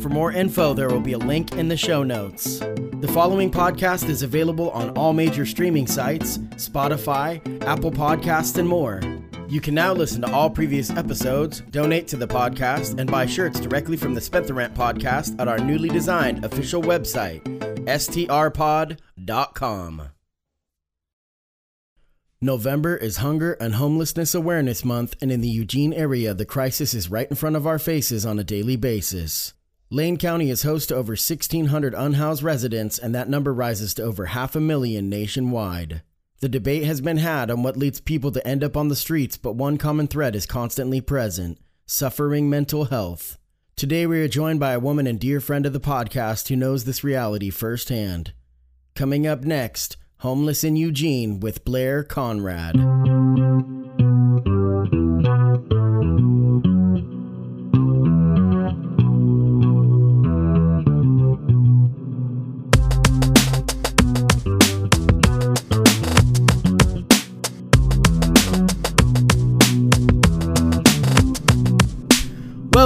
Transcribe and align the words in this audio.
For 0.00 0.08
more 0.08 0.32
info, 0.32 0.74
there 0.74 0.88
will 0.88 1.00
be 1.00 1.12
a 1.12 1.18
link 1.18 1.52
in 1.52 1.68
the 1.68 1.76
show 1.76 2.02
notes. 2.02 2.58
The 2.58 3.10
following 3.12 3.50
podcast 3.50 4.08
is 4.08 4.22
available 4.22 4.70
on 4.70 4.90
all 4.90 5.12
major 5.12 5.46
streaming 5.46 5.86
sites 5.86 6.38
Spotify, 6.56 7.40
Apple 7.64 7.90
Podcasts, 7.90 8.58
and 8.58 8.68
more. 8.68 9.00
You 9.48 9.60
can 9.60 9.74
now 9.74 9.92
listen 9.92 10.22
to 10.22 10.32
all 10.32 10.50
previous 10.50 10.90
episodes, 10.90 11.60
donate 11.70 12.08
to 12.08 12.16
the 12.16 12.26
podcast, 12.26 12.98
and 12.98 13.10
buy 13.10 13.26
shirts 13.26 13.60
directly 13.60 13.96
from 13.96 14.14
the 14.14 14.20
Spent 14.20 14.46
the 14.46 14.54
Rent 14.54 14.74
podcast 14.74 15.38
at 15.38 15.48
our 15.48 15.58
newly 15.58 15.88
designed 15.88 16.44
official 16.44 16.82
website, 16.82 17.42
strpod.com. 17.86 18.98
November 22.40 22.96
is 22.96 23.18
Hunger 23.18 23.52
and 23.54 23.76
Homelessness 23.76 24.34
Awareness 24.34 24.84
Month, 24.84 25.16
and 25.22 25.30
in 25.32 25.40
the 25.40 25.48
Eugene 25.48 25.92
area, 25.92 26.34
the 26.34 26.44
crisis 26.44 26.92
is 26.92 27.10
right 27.10 27.28
in 27.30 27.36
front 27.36 27.56
of 27.56 27.66
our 27.66 27.78
faces 27.78 28.26
on 28.26 28.38
a 28.38 28.44
daily 28.44 28.76
basis. 28.76 29.54
Lane 29.94 30.16
County 30.16 30.50
is 30.50 30.64
host 30.64 30.88
to 30.88 30.96
over 30.96 31.12
1,600 31.12 31.94
unhoused 31.94 32.42
residents, 32.42 32.98
and 32.98 33.14
that 33.14 33.28
number 33.28 33.54
rises 33.54 33.94
to 33.94 34.02
over 34.02 34.26
half 34.26 34.56
a 34.56 34.60
million 34.60 35.08
nationwide. 35.08 36.02
The 36.40 36.48
debate 36.48 36.82
has 36.82 37.00
been 37.00 37.18
had 37.18 37.48
on 37.48 37.62
what 37.62 37.76
leads 37.76 38.00
people 38.00 38.32
to 38.32 38.44
end 38.44 38.64
up 38.64 38.76
on 38.76 38.88
the 38.88 38.96
streets, 38.96 39.36
but 39.36 39.54
one 39.54 39.78
common 39.78 40.08
thread 40.08 40.34
is 40.34 40.46
constantly 40.46 41.00
present 41.00 41.60
suffering 41.86 42.50
mental 42.50 42.86
health. 42.86 43.38
Today, 43.76 44.04
we 44.04 44.20
are 44.20 44.26
joined 44.26 44.58
by 44.58 44.72
a 44.72 44.80
woman 44.80 45.06
and 45.06 45.20
dear 45.20 45.40
friend 45.40 45.64
of 45.64 45.72
the 45.72 45.78
podcast 45.78 46.48
who 46.48 46.56
knows 46.56 46.86
this 46.86 47.04
reality 47.04 47.50
firsthand. 47.50 48.32
Coming 48.96 49.28
up 49.28 49.44
next, 49.44 49.96
Homeless 50.18 50.64
in 50.64 50.74
Eugene 50.74 51.38
with 51.38 51.64
Blair 51.64 52.02
Conrad. 52.02 52.74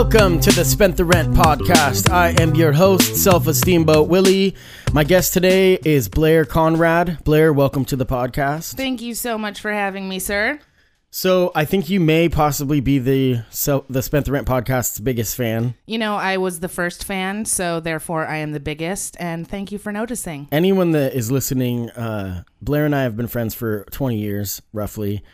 Welcome 0.00 0.38
to 0.42 0.52
the 0.52 0.64
Spent 0.64 0.96
the 0.96 1.04
Rent 1.04 1.34
podcast. 1.34 2.08
I 2.08 2.28
am 2.41 2.54
your 2.54 2.70
host, 2.70 3.16
Self 3.16 3.48
Esteem 3.48 3.82
Boat 3.82 4.08
Willie. 4.08 4.54
My 4.92 5.02
guest 5.02 5.32
today 5.32 5.74
is 5.84 6.08
Blair 6.08 6.44
Conrad. 6.44 7.24
Blair, 7.24 7.52
welcome 7.52 7.84
to 7.86 7.96
the 7.96 8.06
podcast. 8.06 8.76
Thank 8.76 9.02
you 9.02 9.12
so 9.16 9.36
much 9.36 9.60
for 9.60 9.72
having 9.72 10.08
me, 10.08 10.20
sir. 10.20 10.60
So, 11.10 11.50
I 11.52 11.64
think 11.64 11.91
you 11.91 11.98
may 11.98 12.28
possibly 12.28 12.78
be 12.78 13.00
the 13.00 13.42
so, 13.50 13.86
the 13.91 14.00
Spent 14.00 14.26
the 14.26 14.30
Rent 14.30 14.46
podcast's 14.46 15.00
biggest 15.00 15.34
fan. 15.34 15.74
You 15.86 15.98
know, 15.98 16.14
I 16.14 16.36
was 16.36 16.60
the 16.60 16.69
first 16.69 17.02
fan, 17.02 17.44
so 17.44 17.80
therefore 17.80 18.24
I 18.24 18.36
am 18.36 18.52
the 18.52 18.60
biggest, 18.60 19.16
and 19.19 19.48
thank 19.48 19.72
you 19.72 19.78
for 19.78 19.91
noticing. 19.91 20.46
Anyone 20.52 20.92
that 20.92 21.12
is 21.12 21.32
listening, 21.32 21.91
uh, 21.91 22.44
Blair 22.62 22.86
and 22.86 22.94
I 22.94 23.02
have 23.02 23.16
been 23.16 23.26
friends 23.26 23.52
for 23.52 23.82
20 23.91 24.16
years, 24.16 24.62
roughly. 24.72 25.24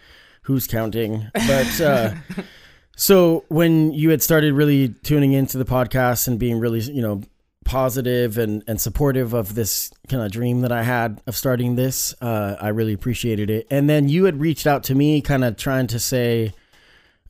Who's 0.44 0.66
counting? 0.66 1.26
But 1.34 1.80
uh, 1.82 2.14
so 2.96 3.44
when 3.48 3.92
you 3.92 4.10
had 4.10 4.22
started 4.22 4.54
really 4.54 4.88
tuning 4.88 5.32
into 5.32 5.58
the 5.58 5.64
podcast 5.64 6.28
and 6.28 6.38
being 6.38 6.58
really, 6.58 6.80
you 6.80 7.02
know, 7.02 7.22
positive 7.64 8.36
and, 8.38 8.62
and 8.66 8.80
supportive 8.80 9.32
of 9.32 9.54
this 9.54 9.90
kind 10.08 10.22
of 10.22 10.30
dream 10.30 10.60
that 10.60 10.70
I 10.72 10.82
had 10.82 11.20
of 11.26 11.36
starting 11.36 11.76
this, 11.76 12.14
uh, 12.20 12.56
I 12.60 12.68
really 12.68 12.92
appreciated 12.92 13.50
it. 13.50 13.66
And 13.70 13.88
then 13.88 14.08
you 14.08 14.24
had 14.24 14.38
reached 14.40 14.66
out 14.66 14.84
to 14.84 14.94
me, 14.94 15.20
kind 15.20 15.44
of 15.44 15.56
trying 15.56 15.86
to 15.88 15.98
say 15.98 16.52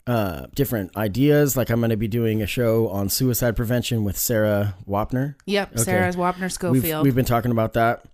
uh, 0.06 0.46
different 0.54 0.96
ideas. 0.96 1.56
Like 1.56 1.70
I'm 1.70 1.80
going 1.80 1.90
to 1.90 1.96
be 1.96 2.08
doing 2.08 2.42
a 2.42 2.46
show 2.46 2.88
on 2.88 3.08
suicide 3.08 3.56
prevention 3.56 4.04
with 4.04 4.18
Sarah 4.18 4.74
Wapner. 4.88 5.36
Yep, 5.46 5.72
Okay. 5.72 5.82
Sarah's 5.82 6.16
Wapner 6.16 6.40
We've, 6.42 6.52
Schofield. 6.52 7.04
we've 7.04 7.14
been 7.14 7.24
talking 7.24 7.50
about 7.50 7.74
that. 7.74 8.04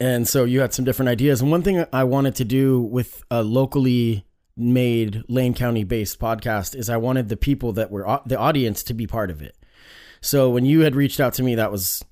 And 0.00 0.26
so 0.26 0.44
you 0.44 0.60
had 0.60 0.72
some 0.72 0.84
different 0.84 1.10
ideas. 1.10 1.42
And 1.42 1.50
one 1.50 1.62
thing 1.62 1.84
I 1.92 2.04
wanted 2.04 2.34
to 2.36 2.44
do 2.44 2.80
with 2.80 3.22
a 3.30 3.42
locally 3.42 4.24
made 4.56 5.24
Lane 5.28 5.54
County 5.54 5.84
based 5.84 6.18
podcast 6.18 6.74
is 6.74 6.90
I 6.90 6.96
wanted 6.96 7.28
the 7.28 7.36
people 7.36 7.72
that 7.72 7.90
were 7.90 8.20
the 8.26 8.38
audience 8.38 8.82
to 8.84 8.94
be 8.94 9.06
part 9.06 9.30
of 9.30 9.42
it. 9.42 9.56
So 10.20 10.50
when 10.50 10.64
you 10.64 10.80
had 10.80 10.94
reached 10.94 11.20
out 11.20 11.34
to 11.34 11.42
me, 11.42 11.54
that 11.56 11.72
was 11.72 12.04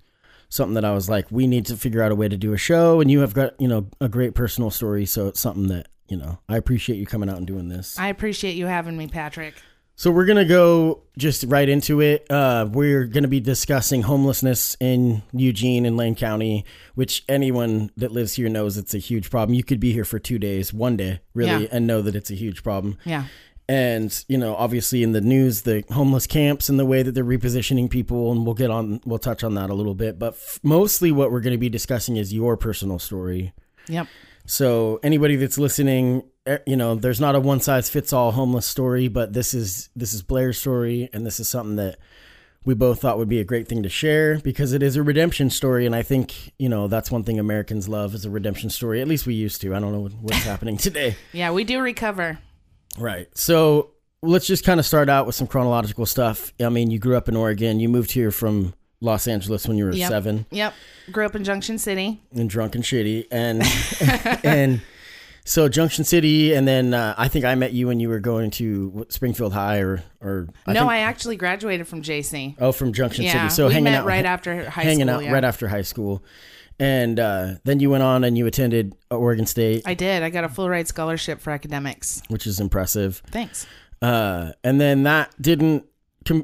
something 0.48 0.74
that 0.74 0.84
I 0.84 0.92
was 0.92 1.08
like, 1.08 1.30
we 1.30 1.46
need 1.46 1.66
to 1.66 1.76
figure 1.76 2.02
out 2.02 2.12
a 2.12 2.16
way 2.16 2.28
to 2.28 2.36
do 2.36 2.52
a 2.52 2.58
show. 2.58 3.00
And 3.00 3.10
you 3.10 3.20
have 3.20 3.34
got, 3.34 3.60
you 3.60 3.68
know, 3.68 3.88
a 4.00 4.08
great 4.08 4.34
personal 4.34 4.70
story. 4.70 5.06
So 5.06 5.28
it's 5.28 5.40
something 5.40 5.68
that, 5.68 5.88
you 6.08 6.16
know, 6.16 6.38
I 6.48 6.56
appreciate 6.56 6.96
you 6.96 7.06
coming 7.06 7.30
out 7.30 7.36
and 7.36 7.46
doing 7.46 7.68
this. 7.68 7.98
I 7.98 8.08
appreciate 8.08 8.56
you 8.56 8.66
having 8.66 8.96
me, 8.96 9.06
Patrick. 9.06 9.54
So 10.00 10.11
we're 10.11 10.25
gonna 10.25 10.47
go 10.47 11.03
just 11.19 11.44
right 11.47 11.69
into 11.69 12.00
it. 12.00 12.25
Uh, 12.31 12.66
we're 12.72 13.05
gonna 13.05 13.28
be 13.28 13.38
discussing 13.38 14.00
homelessness 14.00 14.75
in 14.81 15.22
Eugene 15.34 15.84
and 15.84 15.94
Lane 15.99 16.15
County, 16.15 16.65
which 16.94 17.22
anyone 17.28 17.91
that 17.99 18.11
lives 18.11 18.33
here 18.33 18.49
knows 18.49 18.78
it's 18.78 18.94
a 18.94 18.99
huge 18.99 19.28
problem. 19.28 19.53
You 19.53 19.62
could 19.62 19.78
be 19.78 19.93
here 19.93 20.06
for 20.06 20.19
two 20.19 20.38
days, 20.38 20.72
one 20.72 20.97
day, 20.97 21.21
really, 21.34 21.65
Yeah. 21.65 21.69
and 21.71 21.87
know 21.87 22.00
that 22.00 22.16
it's 22.16 22.31
a 22.31 22.34
huge 22.34 22.62
problem. 22.62 22.97
Yeah. 23.05 23.25
And 23.69 24.25
you 24.27 24.38
know, 24.38 24.55
obviously 24.55 25.03
in 25.03 25.12
the 25.12 25.21
news, 25.21 25.61
the 25.62 25.84
homeless 25.91 26.27
camps 26.27 26.71
and 26.71 26.78
the 26.78 26.87
way 26.87 27.03
that 27.03 27.12
they're 27.12 27.22
repositioning 27.22 27.91
people, 27.91 28.32
and 28.32 28.47
we'll 28.47 28.55
get 28.55 28.71
on, 28.71 29.03
we'll 29.05 29.19
touch 29.19 29.44
on 29.44 29.53
that 29.56 29.69
a 29.69 29.75
little 29.75 29.94
bit. 29.94 30.19
But 30.19 30.32
f- 30.32 30.61
mostly, 30.62 31.12
what 31.12 31.31
we're 31.31 31.43
gonna 31.43 31.59
be 31.59 31.69
discussing 31.69 32.17
is 32.17 32.32
your 32.32 32.56
personal 32.56 32.99
story. 32.99 33.53
Yep. 33.87 34.06
So 34.47 34.99
anybody 35.03 35.37
that's 35.37 35.59
listening, 35.59 36.22
Er, 36.50 36.62
you 36.66 36.77
know, 36.77 36.94
there's 36.94 37.21
not 37.21 37.34
a 37.37 37.41
one 37.41 37.61
size 37.61 37.88
fits 37.88 38.12
all 38.12 38.33
homeless 38.33 38.66
story, 38.66 39.09
but 39.09 39.33
this 39.33 39.55
is 39.55 39.88
this 39.94 40.12
is 40.12 40.22
Blair's 40.22 40.59
story, 40.59 41.09
and 41.12 41.25
this 41.25 41.38
is 41.38 41.49
something 41.49 41.77
that 41.77 41.99
we 42.65 42.75
both 42.75 43.00
thought 43.00 43.16
would 43.19 43.28
be 43.28 43.41
a 43.41 43.44
great 43.44 43.69
thing 43.69 43.83
to 43.84 43.88
share 43.88 44.38
because 44.41 44.72
it 44.72 44.83
is 44.83 44.97
a 44.97 45.03
redemption 45.03 45.49
story, 45.50 45.87
and 45.87 45.94
I 45.94 46.03
think 46.03 46.53
you 46.59 46.69
know 46.69 46.88
that's 46.88 47.11
one 47.11 47.22
thing 47.25 47.38
Americans 47.38 47.88
love 47.88 48.15
is 48.15 48.25
a 48.25 48.31
redemption 48.31 48.69
story. 48.71 49.00
At 49.00 49.09
least 49.09 49.27
we 49.27 49.34
used 49.34 49.61
to. 49.62 49.75
I 49.75 49.78
don't 49.81 49.93
know 49.93 50.09
what's 50.21 50.43
happening 50.44 50.77
today. 50.78 51.16
Yeah, 51.33 51.53
we 51.53 51.65
do 51.65 51.81
recover. 51.81 52.38
Right. 52.99 53.28
So 53.37 53.93
let's 54.22 54.47
just 54.47 54.65
kind 54.65 54.81
of 54.81 54.84
start 54.87 55.09
out 55.09 55.25
with 55.27 55.34
some 55.34 55.47
chronological 55.47 56.05
stuff. 56.05 56.53
I 56.61 56.69
mean, 56.69 56.91
you 56.91 56.99
grew 56.99 57.17
up 57.17 57.28
in 57.28 57.37
Oregon. 57.37 57.81
You 57.81 57.88
moved 57.88 58.11
here 58.12 58.31
from 58.31 58.75
Los 59.00 59.27
Angeles 59.28 59.67
when 59.67 59.78
you 59.78 59.84
were 59.84 59.93
Yep. 59.93 60.09
seven 60.11 60.47
Yep. 60.50 60.75
Grew 61.12 61.25
up 61.25 61.34
in 61.34 61.44
Junction 61.44 61.78
City. 61.78 62.21
and 62.32 62.50
drunk 62.50 62.75
and 62.75 62.84
shitty 62.84 63.27
and 63.31 63.62
and 64.44 64.82
so 65.44 65.68
junction 65.68 66.04
city 66.04 66.52
and 66.54 66.66
then 66.68 66.92
uh, 66.94 67.14
i 67.18 67.26
think 67.28 67.44
i 67.44 67.54
met 67.54 67.72
you 67.72 67.86
when 67.86 67.98
you 68.00 68.08
were 68.08 68.20
going 68.20 68.50
to 68.50 69.06
springfield 69.08 69.52
high 69.52 69.78
or 69.78 70.02
or 70.20 70.46
I 70.66 70.72
no, 70.74 70.80
think- 70.80 70.90
I 70.92 70.98
actually 70.98 71.36
graduated 71.36 71.88
from 71.88 72.02
JC. 72.02 72.56
oh 72.58 72.72
from 72.72 72.92
junction 72.92 73.24
Yeah, 73.24 73.32
city 73.32 73.48
so 73.54 73.66
we 73.68 73.72
hanging 73.74 73.84
met 73.84 74.00
out 74.00 74.06
right 74.06 74.24
after 74.26 74.68
high 74.68 74.82
hanging 74.82 75.06
school. 75.06 75.16
out 75.16 75.24
yeah. 75.24 75.32
right 75.32 75.44
after 75.44 75.68
high 75.68 75.82
school 75.82 76.22
and 76.78 77.18
uh, 77.20 77.54
then 77.64 77.78
you 77.80 77.90
went 77.90 78.02
on 78.02 78.24
and 78.24 78.36
you 78.38 78.46
attended 78.46 78.94
oregon 79.10 79.46
state 79.46 79.82
I 79.86 79.94
did. 79.94 80.22
I 80.22 80.30
got 80.30 80.44
a 80.44 80.48
full 80.48 80.68
ride 80.68 80.88
scholarship 80.88 81.40
for 81.40 81.50
academics. 81.50 82.22
which 82.28 82.46
is 82.46 82.60
impressive 82.60 83.22
Thanks. 83.30 83.66
uh, 84.02 84.52
and 84.62 84.80
then 84.80 85.02
that 85.04 85.34
didn't 85.40 85.84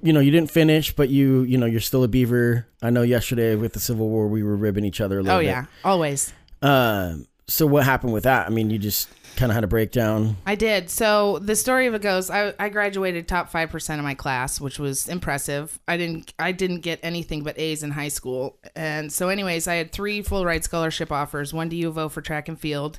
you 0.02 0.12
know 0.12 0.20
you 0.20 0.30
didn't 0.30 0.50
finish 0.50 0.94
but 0.96 1.10
you 1.10 1.42
you 1.42 1.58
know 1.58 1.66
you're 1.66 1.80
still 1.82 2.02
a 2.02 2.08
beaver 2.08 2.66
i 2.82 2.88
know 2.88 3.02
yesterday 3.02 3.54
with 3.56 3.74
the 3.74 3.78
civil 3.80 4.08
war 4.08 4.26
we 4.26 4.42
were 4.42 4.56
ribbing 4.56 4.84
each 4.86 5.02
other 5.02 5.18
a 5.18 5.22
little 5.22 5.38
bit. 5.38 5.44
Oh 5.44 5.46
bit 5.46 5.52
yeah, 5.52 5.64
always. 5.84 6.32
Um, 6.62 7.26
so 7.48 7.66
what 7.66 7.84
happened 7.84 8.12
with 8.12 8.24
that? 8.24 8.46
I 8.46 8.50
mean, 8.50 8.70
you 8.70 8.78
just 8.78 9.08
kind 9.36 9.52
of 9.52 9.54
had 9.54 9.64
a 9.64 9.68
breakdown. 9.68 10.36
I 10.46 10.54
did. 10.54 10.90
So 10.90 11.38
the 11.38 11.54
story 11.54 11.86
of 11.86 11.94
it 11.94 12.02
goes, 12.02 12.30
I, 12.30 12.54
I 12.58 12.68
graduated 12.70 13.28
top 13.28 13.50
five 13.50 13.70
percent 13.70 14.00
of 14.00 14.04
my 14.04 14.14
class, 14.14 14.60
which 14.60 14.78
was 14.78 15.08
impressive. 15.08 15.78
I 15.86 15.96
didn't 15.96 16.34
I 16.38 16.52
didn't 16.52 16.80
get 16.80 16.98
anything 17.02 17.44
but 17.44 17.58
A's 17.58 17.82
in 17.82 17.92
high 17.92 18.08
school, 18.08 18.58
and 18.74 19.12
so 19.12 19.28
anyways, 19.28 19.68
I 19.68 19.74
had 19.74 19.92
three 19.92 20.22
full 20.22 20.44
ride 20.44 20.64
scholarship 20.64 21.12
offers: 21.12 21.54
one 21.54 21.70
to 21.70 21.76
U 21.76 21.88
of 21.88 21.98
O 21.98 22.08
for 22.08 22.20
track 22.20 22.48
and 22.48 22.58
field, 22.58 22.98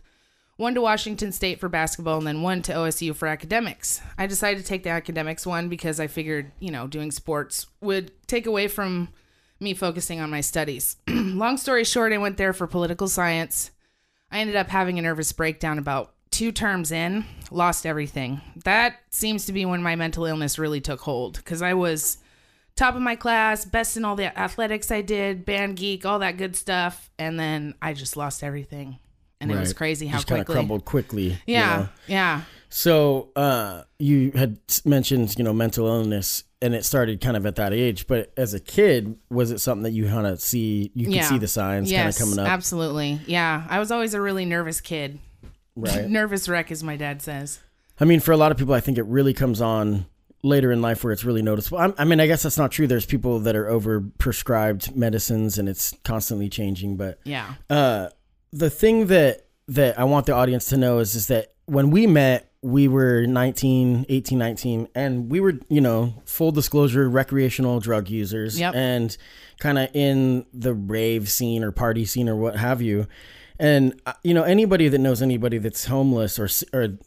one 0.56 0.76
to 0.76 0.82
Washington 0.82 1.32
State 1.32 1.60
for 1.60 1.68
basketball, 1.68 2.20
and 2.20 2.28
then 2.28 2.42
one 2.42 2.62
to 2.64 2.74
OSU 2.74 3.16
for 3.16 3.28
academics. 3.28 4.02
I 4.18 4.28
decided 4.28 4.62
to 4.62 4.68
take 4.68 4.84
the 4.84 4.90
academics 4.92 5.46
one 5.46 5.68
because 5.68 6.00
I 6.00 6.08
figured 6.08 6.52
you 6.60 6.72
know 6.72 6.88
doing 6.88 7.12
sports 7.12 7.68
would 7.82 8.12
take 8.28 8.46
away 8.46 8.70
from 8.70 9.10
me 9.60 9.74
focusing 9.74 10.20
on 10.20 10.30
my 10.30 10.40
studies. 10.42 10.98
Long 11.08 11.58
story 11.58 11.84
short, 11.84 12.14
I 12.14 12.18
went 12.18 12.38
there 12.38 12.54
for 12.54 12.68
political 12.68 13.08
science. 13.08 13.72
I 14.32 14.40
ended 14.40 14.56
up 14.56 14.68
having 14.70 15.00
a 15.00 15.02
nervous 15.02 15.32
breakdown 15.32 15.78
about 15.80 16.14
two 16.32 16.52
terms 16.52 16.92
in, 16.92 17.26
lost 17.52 17.86
everything. 17.86 18.42
That 18.66 18.98
seems 19.10 19.46
to 19.46 19.54
be 19.54 19.66
when 19.66 19.82
my 19.82 19.96
mental 19.96 20.26
illness 20.26 20.60
really 20.60 20.82
took 20.82 21.00
hold 21.02 21.38
because 21.38 21.62
I 21.62 21.74
was 21.74 22.18
top 22.76 22.96
of 22.96 23.02
my 23.02 23.16
class, 23.16 23.66
best 23.66 23.98
in 23.98 24.06
all 24.06 24.16
the 24.16 24.38
athletics 24.38 24.92
I 24.92 25.02
did, 25.02 25.46
band 25.46 25.78
geek, 25.78 26.06
all 26.06 26.20
that 26.20 26.38
good 26.38 26.56
stuff. 26.56 27.10
And 27.18 27.40
then 27.40 27.74
I 27.82 27.94
just 27.94 28.16
lost 28.18 28.44
everything. 28.44 29.00
and 29.40 29.52
it 29.52 29.56
was 29.58 29.74
crazy 29.74 30.08
how 30.08 30.18
Just 30.18 30.28
kind 30.28 30.42
of 30.42 30.46
quickly. 30.46 30.60
crumbled 30.60 30.86
quickly. 30.86 31.24
you 31.30 31.38
Yeah, 31.48 31.78
know? 31.78 31.90
yeah. 32.08 32.42
So 32.70 33.30
uh, 33.36 33.84
you 33.98 34.32
had 34.36 34.58
mentioned, 34.84 35.36
you 35.38 35.44
know, 35.44 35.54
mental 35.54 35.88
illness, 35.88 36.44
and 36.62 36.74
it 36.74 36.84
started 36.86 37.22
kind 37.22 37.38
of 37.38 37.46
at 37.46 37.56
that 37.58 37.74
age. 37.74 38.08
But 38.08 38.32
as 38.38 38.54
a 38.54 38.60
kid, 38.60 39.18
was 39.30 39.52
it 39.52 39.60
something 39.60 39.84
that 39.84 39.92
you 39.92 40.08
kind 40.08 40.26
of 40.28 40.42
see? 40.42 40.92
You 40.96 41.06
could 41.06 41.14
Yeah. 41.16 41.30
see 41.30 41.38
the 41.38 41.48
signs 41.48 41.92
kind 41.92 42.10
of 42.10 42.18
coming 42.18 42.40
up, 42.40 42.48
absolutely. 42.48 43.20
Yeah, 43.28 43.66
I 43.70 43.80
was 43.80 43.92
always 43.92 44.14
a 44.14 44.22
really 44.22 44.46
nervous 44.46 44.82
kid. 44.82 45.20
right? 45.76 46.10
nervous 46.10 46.50
wreck, 46.50 46.72
as 46.72 46.84
my 46.84 46.96
dad 46.96 47.22
says. 47.22 47.60
I 48.00 48.06
mean, 48.06 48.20
for 48.20 48.32
a 48.32 48.38
lot 48.38 48.52
of 48.52 48.58
people, 48.58 48.74
I 48.74 48.80
think 48.80 48.98
it 48.98 49.06
really 49.06 49.34
comes 49.34 49.62
on 49.62 50.06
later 50.44 50.72
in 50.72 50.82
life 50.82 51.04
where 51.04 51.12
it's 51.14 51.24
really 51.24 51.42
noticeable. 51.44 51.78
I'm, 51.80 51.94
I 52.00 52.06
mean, 52.06 52.20
I 52.20 52.26
guess 52.28 52.44
that's 52.44 52.58
not 52.58 52.72
true. 52.72 52.88
There's 52.88 53.06
people 53.06 53.40
that 53.40 53.56
are 53.56 53.68
over 53.68 54.02
prescribed 54.18 54.96
medicines, 54.96 55.58
and 55.60 55.68
it's 55.70 55.96
constantly 56.04 56.50
changing. 56.50 56.96
But 56.98 57.20
Yeah. 57.24 57.54
uh, 57.70 58.10
the 58.52 58.70
thing 58.70 59.08
that 59.08 59.44
that 59.68 60.00
I 60.00 60.06
want 60.06 60.26
the 60.28 60.32
audience 60.34 60.66
to 60.70 60.78
know 60.78 61.00
is 61.00 61.14
is 61.14 61.28
that 61.28 61.54
when 61.66 61.92
we 61.92 62.08
met, 62.08 62.47
we 62.64 62.88
were 62.88 63.26
19, 63.28 64.06
18, 64.10 64.38
19, 64.38 64.88
and 64.96 65.30
we 65.32 65.40
were, 65.40 65.54
you 65.70 65.80
know, 65.82 66.14
full 66.26 66.52
disclosure, 66.52 67.08
recreational 67.10 67.80
drug 67.80 68.10
users, 68.10 68.60
Yep. 68.60 68.74
and 68.76 69.18
kind 69.60 69.78
of 69.78 69.90
in 69.94 70.46
the 70.54 70.74
rave 70.74 71.30
scene 71.30 71.64
or 71.64 71.72
party 71.72 72.04
scene 72.06 72.28
or 72.28 72.36
what 72.36 72.56
have 72.56 72.82
you. 72.82 73.08
And 73.60 74.00
uh, 74.06 74.14
you 74.24 74.34
know, 74.34 74.44
anybody 74.44 74.88
that 74.88 75.00
knows 75.00 75.22
anybody 75.22 75.58
that's 75.60 75.86
homeless 75.86 76.38
or 76.40 76.48
or 76.74 76.98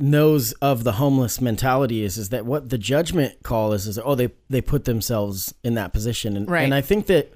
knows 0.00 0.52
of 0.62 0.84
the 0.84 0.92
homeless 0.92 1.40
mentality 1.40 2.04
is 2.04 2.16
is 2.18 2.28
that 2.28 2.46
what 2.46 2.68
the 2.68 2.78
judgment 2.78 3.42
call 3.42 3.72
is 3.72 3.88
is 3.88 3.98
oh 4.04 4.14
they 4.14 4.30
they 4.48 4.60
put 4.60 4.84
themselves 4.84 5.52
in 5.64 5.74
that 5.74 5.92
position 5.92 6.36
and 6.36 6.48
Right. 6.48 6.62
and 6.62 6.72
I 6.72 6.80
think 6.82 7.06
that 7.06 7.32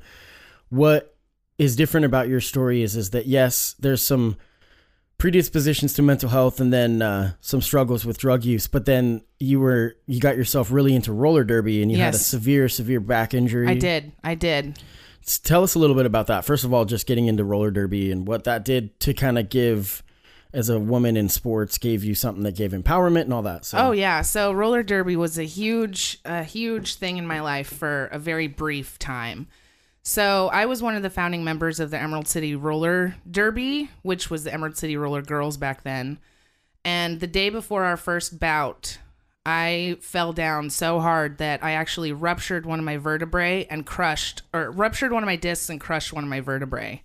what 0.69 1.17
is 1.59 1.75
different 1.75 2.07
about 2.07 2.29
your 2.29 2.41
story 2.41 2.83
is 2.83 2.95
is 2.95 3.11
that 3.11 3.27
yes 3.27 3.75
there's 3.81 4.01
some 4.01 4.37
predispositions 5.23 5.95
to 5.95 6.03
mental 6.03 6.29
health 6.29 6.59
and 6.59 6.73
then 6.73 7.01
uh, 7.01 7.33
some 7.41 7.61
struggles 7.61 8.05
with 8.05 8.19
drug 8.19 8.45
use 8.45 8.67
but 8.67 8.87
then 8.87 9.23
you 9.39 9.61
were 9.61 9.95
you 10.07 10.19
got 10.19 10.37
yourself 10.37 10.73
really 10.73 10.97
into 10.97 11.13
roller 11.13 11.45
derby 11.45 11.81
and 11.81 11.93
you 11.93 11.97
had 11.97 12.13
a 12.13 12.19
severe 12.19 12.69
severe 12.69 12.99
back 12.99 13.33
injury 13.33 13.69
I 13.69 13.75
did. 13.75 14.11
I 14.25 14.35
did. 14.35 14.81
Tell 15.45 15.63
us 15.63 15.77
a 15.77 15.79
little 15.79 15.95
bit 15.95 16.07
about 16.07 16.27
that 16.27 16.45
first 16.45 16.65
of 16.65 16.75
all 16.75 16.85
just 16.87 17.07
getting 17.07 17.29
into 17.29 17.45
roller 17.45 17.71
derby 17.71 18.11
and 18.11 18.27
what 18.27 18.43
that 18.45 18.65
did 18.65 18.99
to 18.99 19.15
kind 19.15 19.39
of 19.39 19.49
give 19.49 20.03
as 20.53 20.69
a 20.69 20.81
woman 20.81 21.17
in 21.17 21.29
sports 21.29 21.79
gave 21.79 22.03
you 22.03 22.17
something 22.17 22.43
that 22.43 22.57
gave 22.57 22.73
empowerment 22.73 23.23
and 23.23 23.33
all 23.33 23.43
that 23.43 23.65
so 23.65 23.79
Oh 23.79 23.93
yeah, 23.93 24.23
so 24.23 24.51
roller 24.51 24.83
derby 24.83 25.15
was 25.15 25.39
a 25.39 25.45
huge 25.45 26.19
a 26.25 26.43
huge 26.43 26.97
thing 26.97 27.17
in 27.17 27.29
my 27.29 27.41
life 27.43 27.69
for 27.73 28.07
a 28.07 28.19
very 28.19 28.49
brief 28.49 28.99
time. 28.99 29.47
So 30.03 30.49
I 30.53 30.67
was 30.67 30.83
one 30.83 30.97
of 30.97 31.03
the 31.03 31.11
founding 31.11 31.45
members 31.45 31.79
of 31.79 31.91
the 31.91 31.99
Emerald 31.99 32.27
City 32.27 32.57
Roller 32.57 33.15
Derby, 33.31 33.89
which 34.03 34.31
was 34.31 34.43
the 34.45 34.53
Emerald 34.53 34.77
City 34.77 34.97
Roller 34.97 35.23
Girls 35.23 35.57
back 35.57 35.85
then. 35.85 36.19
And 36.85 37.21
the 37.21 37.29
day 37.29 37.51
before 37.51 37.85
our 37.85 37.97
first 37.97 38.41
bout, 38.41 38.99
I 39.47 39.99
fell 40.01 40.33
down 40.33 40.71
so 40.71 40.99
hard 40.99 41.39
that 41.39 41.63
I 41.63 41.73
actually 41.73 42.13
ruptured 42.13 42.67
one 42.67 42.81
of 42.81 42.85
my 42.85 42.97
vertebrae 42.97 43.67
and 43.71 43.87
crushed 43.87 44.43
or 44.53 44.71
ruptured 44.73 45.13
one 45.13 45.23
of 45.23 45.29
my 45.29 45.37
discs 45.37 45.71
and 45.71 45.81
crushed 45.81 46.13
one 46.13 46.25
of 46.25 46.31
my 46.31 46.41
vertebrae. 46.41 47.03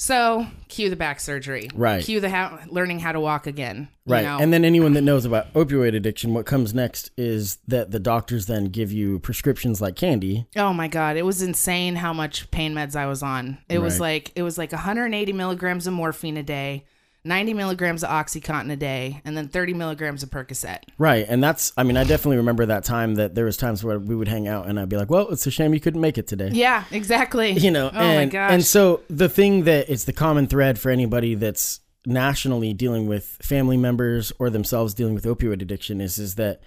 So, 0.00 0.46
cue 0.68 0.90
the 0.90 0.96
back 0.96 1.18
surgery. 1.18 1.68
Right. 1.74 2.04
Cue 2.04 2.20
the 2.20 2.30
how, 2.30 2.60
learning 2.68 3.00
how 3.00 3.10
to 3.10 3.18
walk 3.18 3.48
again. 3.48 3.88
you 4.06 4.12
Right. 4.14 4.22
know? 4.22 4.38
And 4.38 4.52
then 4.52 4.64
anyone 4.64 4.92
that 4.92 5.02
knows 5.02 5.24
about 5.24 5.52
opioid 5.54 5.92
addiction, 5.96 6.32
what 6.34 6.46
comes 6.46 6.72
next 6.72 7.10
is 7.16 7.58
that 7.66 7.90
the 7.90 7.98
doctors 7.98 8.46
then 8.46 8.66
give 8.66 8.92
you 8.92 9.18
prescriptions 9.18 9.80
like 9.80 9.96
candy. 9.96 10.46
Oh 10.56 10.72
my 10.72 10.86
god, 10.86 11.16
it 11.16 11.24
was 11.26 11.42
insane 11.42 11.96
how 11.96 12.12
much 12.12 12.48
pain 12.52 12.74
meds 12.74 12.94
I 12.94 13.06
was 13.06 13.24
on. 13.24 13.58
It 13.68 13.80
was 13.80 13.98
like 13.98 14.30
it 14.36 14.42
was 14.44 14.56
like 14.56 14.70
180 14.70 15.32
milligrams 15.32 15.88
of 15.88 15.94
morphine 15.94 16.36
a 16.36 16.44
day, 16.44 16.84
90 17.28 17.54
milligrams 17.54 18.02
of 18.02 18.10
OxyContin 18.10 18.72
a 18.72 18.76
day, 18.76 19.20
and 19.24 19.36
then 19.36 19.46
30 19.48 19.74
milligrams 19.74 20.22
of 20.22 20.30
Percocet. 20.30 20.78
Right. 20.98 21.24
And 21.28 21.44
that's, 21.44 21.72
I 21.76 21.82
mean, 21.84 21.96
I 21.96 22.04
definitely 22.04 22.38
remember 22.38 22.66
that 22.66 22.82
time 22.84 23.14
that 23.16 23.34
there 23.34 23.44
was 23.44 23.56
times 23.56 23.84
where 23.84 23.98
we 23.98 24.16
would 24.16 24.28
hang 24.28 24.48
out 24.48 24.66
and 24.66 24.80
I'd 24.80 24.88
be 24.88 24.96
like, 24.96 25.10
well, 25.10 25.28
it's 25.28 25.46
a 25.46 25.50
shame 25.50 25.74
you 25.74 25.80
couldn't 25.80 26.00
make 26.00 26.18
it 26.18 26.26
today. 26.26 26.50
Yeah, 26.52 26.84
exactly. 26.90 27.52
You 27.68 27.70
know, 27.72 27.90
Oh 27.92 27.98
and, 28.00 28.16
my 28.16 28.32
gosh. 28.32 28.52
and 28.52 28.64
so 28.64 29.02
the 29.10 29.28
thing 29.28 29.64
that 29.64 29.90
is 29.90 30.06
the 30.06 30.12
common 30.12 30.46
thread 30.46 30.78
for 30.78 30.90
anybody 30.90 31.34
that's 31.34 31.80
nationally 32.06 32.72
dealing 32.72 33.06
with 33.06 33.36
family 33.42 33.76
members 33.76 34.32
or 34.38 34.48
themselves 34.48 34.94
dealing 34.94 35.14
with 35.14 35.24
opioid 35.24 35.60
addiction 35.60 36.00
is, 36.00 36.16
is 36.18 36.36
that 36.36 36.62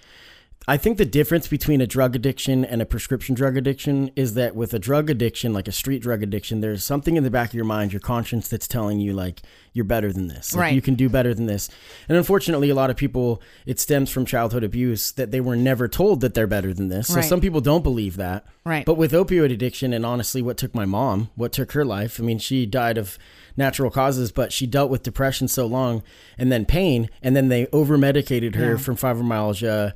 I 0.68 0.76
think 0.76 0.96
the 0.96 1.04
difference 1.04 1.48
between 1.48 1.80
a 1.80 1.88
drug 1.88 2.14
addiction 2.14 2.64
and 2.64 2.80
a 2.80 2.86
prescription 2.86 3.34
drug 3.34 3.56
addiction 3.56 4.12
is 4.14 4.34
that 4.34 4.54
with 4.54 4.72
a 4.72 4.78
drug 4.78 5.10
addiction, 5.10 5.52
like 5.52 5.66
a 5.66 5.72
street 5.72 6.02
drug 6.02 6.22
addiction, 6.22 6.60
there's 6.60 6.84
something 6.84 7.16
in 7.16 7.24
the 7.24 7.32
back 7.32 7.48
of 7.48 7.54
your 7.54 7.64
mind, 7.64 7.92
your 7.92 7.98
conscience 8.00 8.46
that's 8.48 8.68
telling 8.68 9.00
you 9.00 9.12
like 9.12 9.42
you're 9.72 9.84
better 9.84 10.12
than 10.12 10.28
this. 10.28 10.54
Like, 10.54 10.60
Right. 10.60 10.74
You 10.74 10.80
can 10.80 10.94
do 10.94 11.08
better 11.08 11.34
than 11.34 11.46
this. 11.46 11.68
And 12.08 12.16
unfortunately, 12.16 12.70
a 12.70 12.76
lot 12.76 12.90
of 12.90 12.96
people, 12.96 13.42
it 13.66 13.80
stems 13.80 14.08
from 14.10 14.24
childhood 14.24 14.62
abuse 14.62 15.10
that 15.12 15.32
they 15.32 15.40
were 15.40 15.56
never 15.56 15.88
told 15.88 16.20
that 16.20 16.34
they're 16.34 16.46
better 16.46 16.72
than 16.72 16.88
this. 16.88 17.08
So 17.08 17.16
Right. 17.16 17.24
some 17.24 17.40
people 17.40 17.60
don't 17.60 17.82
believe 17.82 18.16
that. 18.18 18.44
Right. 18.64 18.84
But 18.86 18.94
with 18.96 19.10
opioid 19.10 19.52
addiction, 19.52 19.92
and 19.92 20.06
honestly, 20.06 20.42
what 20.42 20.58
took 20.58 20.76
my 20.76 20.84
mom, 20.84 21.30
what 21.34 21.52
took 21.52 21.72
her 21.72 21.84
life, 21.84 22.20
I 22.20 22.22
mean, 22.22 22.38
she 22.38 22.66
died 22.66 22.98
of 22.98 23.18
natural 23.56 23.90
causes, 23.90 24.30
but 24.30 24.52
she 24.52 24.68
dealt 24.68 24.90
with 24.90 25.02
depression 25.02 25.48
so 25.48 25.66
long 25.66 26.04
and 26.38 26.52
then 26.52 26.64
pain, 26.66 27.10
and 27.20 27.34
then 27.34 27.48
they 27.48 27.66
over 27.72 27.98
medicated 27.98 28.54
her 28.54 28.72
Yeah. 28.72 28.76
from 28.76 28.96
fibromyalgia. 28.96 29.92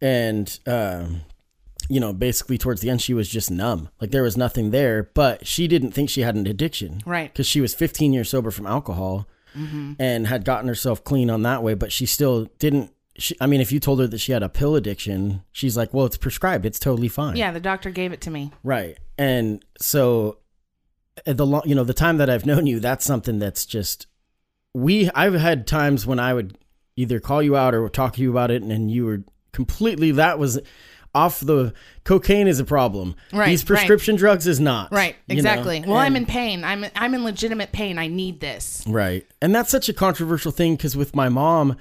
And, 0.00 0.58
um, 0.66 1.22
you 1.88 2.00
know, 2.00 2.12
basically 2.12 2.58
towards 2.58 2.80
the 2.80 2.90
end, 2.90 3.02
she 3.02 3.14
was 3.14 3.28
just 3.28 3.50
numb. 3.50 3.88
Like 4.00 4.10
there 4.10 4.22
was 4.22 4.36
nothing 4.36 4.70
there, 4.70 5.10
but 5.14 5.46
she 5.46 5.68
didn't 5.68 5.92
think 5.92 6.10
she 6.10 6.22
had 6.22 6.34
an 6.34 6.46
addiction. 6.46 7.00
Right. 7.06 7.32
Because 7.32 7.46
she 7.46 7.60
was 7.60 7.74
15 7.74 8.12
years 8.12 8.30
sober 8.30 8.50
from 8.50 8.66
alcohol 8.66 9.26
and 10.00 10.26
had 10.26 10.44
gotten 10.44 10.66
herself 10.66 11.04
clean 11.04 11.30
on 11.30 11.42
that 11.42 11.62
way, 11.62 11.74
but 11.74 11.92
she 11.92 12.06
still 12.06 12.46
didn't. 12.58 12.90
She, 13.16 13.36
I 13.40 13.46
mean, 13.46 13.60
if 13.60 13.70
you 13.70 13.78
told 13.78 14.00
her 14.00 14.08
that 14.08 14.18
she 14.18 14.32
had 14.32 14.42
a 14.42 14.48
pill 14.48 14.74
addiction, 14.74 15.44
she's 15.52 15.76
like, 15.76 15.94
well, 15.94 16.06
it's 16.06 16.16
prescribed. 16.16 16.66
It's 16.66 16.80
totally 16.80 17.06
fine. 17.06 17.36
yeah, 17.36 17.52
the 17.52 17.60
doctor 17.60 17.90
gave 17.90 18.12
it 18.12 18.20
to 18.22 18.30
me. 18.32 18.50
Right. 18.64 18.98
And 19.16 19.64
so 19.80 20.38
uh, 21.24 21.34
the 21.34 21.46
long, 21.46 21.62
you 21.66 21.76
know, 21.76 21.84
the 21.84 21.94
time 21.94 22.16
that 22.16 22.28
I've 22.28 22.44
known 22.46 22.66
you, 22.66 22.80
that's 22.80 23.04
something 23.04 23.38
that's 23.38 23.64
just 23.64 24.08
we 24.74 25.08
I've 25.14 25.34
had 25.34 25.68
times 25.68 26.04
when 26.04 26.18
I 26.18 26.34
would 26.34 26.58
either 26.96 27.20
call 27.20 27.40
you 27.40 27.56
out 27.56 27.74
or 27.74 27.88
talk 27.88 28.14
to 28.14 28.22
you 28.22 28.30
about 28.30 28.50
it 28.50 28.60
and, 28.60 28.72
and 28.72 28.90
you 28.90 29.06
were 29.06 29.22
completely 29.54 30.10
that 30.12 30.38
was 30.38 30.60
off 31.14 31.40
the 31.40 31.72
cocaine 32.02 32.48
is 32.48 32.58
a 32.58 32.64
problem. 32.64 33.14
Right, 33.32 33.48
These 33.48 33.62
right. 33.62 33.78
prescription 33.78 34.16
drugs 34.16 34.46
is 34.46 34.60
not. 34.60 34.92
Right, 34.92 35.16
you 35.28 35.36
know? 35.36 35.38
exactly. 35.38 35.82
Well, 35.86 35.96
I'm 35.96 36.16
in 36.16 36.26
pain. 36.26 36.64
I'm 36.64 36.84
I'm 36.96 37.14
in 37.14 37.24
legitimate 37.24 37.72
pain. 37.72 37.98
I 37.98 38.08
need 38.08 38.40
this. 38.40 38.84
Right. 38.86 39.26
And 39.40 39.54
that's 39.54 39.70
such 39.70 39.88
a 39.88 39.92
controversial 39.94 40.52
thing 40.52 40.76
because 40.76 40.96
with 40.96 41.14
my 41.14 41.28
mom, 41.28 41.76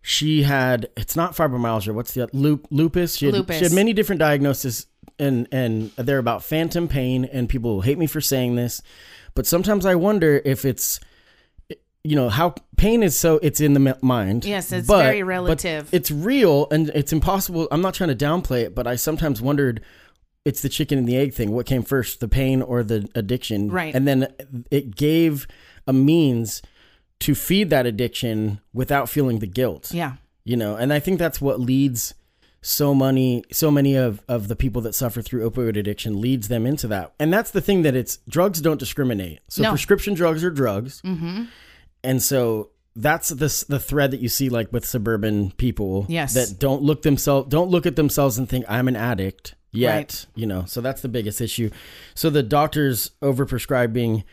she 0.00 0.42
had 0.42 0.88
it's 0.96 1.14
not 1.14 1.36
fibromyalgia. 1.36 1.94
What's 1.94 2.14
the 2.14 2.28
lup, 2.32 2.66
lupus? 2.70 3.16
She 3.16 3.26
had, 3.26 3.34
Lupus. 3.34 3.58
She 3.58 3.64
had 3.64 3.72
many 3.72 3.92
different 3.92 4.20
diagnoses, 4.20 4.86
and 5.18 5.46
and 5.52 5.90
they're 5.96 6.18
about 6.18 6.42
phantom 6.42 6.88
pain. 6.88 7.26
And 7.26 7.48
people 7.48 7.74
will 7.74 7.82
hate 7.82 7.98
me 7.98 8.06
for 8.06 8.20
saying 8.22 8.56
this, 8.56 8.80
but 9.34 9.46
sometimes 9.46 9.84
I 9.84 9.94
wonder 9.94 10.40
if 10.44 10.64
it's 10.64 10.98
you 12.04 12.16
know 12.16 12.28
how 12.28 12.54
pain 12.76 13.02
is 13.02 13.18
so 13.18 13.38
it's 13.42 13.60
in 13.60 13.74
the 13.74 13.96
mind. 14.02 14.44
Yes, 14.44 14.72
it's 14.72 14.86
but- 14.86 15.02
very 15.04 15.22
but 15.22 15.26
relative. 15.28 15.88
it's 15.92 16.10
real 16.10 16.66
and 16.70 16.88
it's 16.90 17.12
impossible. 17.12 17.68
I'm 17.70 17.82
not 17.82 17.94
trying 17.94 18.16
to 18.16 18.24
downplay 18.24 18.62
it, 18.62 18.74
but 18.74 18.86
I 18.86 18.96
sometimes 18.96 19.40
wondered. 19.42 19.82
It's 20.44 20.62
the 20.62 20.70
chicken 20.70 20.96
and 20.98 21.06
the 21.06 21.16
egg 21.16 21.34
thing. 21.34 21.50
What 21.52 21.66
came 21.66 21.82
first, 21.82 22.20
the 22.20 22.28
pain 22.28 22.62
or 22.62 22.82
the 22.82 23.06
addiction? 23.14 23.70
Right. 23.70 23.94
And 23.94 24.08
then 24.08 24.28
it 24.70 24.96
gave 24.96 25.46
a 25.86 25.92
means 25.92 26.62
to 27.20 27.34
feed 27.34 27.68
that 27.68 27.84
addiction 27.84 28.60
without 28.72 29.10
feeling 29.10 29.40
the 29.40 29.46
guilt. 29.46 29.92
Yeah. 29.92 30.14
You 30.44 30.56
know, 30.56 30.74
and 30.76 30.90
I 30.90 31.00
think 31.00 31.18
that's 31.18 31.38
what 31.40 31.60
leads 31.60 32.14
so 32.62 32.94
many 32.94 33.44
so 33.52 33.70
many 33.70 33.94
of, 33.96 34.22
of 34.26 34.48
the 34.48 34.56
people 34.56 34.80
that 34.82 34.94
suffer 34.94 35.20
through 35.20 35.48
opioid 35.50 35.76
addiction 35.76 36.18
leads 36.20 36.48
them 36.48 36.64
into 36.66 36.86
that. 36.88 37.12
And 37.20 37.30
that's 37.30 37.50
the 37.50 37.60
thing 37.60 37.82
that 37.82 37.94
it's 37.94 38.18
drugs 38.28 38.62
don't 38.62 38.78
discriminate. 38.78 39.40
So 39.48 39.64
No. 39.64 39.70
prescription 39.70 40.14
drugs 40.14 40.42
are 40.44 40.50
drugs. 40.50 41.02
Mm-hmm. 41.02 41.44
And 42.04 42.22
so 42.22 42.70
that's 42.96 43.28
the 43.28 43.64
the 43.68 43.78
thread 43.80 44.10
that 44.10 44.20
you 44.20 44.28
see 44.28 44.48
like 44.48 44.72
with 44.72 44.84
suburban 44.84 45.52
people 45.52 46.06
Yes. 46.08 46.34
that 46.34 46.58
don't 46.58 46.82
look 46.82 47.02
themselves 47.02 47.48
don't 47.48 47.70
look 47.70 47.86
at 47.86 47.96
themselves 47.96 48.38
and 48.38 48.48
think 48.48 48.64
I'm 48.68 48.88
an 48.88 48.96
addict 48.96 49.54
yet, 49.70 49.94
Right. 49.94 50.26
you 50.34 50.46
know. 50.46 50.64
So 50.66 50.80
that's 50.80 51.02
the 51.02 51.08
biggest 51.08 51.40
issue. 51.40 51.70
So 52.14 52.30
the 52.30 52.42
doctors 52.42 53.10
overprescribing 53.22 54.24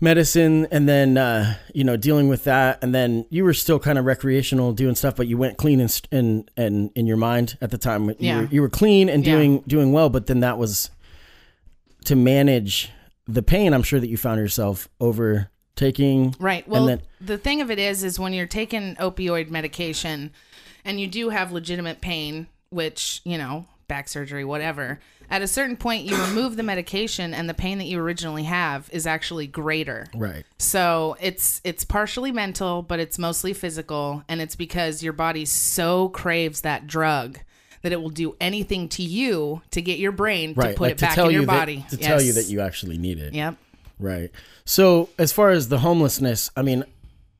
medicine 0.00 0.66
and 0.72 0.88
then 0.88 1.16
uh, 1.16 1.54
you 1.74 1.84
know 1.84 1.96
dealing 1.96 2.28
with 2.28 2.42
that 2.44 2.82
and 2.82 2.92
then 2.94 3.24
you 3.30 3.44
were 3.44 3.54
still 3.54 3.78
kind 3.78 3.98
of 3.98 4.04
recreational 4.04 4.72
doing 4.72 4.96
stuff 4.96 5.14
but 5.14 5.28
you 5.28 5.36
went 5.38 5.56
clean 5.58 5.80
and 5.80 6.00
and 6.10 6.50
and 6.56 6.90
in 6.96 7.06
your 7.06 7.16
mind 7.16 7.56
at 7.60 7.70
the 7.70 7.78
time 7.78 8.08
you, 8.08 8.16
Yeah. 8.18 8.40
were, 8.40 8.44
you 8.50 8.60
were 8.62 8.68
clean 8.68 9.08
and 9.08 9.24
Yeah. 9.24 9.36
doing 9.36 9.58
doing 9.68 9.92
well 9.92 10.08
but 10.10 10.26
then 10.26 10.40
that 10.40 10.58
was 10.58 10.90
to 12.06 12.16
manage 12.16 12.90
the 13.28 13.44
pain 13.44 13.72
i'm 13.72 13.84
sure 13.84 14.00
that 14.00 14.08
you 14.08 14.16
found 14.16 14.40
yourself 14.40 14.88
overtaking 15.82 16.34
Right. 16.38 16.66
Well, 16.68 16.86
then- 16.86 17.02
the 17.20 17.38
thing 17.38 17.60
of 17.60 17.70
it 17.70 17.78
is, 17.78 18.04
is 18.04 18.18
when 18.18 18.32
you're 18.32 18.46
taking 18.46 18.96
opioid 18.96 19.50
medication 19.50 20.32
and 20.84 21.00
you 21.00 21.06
do 21.06 21.30
have 21.30 21.52
legitimate 21.52 22.00
pain, 22.00 22.46
which, 22.70 23.20
you 23.24 23.38
know, 23.38 23.66
back 23.88 24.08
surgery, 24.08 24.44
whatever. 24.44 25.00
At 25.30 25.40
a 25.40 25.46
certain 25.46 25.76
point, 25.76 26.04
you 26.04 26.16
remove 26.24 26.56
the 26.56 26.62
medication, 26.62 27.32
and 27.32 27.48
the 27.48 27.54
pain 27.54 27.78
that 27.78 27.86
you 27.86 27.98
originally 27.98 28.42
have 28.42 28.90
is 28.92 29.06
actually 29.06 29.46
greater. 29.46 30.06
Right. 30.14 30.44
So 30.58 31.16
it's 31.20 31.62
it's 31.64 31.84
partially 31.84 32.32
mental, 32.32 32.82
but 32.82 33.00
it's 33.00 33.18
mostly 33.18 33.54
physical, 33.54 34.24
and 34.28 34.42
it's 34.42 34.56
because 34.56 35.02
your 35.02 35.14
body 35.14 35.46
so 35.46 36.10
craves 36.10 36.62
that 36.62 36.86
drug 36.86 37.38
that 37.80 37.92
it 37.92 38.00
will 38.02 38.10
do 38.10 38.36
anything 38.40 38.88
to 38.90 39.02
you 39.02 39.62
to 39.70 39.80
get 39.80 39.98
your 39.98 40.12
brain 40.12 40.54
to 40.54 40.60
put 40.60 40.80
like 40.80 40.92
it 40.92 40.98
to 40.98 41.04
back 41.06 41.18
in 41.18 41.30
your 41.30 41.40
you 41.42 41.46
body. 41.46 41.86
that, 41.90 41.96
to 41.96 41.96
tell 41.96 42.20
you 42.20 42.34
that 42.34 42.46
you 42.50 42.60
actually 42.60 42.98
need 42.98 43.18
it. 43.18 43.32
Yep. 43.32 43.56
Right. 44.02 44.30
So 44.64 45.08
as 45.18 45.32
far 45.32 45.50
as 45.50 45.68
the 45.68 45.78
homelessness, 45.78 46.50
I 46.56 46.62
mean, 46.62 46.84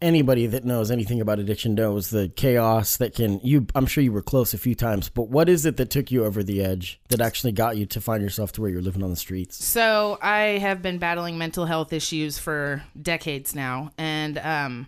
anybody 0.00 0.46
that 0.46 0.64
knows 0.64 0.90
anything 0.90 1.20
about 1.20 1.38
addiction 1.38 1.74
knows 1.74 2.10
the 2.10 2.28
chaos 2.28 2.96
that 2.96 3.14
can 3.14 3.40
you 3.42 3.66
I'm 3.74 3.86
sure 3.86 4.02
you 4.02 4.12
were 4.12 4.22
close 4.22 4.54
a 4.54 4.58
few 4.58 4.74
times, 4.74 5.08
but 5.08 5.28
what 5.28 5.48
is 5.48 5.66
it 5.66 5.76
that 5.76 5.90
took 5.90 6.10
you 6.10 6.24
over 6.24 6.42
the 6.42 6.62
edge 6.62 7.00
that 7.08 7.20
actually 7.20 7.52
got 7.52 7.76
you 7.76 7.86
to 7.86 8.00
find 8.00 8.22
yourself 8.22 8.52
to 8.52 8.60
where 8.60 8.70
you're 8.70 8.82
living 8.82 9.02
on 9.02 9.10
the 9.10 9.16
streets? 9.16 9.64
So 9.64 10.18
I 10.22 10.58
have 10.58 10.82
been 10.82 10.98
battling 10.98 11.36
mental 11.38 11.66
health 11.66 11.92
issues 11.92 12.38
for 12.38 12.82
decades 13.00 13.54
now, 13.54 13.90
and 13.98 14.38
um, 14.38 14.86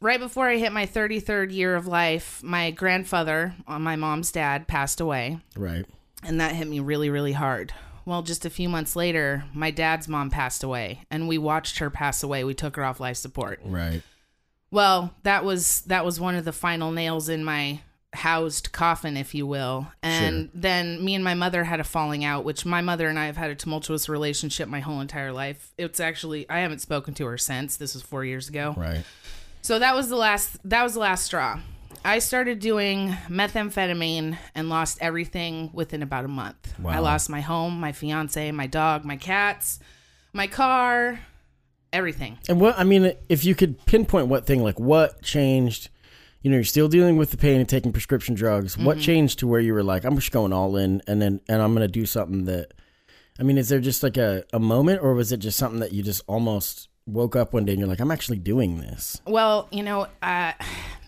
right 0.00 0.20
before 0.20 0.48
I 0.48 0.56
hit 0.56 0.72
my 0.72 0.86
33rd 0.86 1.52
year 1.52 1.76
of 1.76 1.86
life, 1.86 2.42
my 2.42 2.70
grandfather, 2.70 3.54
uh, 3.66 3.78
my 3.78 3.96
mom's 3.96 4.32
dad, 4.32 4.68
passed 4.68 5.00
away, 5.00 5.38
Right. 5.56 5.84
and 6.22 6.40
that 6.40 6.54
hit 6.54 6.66
me 6.68 6.80
really, 6.80 7.10
really 7.10 7.32
hard. 7.32 7.72
Well, 8.10 8.22
just 8.22 8.44
a 8.44 8.50
few 8.50 8.68
months 8.68 8.96
later, 8.96 9.44
my 9.54 9.70
dad's 9.70 10.08
mom 10.08 10.30
passed 10.30 10.64
away, 10.64 11.02
and 11.12 11.28
we 11.28 11.38
watched 11.38 11.78
her 11.78 11.90
pass 11.90 12.24
away. 12.24 12.42
We 12.42 12.54
took 12.54 12.74
her 12.74 12.82
off 12.82 12.98
life 12.98 13.16
support. 13.16 13.60
Right. 13.64 14.02
Well, 14.72 15.14
that 15.22 15.44
was 15.44 15.82
that 15.82 16.04
was 16.04 16.18
one 16.18 16.34
of 16.34 16.44
the 16.44 16.50
final 16.50 16.90
nails 16.90 17.28
in 17.28 17.44
my 17.44 17.82
housed 18.12 18.72
coffin, 18.72 19.16
if 19.16 19.32
you 19.32 19.46
will. 19.46 19.86
And 20.02 20.50
then 20.52 21.04
me 21.04 21.14
and 21.14 21.22
my 21.22 21.34
mother 21.34 21.62
had 21.62 21.78
a 21.78 21.84
falling 21.84 22.24
out, 22.24 22.44
which 22.44 22.66
my 22.66 22.80
mother 22.80 23.06
and 23.06 23.16
I 23.16 23.26
have 23.26 23.36
had 23.36 23.52
a 23.52 23.54
tumultuous 23.54 24.08
relationship 24.08 24.68
my 24.68 24.80
whole 24.80 25.00
entire 25.00 25.30
life. 25.30 25.72
It's 25.78 26.00
actually 26.00 26.50
I 26.50 26.58
haven't 26.58 26.80
spoken 26.80 27.14
to 27.14 27.26
her 27.26 27.38
since. 27.38 27.76
This 27.76 27.94
was 27.94 28.02
four 28.02 28.24
years 28.24 28.48
ago. 28.48 28.74
Right. 28.76 29.04
So 29.62 29.78
that 29.78 29.94
was 29.94 30.08
the 30.08 30.16
last 30.16 30.58
that 30.68 30.82
was 30.82 30.94
the 30.94 31.00
last 31.00 31.26
straw. 31.26 31.60
I 32.04 32.18
started 32.18 32.60
doing 32.60 33.10
methamphetamine 33.28 34.38
and 34.54 34.68
lost 34.68 34.98
everything 35.00 35.70
within 35.72 36.02
about 36.02 36.24
a 36.24 36.28
month. 36.28 36.74
Wow. 36.78 36.92
I 36.92 36.98
lost 36.98 37.28
my 37.28 37.40
home, 37.40 37.78
my 37.78 37.92
fiance, 37.92 38.50
my 38.52 38.66
dog, 38.66 39.04
my 39.04 39.16
cats, 39.16 39.78
my 40.32 40.46
car, 40.46 41.20
everything. 41.92 42.38
And 42.48 42.58
what 42.60 42.78
I 42.78 42.84
mean, 42.84 43.12
if 43.28 43.44
you 43.44 43.54
could 43.54 43.84
pinpoint 43.84 44.28
what 44.28 44.46
thing, 44.46 44.62
like 44.62 44.80
what 44.80 45.22
changed, 45.22 45.90
you 46.40 46.50
know, 46.50 46.56
you're 46.56 46.64
still 46.64 46.88
dealing 46.88 47.18
with 47.18 47.32
the 47.32 47.36
pain 47.36 47.60
and 47.60 47.68
taking 47.68 47.92
prescription 47.92 48.34
drugs. 48.34 48.78
What 48.78 48.96
Mm-hmm. 48.96 49.02
changed 49.04 49.38
to 49.40 49.46
where 49.46 49.60
you 49.60 49.74
were 49.74 49.82
like, 49.84 50.04
I'm 50.04 50.14
just 50.16 50.32
going 50.32 50.54
all 50.54 50.76
in, 50.76 51.02
and 51.06 51.20
then 51.20 51.40
and 51.48 51.60
I'm 51.60 51.74
gonna 51.74 51.86
do 51.86 52.06
something 52.06 52.46
that, 52.46 52.72
I 53.38 53.42
mean, 53.42 53.58
is 53.58 53.68
there 53.68 53.78
just 53.80 54.02
like 54.02 54.16
a 54.16 54.44
a 54.54 54.58
moment, 54.58 55.02
or 55.02 55.12
was 55.12 55.32
it 55.32 55.36
just 55.36 55.58
something 55.58 55.80
that 55.80 55.92
you 55.92 56.02
just 56.02 56.22
almost 56.26 56.88
woke 57.06 57.36
up 57.36 57.52
one 57.52 57.64
day 57.66 57.72
and 57.72 57.78
you're 57.80 57.88
like, 57.88 58.00
I'm 58.00 58.10
actually 58.10 58.38
doing 58.38 58.80
this? 58.80 59.20
Well, 59.26 59.68
you 59.70 59.82
know, 59.82 60.06
uh, 60.22 60.52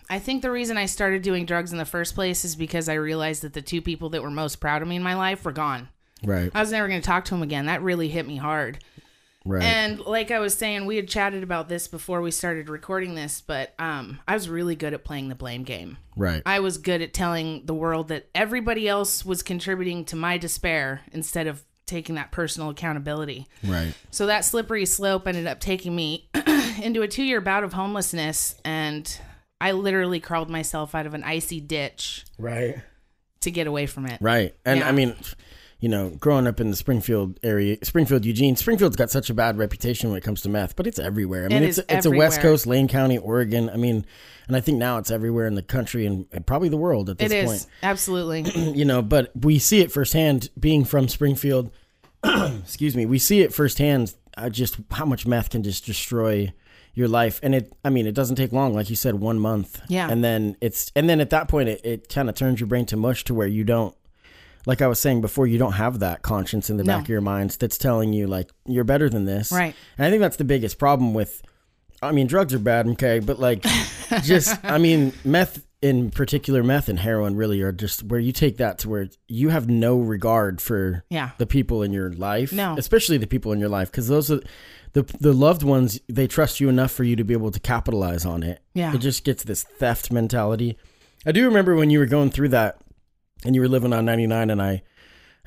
I 0.09 0.19
think 0.19 0.41
the 0.41 0.51
reason 0.51 0.77
I 0.77 0.85
started 0.85 1.21
doing 1.21 1.45
drugs 1.45 1.71
in 1.71 1.77
the 1.77 1.85
first 1.85 2.15
place 2.15 2.45
is 2.45 2.55
because 2.55 2.89
I 2.89 2.95
realized 2.95 3.43
that 3.43 3.53
the 3.53 3.61
two 3.61 3.81
people 3.81 4.09
that 4.09 4.21
were 4.21 4.31
most 4.31 4.57
proud 4.57 4.81
of 4.81 4.87
me 4.87 4.95
in 4.95 5.03
my 5.03 5.15
life 5.15 5.45
were 5.45 5.51
gone. 5.51 5.89
Right. 6.23 6.51
I 6.53 6.61
was 6.61 6.71
never 6.71 6.87
going 6.87 7.01
to 7.01 7.05
talk 7.05 7.25
to 7.25 7.33
them 7.33 7.43
again. 7.43 7.65
That 7.65 7.81
really 7.81 8.07
hit 8.07 8.27
me 8.27 8.37
hard. 8.37 8.79
Right. 9.45 9.61
And 9.61 9.99
like 9.99 10.31
I 10.31 10.39
was 10.39 10.53
saying, 10.53 10.85
we 10.85 10.95
had 10.95 11.09
chatted 11.09 11.43
about 11.43 11.67
this 11.67 11.87
before 11.87 12.21
we 12.21 12.31
started 12.31 12.69
recording 12.69 13.15
this, 13.15 13.41
but 13.41 13.73
um, 13.77 14.19
I 14.25 14.35
was 14.35 14.47
really 14.47 14.75
good 14.75 14.93
at 14.93 15.03
playing 15.03 15.27
the 15.27 15.35
blame 15.35 15.63
game. 15.63 15.97
right. 16.15 16.41
I 16.45 16.61
was 16.61 16.77
good 16.77 17.01
at 17.01 17.13
telling 17.13 17.65
the 17.65 17.73
world 17.73 18.07
that 18.07 18.29
everybody 18.33 18.87
else 18.87 19.25
was 19.25 19.43
contributing 19.43 20.05
to 20.05 20.15
my 20.15 20.37
despair 20.37 21.01
instead 21.11 21.47
of 21.47 21.63
taking 21.85 22.15
that 22.15 22.31
personal 22.31 22.69
accountability. 22.69 23.47
right. 23.65 23.93
So 24.11 24.27
that 24.27 24.45
slippery 24.45 24.85
slope 24.85 25.27
ended 25.27 25.45
up 25.45 25.59
taking 25.59 25.93
me 25.93 26.29
into 26.81 27.01
a 27.01 27.07
two 27.09 27.23
year 27.23 27.41
bout 27.41 27.65
of 27.65 27.73
homelessness, 27.73 28.55
and 28.63 29.19
I 29.61 29.71
literally 29.71 30.19
crawled 30.19 30.49
myself 30.49 30.93
out 30.95 31.05
of 31.05 31.13
an 31.13 31.23
icy 31.23 31.59
ditch 31.61 32.25
Right. 32.37 32.77
to 33.41 33.51
get 33.51 33.67
away 33.67 33.85
from 33.85 34.05
it. 34.07 34.17
Right. 34.21 34.55
And 34.65 34.79
Yeah. 34.79 34.89
I 34.89 34.91
mean, 34.91 35.15
you 35.79 35.89
know, 35.89 36.09
growing 36.11 36.47
up 36.47 36.59
in 36.61 36.69
the 36.69 36.75
Springfield 36.77 37.39
area, 37.43 37.77
Springfield, 37.83 38.23
Eugene, 38.25 38.55
Springfield's 38.55 38.95
got 38.95 39.09
such 39.09 39.29
a 39.29 39.33
bad 39.33 39.57
reputation 39.57 40.09
when 40.09 40.17
it 40.17 40.23
comes 40.23 40.41
to 40.41 40.49
meth, 40.49 40.75
but 40.75 40.87
it's 40.87 40.99
everywhere. 40.99 41.45
I 41.45 41.47
mean, 41.49 41.63
It 41.63 41.69
it's 41.69 41.77
is 41.77 41.85
it's 41.89 42.05
a 42.05 42.11
West. 42.11 42.39
Coast, 42.41 42.65
Lane 42.67 42.87
County, 42.87 43.17
Oregon. 43.17 43.69
I 43.69 43.75
mean, 43.77 44.05
and 44.47 44.55
I 44.57 44.61
think 44.61 44.77
now 44.77 44.97
it's 44.97 45.11
everywhere 45.11 45.45
in 45.45 45.55
the 45.55 45.63
country 45.63 46.05
and, 46.05 46.25
and 46.31 46.45
probably 46.45 46.69
the 46.69 46.77
world 46.77 47.09
at 47.09 47.17
this 47.17 47.31
It 47.31 47.35
is 47.35 47.49
point. 47.49 47.65
absolutely. 47.83 48.43
You 48.77 48.85
know, 48.85 49.01
but 49.01 49.31
we 49.35 49.59
see 49.59 49.81
it 49.81 49.91
firsthand 49.91 50.49
being 50.59 50.83
from 50.85 51.07
Springfield. 51.07 51.69
excuse 52.23 52.95
me. 52.95 53.05
We 53.05 53.19
see 53.19 53.41
it 53.41 53.53
firsthand 53.53 54.13
uh, 54.37 54.49
just 54.49 54.77
how 54.91 55.05
much 55.05 55.27
meth 55.27 55.49
can 55.49 55.63
just 55.63 55.85
destroy 55.85 56.53
your 56.95 57.07
life 57.07 57.39
and 57.43 57.55
it 57.55 57.71
i 57.83 57.89
mean 57.89 58.05
it 58.05 58.13
doesn't 58.13 58.35
take 58.35 58.51
long 58.51 58.73
like 58.73 58.89
you 58.89 58.95
said 58.95 59.15
one 59.15 59.39
month 59.39 59.81
Yeah. 59.89 60.07
and 60.11 60.23
then 60.23 60.55
it's 60.61 60.91
and 60.95 61.09
then 61.09 61.19
at 61.21 61.31
that 61.31 61.47
point 61.47 61.69
it, 61.69 61.81
it 61.83 62.09
kind 62.09 62.29
of 62.29 62.35
turns 62.35 62.59
your 62.59 62.67
brain 62.67 62.85
to 62.87 62.97
mush 62.97 63.23
to 63.25 63.33
where 63.33 63.47
you 63.47 63.63
don't 63.63 63.95
like 64.65 64.81
i 64.81 64.87
was 64.87 64.99
saying 64.99 65.19
before 65.21 65.47
you 65.47 65.57
don't 65.57 65.73
have 65.73 65.99
that 65.99 66.21
conscience 66.21 66.69
in 66.69 66.77
the 66.77 66.83
No. 66.83 66.93
back 66.93 67.03
of 67.03 67.09
your 67.09 67.21
minds 67.21 67.57
that's 67.57 67.77
telling 67.77 68.13
you 68.13 68.27
like 68.27 68.51
you're 68.67 68.83
better 68.83 69.09
than 69.09 69.25
this 69.25 69.51
Right. 69.51 69.75
and 69.97 70.05
i 70.05 70.09
think 70.09 70.21
that's 70.21 70.37
the 70.37 70.43
biggest 70.43 70.77
problem 70.77 71.13
with 71.15 71.41
i 72.01 72.11
mean 72.11 72.27
drugs 72.27 72.53
are 72.53 72.59
bad 72.59 72.87
okay 72.89 73.19
but 73.19 73.39
like 73.39 73.63
just 74.23 74.63
i 74.63 74.77
mean 74.77 75.13
meth 75.25 75.65
in 75.83 76.09
particular 76.11 76.63
meth 76.63 76.87
and 76.87 76.99
heroin 76.99 77.35
really 77.35 77.61
are 77.61 77.73
just 77.73 78.03
where 78.03 78.19
you 78.19 78.31
take 78.31 78.55
that 78.57 78.79
to 78.79 78.87
where 78.89 79.09
you 79.27 79.49
have 79.49 79.67
no 79.69 79.97
regard 79.99 80.61
for 80.61 81.03
Yeah. 81.09 81.31
the 81.37 81.45
people 81.45 81.83
in 81.83 81.91
your 81.91 82.11
life 82.13 82.53
No. 82.53 82.75
especially 82.77 83.17
the 83.17 83.27
people 83.27 83.51
in 83.51 83.59
your 83.59 83.67
life 83.69 83.91
because 83.91 84.07
those 84.07 84.31
are 84.31 84.39
the 84.93 85.03
the 85.19 85.33
loved 85.33 85.61
ones 85.61 85.99
they 86.07 86.25
trust 86.25 86.59
you 86.61 86.69
enough 86.69 86.91
for 86.91 87.03
you 87.03 87.15
to 87.17 87.23
be 87.25 87.33
able 87.33 87.51
to 87.51 87.59
capitalize 87.59 88.25
on 88.25 88.43
it 88.43 88.61
Yeah. 88.73 88.95
it 88.95 88.99
just 88.99 89.25
gets 89.25 89.43
this 89.43 89.63
theft 89.63 90.09
mentality 90.09 90.77
i 91.25 91.31
do 91.33 91.43
remember 91.45 91.75
when 91.75 91.89
you 91.89 91.99
were 91.99 92.05
going 92.05 92.29
through 92.29 92.49
that 92.49 92.77
and 93.45 93.53
you 93.53 93.59
were 93.61 93.67
living 93.67 93.91
on 93.91 94.05
99 94.05 94.49
and 94.49 94.61
i 94.61 94.81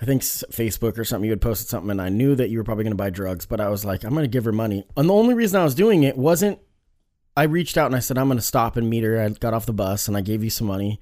i 0.02 0.04
think 0.04 0.20
facebook 0.20 0.98
or 0.98 1.04
something 1.04 1.24
you 1.24 1.32
had 1.32 1.40
posted 1.40 1.68
something 1.68 1.90
and 1.90 2.02
i 2.02 2.10
knew 2.10 2.34
that 2.34 2.50
you 2.50 2.58
were 2.58 2.64
probably 2.64 2.84
going 2.84 2.92
to 2.92 2.96
buy 3.04 3.08
drugs 3.08 3.46
but 3.46 3.58
i 3.60 3.70
was 3.70 3.86
like 3.86 4.04
i'm 4.04 4.10
going 4.12 4.22
to 4.22 4.28
give 4.28 4.44
her 4.44 4.52
money 4.52 4.84
and 4.98 5.08
the 5.08 5.14
only 5.14 5.32
reason 5.32 5.58
i 5.58 5.64
was 5.64 5.74
doing 5.74 6.02
it 6.02 6.18
wasn't 6.18 6.58
i 7.36 7.42
reached 7.44 7.76
out 7.76 7.86
and 7.86 7.94
i 7.96 7.98
said 7.98 8.16
i'm 8.18 8.26
going 8.28 8.38
to 8.38 8.42
stop 8.42 8.76
and 8.76 8.88
meet 8.88 9.02
her 9.04 9.20
i 9.20 9.28
got 9.28 9.54
off 9.54 9.66
the 9.66 9.72
bus 9.72 10.08
and 10.08 10.16
i 10.16 10.20
gave 10.20 10.42
you 10.44 10.50
some 10.50 10.66
money 10.66 11.00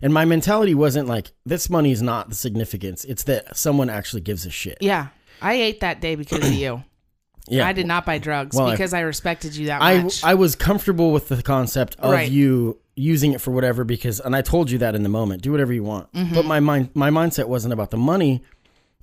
and 0.00 0.12
my 0.12 0.24
mentality 0.24 0.74
wasn't 0.74 1.06
like 1.08 1.32
this 1.46 1.68
money 1.70 1.92
is 1.92 2.02
not 2.02 2.28
the 2.28 2.34
significance 2.34 3.04
it's 3.04 3.24
that 3.24 3.56
someone 3.56 3.88
actually 3.90 4.22
gives 4.22 4.46
a 4.46 4.50
shit 4.50 4.78
Yeah. 4.80 5.08
I 5.40 5.54
ate 5.54 5.80
that 5.80 6.00
day 6.00 6.14
because 6.14 6.46
of 6.46 6.52
you. 6.52 6.82
yeah 7.48 7.66
I 7.66 7.72
did 7.72 7.86
not 7.86 8.06
buy 8.06 8.18
drugs 8.18 8.56
Well, 8.56 8.68
I- 8.68 8.70
because 8.72 8.94
I, 8.94 9.00
respected 9.00 9.56
you 9.56 9.66
that 9.66 9.82
I, 9.82 10.02
much. 10.02 10.22
I 10.22 10.34
was 10.34 10.54
comfortable 10.54 11.10
with 11.12 11.28
the 11.28 11.42
concept 11.42 11.96
of 11.98 12.12
Right. 12.12 12.30
you 12.30 12.78
using 12.94 13.32
it 13.32 13.40
for 13.40 13.50
whatever 13.50 13.82
because 13.84 14.20
and 14.20 14.36
I 14.36 14.42
told 14.42 14.70
you 14.70 14.78
that 14.78 14.94
in 14.94 15.02
the 15.02 15.08
moment 15.08 15.42
do 15.42 15.50
whatever 15.50 15.72
you 15.72 15.82
want 15.82 16.12
Mm-hmm. 16.12 16.34
but 16.34 16.44
my 16.44 16.60
mind 16.60 16.90
my 16.94 17.10
mindset 17.10 17.48
wasn't 17.48 17.72
about 17.72 17.90
the 17.90 17.96
money 17.96 18.42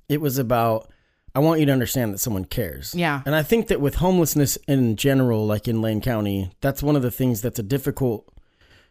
it 0.08 0.20
was 0.20 0.38
about 0.38 0.88
I 1.34 1.38
want 1.40 1.60
you 1.60 1.66
to 1.66 1.72
understand 1.72 2.12
that 2.12 2.18
someone 2.18 2.44
cares 2.44 2.94
Yeah. 2.94 3.22
and 3.26 3.34
I 3.34 3.42
think 3.42 3.68
that 3.68 3.80
with 3.80 3.96
homelessness 3.96 4.56
in 4.66 4.96
general 4.96 5.46
like 5.46 5.68
in 5.68 5.80
Lane 5.82 6.00
County 6.00 6.50
that's 6.60 6.82
one 6.82 6.96
of 6.96 7.02
the 7.02 7.10
things 7.10 7.40
that's 7.40 7.58
a 7.58 7.62
difficult 7.62 8.28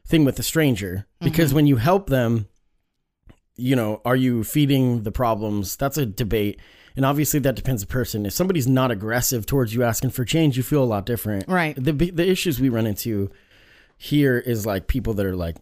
thing 0.06 0.26
with 0.26 0.40
a 0.40 0.44
stranger 0.44 1.06
Mm-hmm. 1.22 1.26
because 1.26 1.54
when 1.54 1.68
you 1.68 1.76
help 1.78 2.08
them 2.10 2.48
you 3.56 3.76
know 3.76 4.02
are 4.06 4.16
you 4.16 4.44
feeding 4.44 5.04
the 5.04 5.12
problems 5.12 5.76
that's 5.76 5.98
a 5.98 6.06
debate 6.06 6.60
and 6.96 7.06
obviously 7.06 7.40
that 7.42 7.56
depends 7.56 7.84
on 7.84 7.88
the 7.88 7.92
person 7.94 8.26
if 8.26 8.34
somebody's 8.34 8.68
not 8.68 8.90
aggressive 8.92 9.46
towards 9.46 9.74
you 9.74 9.84
asking 9.84 10.10
for 10.12 10.24
change 10.24 10.56
you 10.56 10.64
feel 10.64 10.84
a 10.84 10.86
lot 10.86 11.06
different 11.06 11.44
Right. 11.48 11.76
the 11.76 11.92
the 11.92 12.28
issues 12.28 12.60
we 12.62 12.70
run 12.70 12.86
into 12.88 13.30
here 13.98 14.38
is 14.38 14.66
like 14.66 14.88
people 14.88 15.14
that 15.16 15.26
are 15.26 15.36
like 15.36 15.58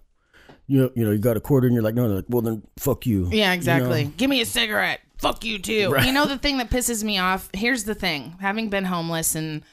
you 0.68 0.80
know, 0.82 0.92
you 0.96 1.04
know 1.06 1.12
you 1.12 1.18
got 1.18 1.38
a 1.38 1.40
quarter 1.40 1.66
and 1.66 1.74
you're 1.74 1.82
like 1.84 1.96
no 1.96 2.08
they're 2.08 2.18
like 2.18 2.26
well 2.30 2.42
then 2.44 2.62
fuck 2.78 3.06
you 3.08 3.30
Yeah, 3.32 3.54
exactly. 3.54 4.02
You 4.02 4.06
know? 4.08 4.14
Give 4.18 4.30
me 4.30 4.42
a 4.42 4.46
cigarette. 4.46 5.00
Fuck 5.18 5.44
you 5.44 5.58
too. 5.60 5.96
You 6.04 6.12
know 6.12 6.26
the 6.26 6.38
thing 6.38 6.58
that 6.60 6.70
pisses 6.70 7.04
me 7.04 7.18
off? 7.18 7.50
Here's 7.54 7.84
the 7.86 7.96
thing. 7.96 8.36
Having 8.40 8.70
been 8.70 8.86
homeless 8.86 9.34
and 9.36 9.64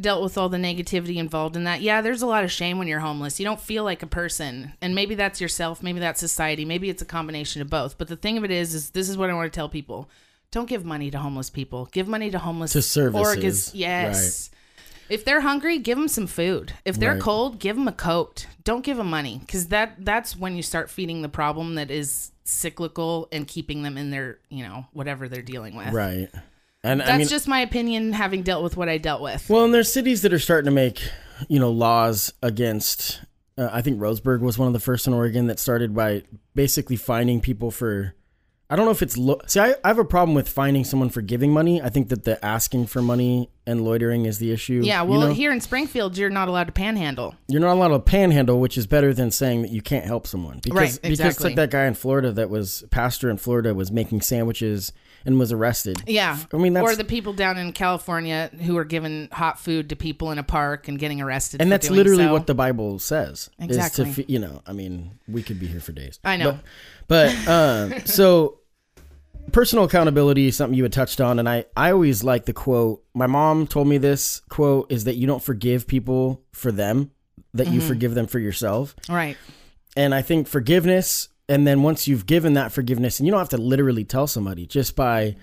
dealt 0.00 0.22
with 0.22 0.36
all 0.38 0.48
the 0.48 0.58
negativity 0.58 1.16
involved 1.16 1.56
in 1.56 1.64
that. 1.64 1.80
Yeah, 1.80 2.00
there's 2.00 2.22
a 2.22 2.26
lot 2.26 2.44
of 2.44 2.52
shame 2.52 2.78
when 2.78 2.88
you're 2.88 3.00
homeless. 3.00 3.38
You 3.38 3.44
don't 3.46 3.60
feel 3.60 3.84
like 3.84 4.02
a 4.02 4.06
person. 4.06 4.72
And 4.82 4.94
maybe 4.94 5.14
that's 5.14 5.40
yourself, 5.40 5.82
maybe 5.82 6.00
that's 6.00 6.20
society, 6.20 6.64
maybe 6.64 6.88
it's 6.90 7.02
a 7.02 7.06
combination 7.06 7.62
of 7.62 7.70
both. 7.70 7.96
But 7.98 8.08
the 8.08 8.16
thing 8.16 8.36
of 8.38 8.44
it 8.44 8.50
is 8.50 8.74
is 8.74 8.90
this 8.90 9.08
is 9.08 9.16
what 9.16 9.30
I 9.30 9.34
want 9.34 9.52
to 9.52 9.56
tell 9.56 9.68
people. 9.68 10.08
Don't 10.50 10.68
give 10.68 10.84
money 10.84 11.10
to 11.10 11.18
homeless 11.18 11.50
people. 11.50 11.88
Give 11.92 12.06
money 12.08 12.30
to 12.30 12.38
homeless 12.38 12.72
To 12.72 12.82
services. 12.82 13.26
organs. 13.26 13.74
Yes. 13.74 14.50
If 15.08 15.24
they're 15.24 15.40
hungry, 15.42 15.78
give 15.78 15.96
them 15.98 16.08
some 16.08 16.26
food. 16.26 16.72
If 16.84 16.96
they're 16.98 17.12
Right. 17.12 17.20
cold, 17.20 17.58
give 17.58 17.76
them 17.76 17.86
a 17.88 17.92
coat. 17.92 18.46
Don't 18.64 18.84
give 18.84 18.96
them 18.96 19.08
money 19.10 19.38
because 19.40 19.68
that 19.68 19.94
that's 20.04 20.36
when 20.36 20.56
you 20.56 20.62
start 20.62 20.90
feeding 20.90 21.22
the 21.22 21.28
problem 21.28 21.76
that 21.76 21.90
is 21.90 22.32
cyclical 22.44 23.28
and 23.32 23.46
keeping 23.46 23.82
them 23.82 23.96
in 23.98 24.10
their 24.10 24.38
you 24.48 24.62
know 24.64 24.86
whatever 24.92 25.28
they're 25.28 25.42
dealing 25.42 25.74
with. 25.76 25.92
right 25.92 26.28
and 26.84 27.00
That's 27.00 27.10
I 27.10 27.18
mean 27.18 27.26
just 27.28 27.48
my 27.48 27.60
opinion, 27.60 28.12
having 28.12 28.42
dealt 28.42 28.62
with 28.62 28.76
what 28.76 28.88
I 28.88 28.98
dealt 28.98 29.20
with. 29.22 29.48
well 29.50 29.64
and 29.64 29.74
there's 29.74 29.92
cities 29.92 30.22
that 30.22 30.32
are 30.32 30.38
starting 30.38 30.66
to 30.66 30.70
make 30.74 31.00
you 31.48 31.58
know 31.58 31.70
laws 31.70 32.32
against 32.42 33.20
uh, 33.58 33.68
I 33.72 33.82
think 33.82 33.98
Roseburg 33.98 34.40
was 34.40 34.58
one 34.58 34.66
of 34.68 34.74
the 34.74 34.80
first 34.80 35.06
in 35.06 35.14
Oregon 35.14 35.46
that 35.46 35.58
started 35.58 35.94
by 35.94 36.22
basically 36.54 36.96
finding 36.96 37.40
people 37.40 37.70
for. 37.70 38.14
I 38.68 38.74
don't 38.74 38.84
know 38.84 38.90
if 38.90 39.00
it's 39.02 39.16
lo- 39.16 39.40
see. 39.46 39.60
I, 39.60 39.74
I 39.84 39.88
have 39.88 39.98
a 39.98 40.04
problem 40.04 40.34
with 40.34 40.48
finding 40.48 40.82
someone 40.84 41.08
for 41.08 41.22
giving 41.22 41.52
money. 41.52 41.80
I 41.80 41.88
think 41.88 42.08
that 42.08 42.24
the 42.24 42.44
asking 42.44 42.86
for 42.86 43.00
money 43.00 43.48
and 43.64 43.84
loitering 43.84 44.24
is 44.24 44.38
the 44.38 44.50
issue. 44.50 44.80
Yeah, 44.84 45.02
you 45.04 45.10
well, 45.10 45.20
know? 45.20 45.32
here 45.32 45.52
in 45.52 45.60
Springfield, 45.60 46.18
you're 46.18 46.30
not 46.30 46.48
allowed 46.48 46.64
to 46.64 46.72
panhandle. 46.72 47.36
you're 47.46 47.60
not 47.60 47.74
allowed 47.74 47.88
to 47.88 48.00
panhandle, 48.00 48.58
which 48.58 48.76
is 48.76 48.86
better 48.88 49.14
than 49.14 49.30
saying 49.30 49.62
that 49.62 49.70
you 49.70 49.82
can't 49.82 50.04
help 50.04 50.26
someone. 50.26 50.58
Because, 50.64 50.76
Right, 50.76 50.98
Because 51.02 51.20
exactly. 51.20 51.50
like 51.50 51.56
that 51.56 51.70
guy 51.70 51.84
in 51.84 51.94
Florida 51.94 52.32
that 52.32 52.50
was 52.50 52.84
pastor 52.90 53.30
in 53.30 53.36
Florida 53.36 53.72
was 53.72 53.92
making 53.92 54.22
sandwiches 54.22 54.92
and 55.26 55.38
was 55.38 55.52
arrested. 55.52 56.02
Yeah, 56.06 56.38
I 56.52 56.56
mean, 56.56 56.72
that's 56.72 56.90
or 56.90 56.96
the 56.96 57.04
people 57.04 57.32
down 57.32 57.58
in 57.58 57.72
California 57.72 58.50
who 58.64 58.76
are 58.78 58.84
giving 58.84 59.28
hot 59.32 59.58
food 59.58 59.90
to 59.90 59.96
people 59.96 60.30
in 60.30 60.38
a 60.38 60.42
park 60.42 60.88
and 60.88 60.98
getting 60.98 61.20
arrested. 61.20 61.60
and 61.60 61.70
that's 61.70 61.90
literally 61.90 62.24
so. 62.24 62.32
what 62.32 62.46
the 62.46 62.54
Bible 62.54 62.98
says. 62.98 63.50
Exactly. 63.58 64.08
Is 64.08 64.16
to, 64.16 64.32
you 64.32 64.38
know, 64.38 64.62
I 64.66 64.72
mean, 64.72 65.18
we 65.28 65.42
could 65.42 65.58
be 65.58 65.66
here 65.66 65.80
for 65.80 65.92
days. 65.92 66.20
I 66.24 66.36
know. 66.36 66.58
But, 67.08 67.34
but 67.36 67.48
uh, 67.48 68.00
so 68.04 68.60
personal 69.52 69.84
accountability 69.84 70.46
is 70.46 70.56
something 70.56 70.76
you 70.76 70.84
had 70.84 70.92
touched 70.92 71.20
on, 71.20 71.38
and 71.38 71.48
I 71.48 71.66
I 71.76 71.90
always 71.90 72.22
like 72.22 72.46
the 72.46 72.52
quote. 72.52 73.02
My 73.14 73.26
mom 73.26 73.66
told 73.66 73.88
me 73.88 73.98
this 73.98 74.40
quote 74.48 74.90
is 74.90 75.04
that 75.04 75.16
you 75.16 75.26
don't 75.26 75.42
forgive 75.42 75.86
people 75.86 76.42
for 76.52 76.70
them, 76.70 77.10
that 77.54 77.68
you 77.68 77.80
forgive 77.80 78.14
them 78.14 78.26
for 78.26 78.38
yourself. 78.38 78.94
right. 79.08 79.36
And 79.98 80.14
I 80.14 80.20
think 80.20 80.46
forgiveness, 80.46 81.30
and 81.48 81.66
then 81.66 81.82
once 81.82 82.08
you've 82.08 82.26
given 82.26 82.54
that 82.54 82.72
forgiveness, 82.72 83.18
and 83.20 83.26
you 83.26 83.30
don't 83.30 83.40
have 83.40 83.48
to 83.50 83.56
literally 83.58 84.04
tell 84.04 84.26
somebody, 84.26 84.66
just 84.66 84.96
by 84.96 85.36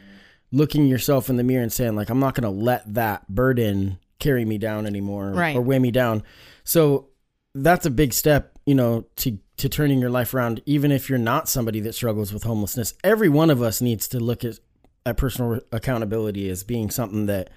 looking 0.51 0.88
yourself 0.88 1.29
in 1.29 1.38
the 1.38 1.43
mirror 1.43 1.63
and 1.63 1.72
saying, 1.74 1.95
like, 1.95 2.10
I'm 2.10 2.19
not 2.19 2.36
going 2.36 2.43
to 2.43 2.63
let 2.63 2.93
that 2.93 3.27
burden 3.27 3.98
carry 4.19 4.45
me 4.45 4.57
down 4.57 4.86
anymore 4.86 5.31
Right. 5.31 5.55
or 5.55 5.62
weigh 5.62 5.79
me 5.79 5.91
down. 5.91 6.24
So 6.63 7.07
that's 7.55 7.86
a 7.86 7.89
big 7.89 8.13
step, 8.13 8.57
you 8.65 8.75
know, 8.75 9.05
to 9.17 9.38
to 9.57 9.69
turning 9.69 10.00
your 10.00 10.10
life 10.10 10.33
around. 10.33 10.62
Even 10.65 10.91
if 10.91 11.10
you're 11.10 11.19
not 11.19 11.48
somebody 11.48 11.79
that 11.81 11.93
struggles 11.93 12.33
with 12.33 12.43
homelessness, 12.43 12.93
every 13.03 13.29
one 13.29 13.50
of 13.50 13.62
us 13.62 13.81
needs 13.81 14.07
to 14.10 14.19
look 14.19 14.43
at 14.43 14.60
at 15.05 15.17
personal 15.17 15.60
accountability 15.72 16.50
as 16.50 16.63
being 16.63 16.89
something 16.89 17.25
that 17.27 17.50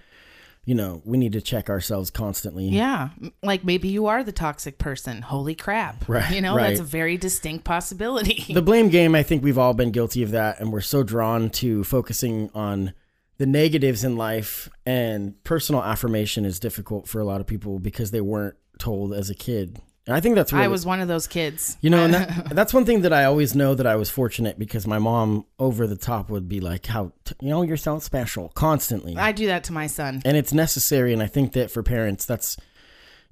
you 0.67 0.75
know 0.75 1.01
we 1.05 1.17
need 1.17 1.33
to 1.33 1.41
check 1.41 1.71
ourselves 1.71 2.11
constantly. 2.11 2.69
Yeah, 2.69 3.11
like 3.43 3.65
maybe 3.65 3.89
you 3.89 4.07
are 4.07 4.23
the 4.23 4.33
toxic 4.33 4.77
person. 4.77 5.23
Holy 5.23 5.55
crap! 5.55 6.07
Right, 6.07 6.35
You 6.35 6.43
know, 6.43 6.55
right. 6.55 6.69
that's 6.69 6.81
a 6.81 6.85
very 6.85 7.17
distinct 7.17 7.65
possibility. 7.65 8.45
the 8.53 8.61
blame 8.61 8.89
game 8.91 9.15
i 9.15 9.23
think 9.23 9.43
we've 9.43 9.57
all 9.59 9.73
been 9.73 9.93
guilty 9.93 10.23
of 10.23 10.33
that 10.33 10.61
and 10.61 10.73
we're 10.73 10.81
so 10.81 11.03
drawn 11.03 11.49
to 11.51 11.85
focusing 11.85 12.51
on 12.55 12.93
the 13.39 13.47
negatives 13.47 14.03
in 14.05 14.17
life 14.17 14.69
and 14.85 15.43
personal 15.45 15.83
affirmation 15.83 16.45
is 16.45 16.59
difficult 16.59 17.07
for 17.09 17.21
a 17.21 17.25
lot 17.25 17.41
of 17.41 17.47
people 17.47 17.79
because 17.79 18.11
they 18.11 18.21
weren't 18.21 18.57
told 18.79 19.13
as 19.15 19.31
a 19.31 19.35
kid 19.35 19.81
and 20.07 20.15
i 20.17 20.21
think 20.21 20.35
that's 20.35 20.53
really 20.53 20.65
I 20.65 20.69
was 20.69 20.87
one 20.87 21.01
of 21.01 21.09
those 21.09 21.27
kids. 21.27 21.77
you 21.81 21.91
know 21.91 22.05
and 22.05 22.15
that, 22.15 22.49
that's 22.55 22.73
one 22.75 22.85
thing 22.85 23.03
that 23.03 23.13
i 23.13 23.25
always 23.25 23.55
know 23.55 23.75
that 23.75 23.87
i 23.87 23.97
was 23.97 24.09
fortunate 24.11 24.59
because 24.59 24.87
my 24.87 24.99
mom 24.99 25.45
over 25.59 25.87
the 25.87 25.97
top 25.97 26.31
would 26.31 26.49
be 26.49 26.61
like 26.61 26.87
how 26.87 27.13
you 27.41 27.49
know 27.51 27.63
you're 27.63 27.77
so 27.77 27.99
special 27.99 28.49
constantly 28.51 29.17
I 29.17 29.33
do 29.33 29.47
that 29.49 29.65
to 29.65 29.73
my 29.73 29.87
son. 29.87 30.23
and 30.25 30.37
it's 30.37 30.53
necessary 30.53 31.13
and 31.13 31.23
i 31.23 31.27
think 31.27 31.53
that 31.53 31.71
for 31.71 31.83
parents 31.83 32.25
that's 32.25 32.57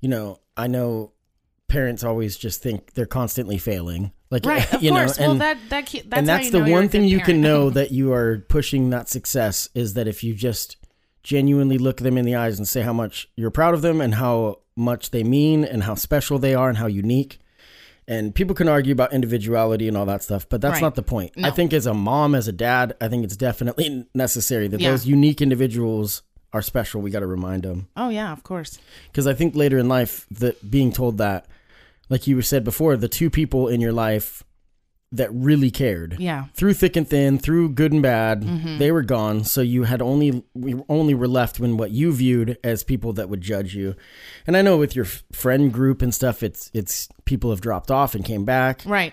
you 0.01 0.09
know 0.09 0.41
i 0.57 0.67
know 0.67 1.13
parents 1.69 2.05
always 2.05 2.37
just 2.37 2.63
think 2.63 2.93
they're 2.95 3.07
constantly 3.07 3.59
failing 3.59 4.13
like 4.31 4.45
Right, 4.45 4.73
eh, 4.73 4.77
of 4.77 4.83
you 4.83 4.91
know 4.91 4.99
course. 5.05 5.19
well, 5.19 5.31
and- 5.33 5.41
that 5.41 5.59
that 5.71 5.87
that's 5.87 6.05
and 6.13 6.29
that's 6.29 6.51
the 6.51 6.61
know 6.61 6.73
one 6.73 6.89
thing 6.89 7.05
you 7.05 7.21
can 7.21 7.41
know 7.41 7.71
that 7.71 7.91
you 7.93 8.13
are 8.13 8.39
pushing 8.49 8.91
that 8.91 9.09
success 9.09 9.69
is 9.75 9.95
that 9.95 10.07
if 10.09 10.23
you 10.25 10.35
just 10.35 10.77
genuinely 11.23 11.79
look 11.79 11.99
them 11.99 12.19
in 12.19 12.25
the 12.27 12.35
eyes 12.35 12.59
and 12.59 12.69
say 12.69 12.83
how 12.83 12.93
much 12.93 13.29
you're 13.37 13.51
proud 13.51 13.73
of 13.75 13.81
them 13.83 14.01
and 14.01 14.15
how 14.17 14.59
much 14.77 15.11
they 15.11 15.23
mean 15.23 15.65
and 15.65 15.85
how 15.85 15.95
special 15.95 16.39
they 16.39 16.55
are 16.55 16.69
and 16.69 16.79
how 16.79 16.87
unique 16.87 17.39
and 18.07 18.35
people 18.35 18.55
can 18.55 18.69
argue 18.69 18.93
about 18.93 19.13
individuality 19.13 19.87
and 19.89 19.97
all 19.97 20.05
that 20.07 20.23
stuff 20.23 20.49
but 20.49 20.61
that's 20.61 20.75
Right. 20.75 20.83
not 20.83 20.95
the 20.95 21.03
point 21.03 21.33
i 21.43 21.51
think 21.51 21.73
as 21.73 21.87
a 21.87 21.95
mom 21.95 22.35
as 22.35 22.49
a 22.49 22.53
dad 22.53 22.95
i 23.01 23.09
think 23.09 23.25
it's 23.25 23.37
definitely 23.37 24.07
necessary 24.15 24.67
that 24.69 24.81
Yeah. 24.81 24.91
those 24.91 25.07
unique 25.07 25.41
individuals 25.41 26.23
are 26.53 26.61
special 26.63 27.01
we 27.01 27.11
got 27.11 27.21
to 27.21 27.27
remind 27.27 27.63
them 27.63 27.89
Oh 27.97 28.09
yeah, 28.11 28.33
of 28.33 28.43
course. 28.43 28.79
because 29.11 29.27
I 29.27 29.35
think 29.35 29.55
later 29.57 29.79
in 29.79 29.89
life 29.89 30.27
that 30.31 30.71
being 30.71 30.93
told 30.93 31.19
that, 31.19 31.47
like 32.09 32.27
you 32.29 32.41
said 32.43 32.63
before, 32.63 32.97
the 32.97 33.09
two 33.09 33.29
people 33.29 33.67
in 33.67 33.81
your 33.81 33.93
life 33.93 34.45
that 35.17 35.33
really 35.33 35.71
cared 35.71 36.17
Yeah. 36.19 36.45
through 36.55 36.75
thick 36.75 36.97
and 36.97 37.09
thin, 37.09 37.39
through 37.39 37.71
good 37.71 37.93
and 37.93 38.03
bad, 38.03 38.43
Mm-hmm. 38.43 38.79
they 38.79 38.91
were 38.93 39.03
gone. 39.03 39.45
So 39.45 39.61
you 39.61 39.85
had 39.85 40.03
only 40.03 40.43
we 40.55 40.75
only 40.89 41.15
were 41.15 41.29
left 41.29 41.59
when 41.61 41.77
what 41.77 41.91
you 41.91 42.13
viewed 42.13 42.59
as 42.63 42.83
people 42.85 43.13
that 43.15 43.29
would 43.29 43.41
judge 43.41 43.75
you. 43.75 43.95
And 44.47 44.57
I 44.57 44.63
know 44.63 44.77
with 44.77 44.95
your 44.97 45.07
friend 45.33 45.73
group 45.73 46.03
and 46.03 46.15
stuff, 46.15 46.43
it's 46.43 46.71
it's 46.75 47.09
people 47.25 47.51
have 47.51 47.61
dropped 47.61 47.91
off 47.91 48.15
and 48.15 48.25
came 48.25 48.45
back 48.45 48.83
Right. 48.85 49.13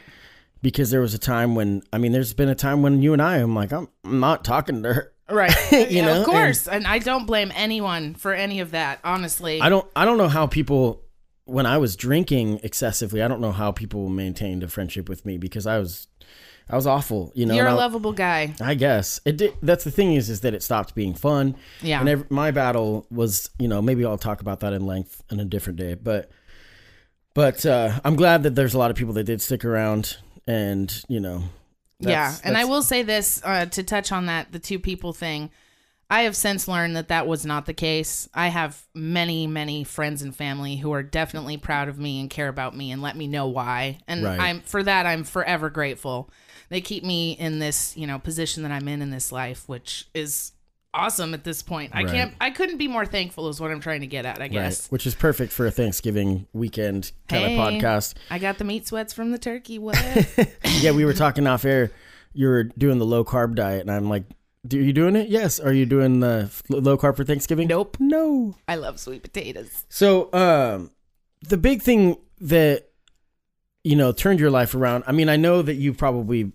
because 0.62 0.92
there 0.92 1.02
was 1.02 1.14
a 1.14 1.20
time 1.20 1.56
when 1.56 1.82
I 1.94 1.98
mean, 1.98 2.12
there's 2.12 2.34
been 2.34 2.50
a 2.50 2.56
time 2.56 2.82
when 2.82 3.02
you 3.02 3.14
and 3.14 3.22
I, 3.22 3.38
I'm 3.38 3.56
like, 3.56 3.72
I'm, 3.72 3.88
I'm 4.04 4.20
not 4.20 4.44
talking 4.44 4.84
to 4.84 4.94
her. 4.94 5.14
Right. 5.30 5.56
You 5.72 5.88
Yeah, 5.88 6.06
know, 6.08 6.20
of 6.22 6.26
course. 6.26 6.68
And, 6.68 6.86
I 6.86 7.00
don't 7.00 7.26
blame 7.26 7.54
anyone 7.56 8.16
for 8.16 8.34
any 8.34 8.60
of 8.60 8.72
that, 8.72 9.00
honestly. 9.04 9.62
I 9.62 9.70
don't 9.70 9.88
I 9.96 10.04
don't 10.06 10.18
know 10.18 10.28
how 10.28 10.46
people 10.48 11.04
when 11.46 11.66
I 11.66 11.78
was 11.78 11.96
drinking 11.96 12.60
excessively, 12.64 13.22
I 13.22 13.28
don't 13.28 13.42
know 13.42 13.52
how 13.52 13.72
people 13.72 14.10
maintained 14.10 14.64
a 14.64 14.68
friendship 14.68 15.10
with 15.10 15.26
me 15.26 15.38
because 15.38 15.66
I 15.66 15.80
was 15.80 16.08
I 16.70 16.76
was 16.76 16.88
awful, 16.88 17.32
you 17.36 17.46
know. 17.46 17.54
You're 17.54 17.68
a 17.68 17.72
I- 17.72 17.74
lovable 17.74 18.14
guy. 18.14 18.54
I 18.62 18.76
guess 18.76 19.20
it 19.26 19.38
did. 19.38 19.54
That's 19.62 19.84
the 19.84 19.92
thing 19.92 20.14
is, 20.14 20.30
is 20.30 20.42
that 20.42 20.54
it 20.54 20.64
stopped 20.64 20.96
being 20.96 21.14
fun. 21.14 21.56
Yeah. 21.82 22.00
And 22.00 22.08
every, 22.08 22.26
my 22.30 22.52
battle 22.52 23.06
was, 23.12 23.50
you 23.60 23.68
know, 23.68 23.82
maybe 23.82 24.06
I'll 24.06 24.18
talk 24.18 24.42
about 24.42 24.62
that 24.62 24.72
in 24.72 24.86
length 24.86 25.22
in 25.30 25.40
a 25.40 25.46
different 25.46 25.78
day. 25.78 25.96
But, 25.96 26.32
but 27.34 27.66
uh, 27.66 28.00
I'm 28.06 28.16
glad 28.16 28.44
that 28.44 28.56
there's 28.56 28.74
a 28.74 28.78
lot 28.78 28.90
of 28.92 28.98
people 28.98 29.14
that 29.16 29.24
did 29.24 29.42
stick 29.42 29.66
around, 29.66 30.18
and 30.48 31.04
you 31.10 31.20
know, 31.20 31.44
yeah. 32.00 32.36
And 32.44 32.58
I 32.58 32.66
will 32.66 32.84
say 32.84 33.04
this 33.04 33.42
uh, 33.44 33.66
to 33.66 33.84
touch 33.84 34.12
on 34.12 34.28
that, 34.28 34.52
the 34.52 34.60
two 34.60 34.80
people 34.80 35.14
thing. 35.14 35.52
I 36.12 36.24
have 36.24 36.36
since 36.36 36.68
learned 36.68 36.98
that 36.98 37.08
that 37.08 37.26
was 37.26 37.46
not 37.46 37.66
the 37.66 37.74
case. 37.74 38.28
I 38.34 38.50
have 38.50 38.80
many, 38.94 39.48
many 39.48 39.86
friends 39.86 40.22
and 40.22 40.36
family 40.36 40.76
who 40.76 40.92
are 40.92 41.02
definitely 41.04 41.56
proud 41.56 41.88
of 41.88 41.98
me 41.98 42.20
and 42.20 42.30
care 42.30 42.50
about 42.50 42.76
me 42.76 42.92
and 42.92 43.02
let 43.02 43.16
me 43.16 43.28
know 43.28 43.48
why. 43.48 44.00
And 44.10 44.24
Right. 44.26 44.40
I'm 44.40 44.60
for 44.62 44.84
that 44.84 45.06
I'm 45.06 45.24
forever 45.24 45.70
grateful. 45.70 46.30
They 46.68 46.82
keep 46.82 47.06
me 47.06 47.32
in 47.32 47.60
this, 47.60 47.96
you 47.96 48.06
know, 48.08 48.20
position 48.20 48.64
that 48.64 48.72
I'm 48.74 48.88
in 48.90 49.02
in 49.02 49.10
this 49.10 49.32
life, 49.32 49.64
which 49.68 50.10
is 50.14 50.52
awesome 50.94 51.34
at 51.34 51.46
this 51.46 51.64
point. 51.64 51.92
I 51.94 52.04
Right. 52.04 52.12
can't 52.12 52.34
I 52.42 52.50
couldn't 52.50 52.78
be 52.78 52.90
more 52.90 53.06
thankful 53.06 53.48
is 53.48 53.62
what 53.62 53.72
I'm 53.72 53.80
trying 53.80 54.02
to 54.02 54.08
get 54.08 54.26
at, 54.26 54.42
I 54.42 54.50
guess. 54.50 54.82
Right, 54.84 54.92
which 54.92 55.08
is 55.08 55.16
perfect 55.16 55.54
for 55.54 55.66
a 55.66 55.72
Thanksgiving 55.72 56.46
weekend 56.52 57.14
kind 57.30 57.46
Hey. 57.46 57.56
of 57.58 57.74
podcast. 57.82 58.16
I 58.30 58.38
got 58.38 58.58
the 58.58 58.66
meat 58.66 58.86
sweats 58.86 59.14
from 59.14 59.32
the 59.32 59.38
turkey. 59.40 59.80
What? 59.80 59.96
yeah, 60.82 60.92
we 60.92 61.06
were 61.06 61.14
talking 61.14 61.48
off 61.48 61.64
air. 61.64 61.90
You 62.34 62.48
were 62.50 62.64
doing 62.64 63.00
the 63.00 63.06
low 63.06 63.24
carb 63.24 63.56
diet, 63.56 63.80
and 63.82 63.90
I'm 63.92 64.10
like, 64.10 64.24
"Do 64.68 64.80
you 64.80 64.94
doing 64.94 65.16
it? 65.16 65.30
Yes. 65.30 65.60
Are 65.60 65.74
you 65.74 65.86
doing 65.86 66.20
the 66.20 66.52
low 66.70 66.98
carb 66.98 67.16
for 67.18 67.24
Thanksgiving? 67.24 67.68
Nope. 67.68 67.98
No. 68.00 68.56
I 68.68 68.76
love 68.76 69.00
sweet 69.00 69.24
potatoes. 69.24 69.86
So, 69.90 70.32
um, 70.34 70.92
the 71.48 71.58
big 71.58 71.82
thing 71.82 72.18
that 72.40 72.90
you 73.84 73.96
know 73.96 74.12
turned 74.12 74.40
your 74.40 74.52
life 74.52 74.76
around. 74.76 75.04
I 75.08 75.12
mean, 75.12 75.30
I 75.30 75.38
know 75.38 75.62
that 75.62 75.74
you 75.76 75.94
probably 75.94 76.52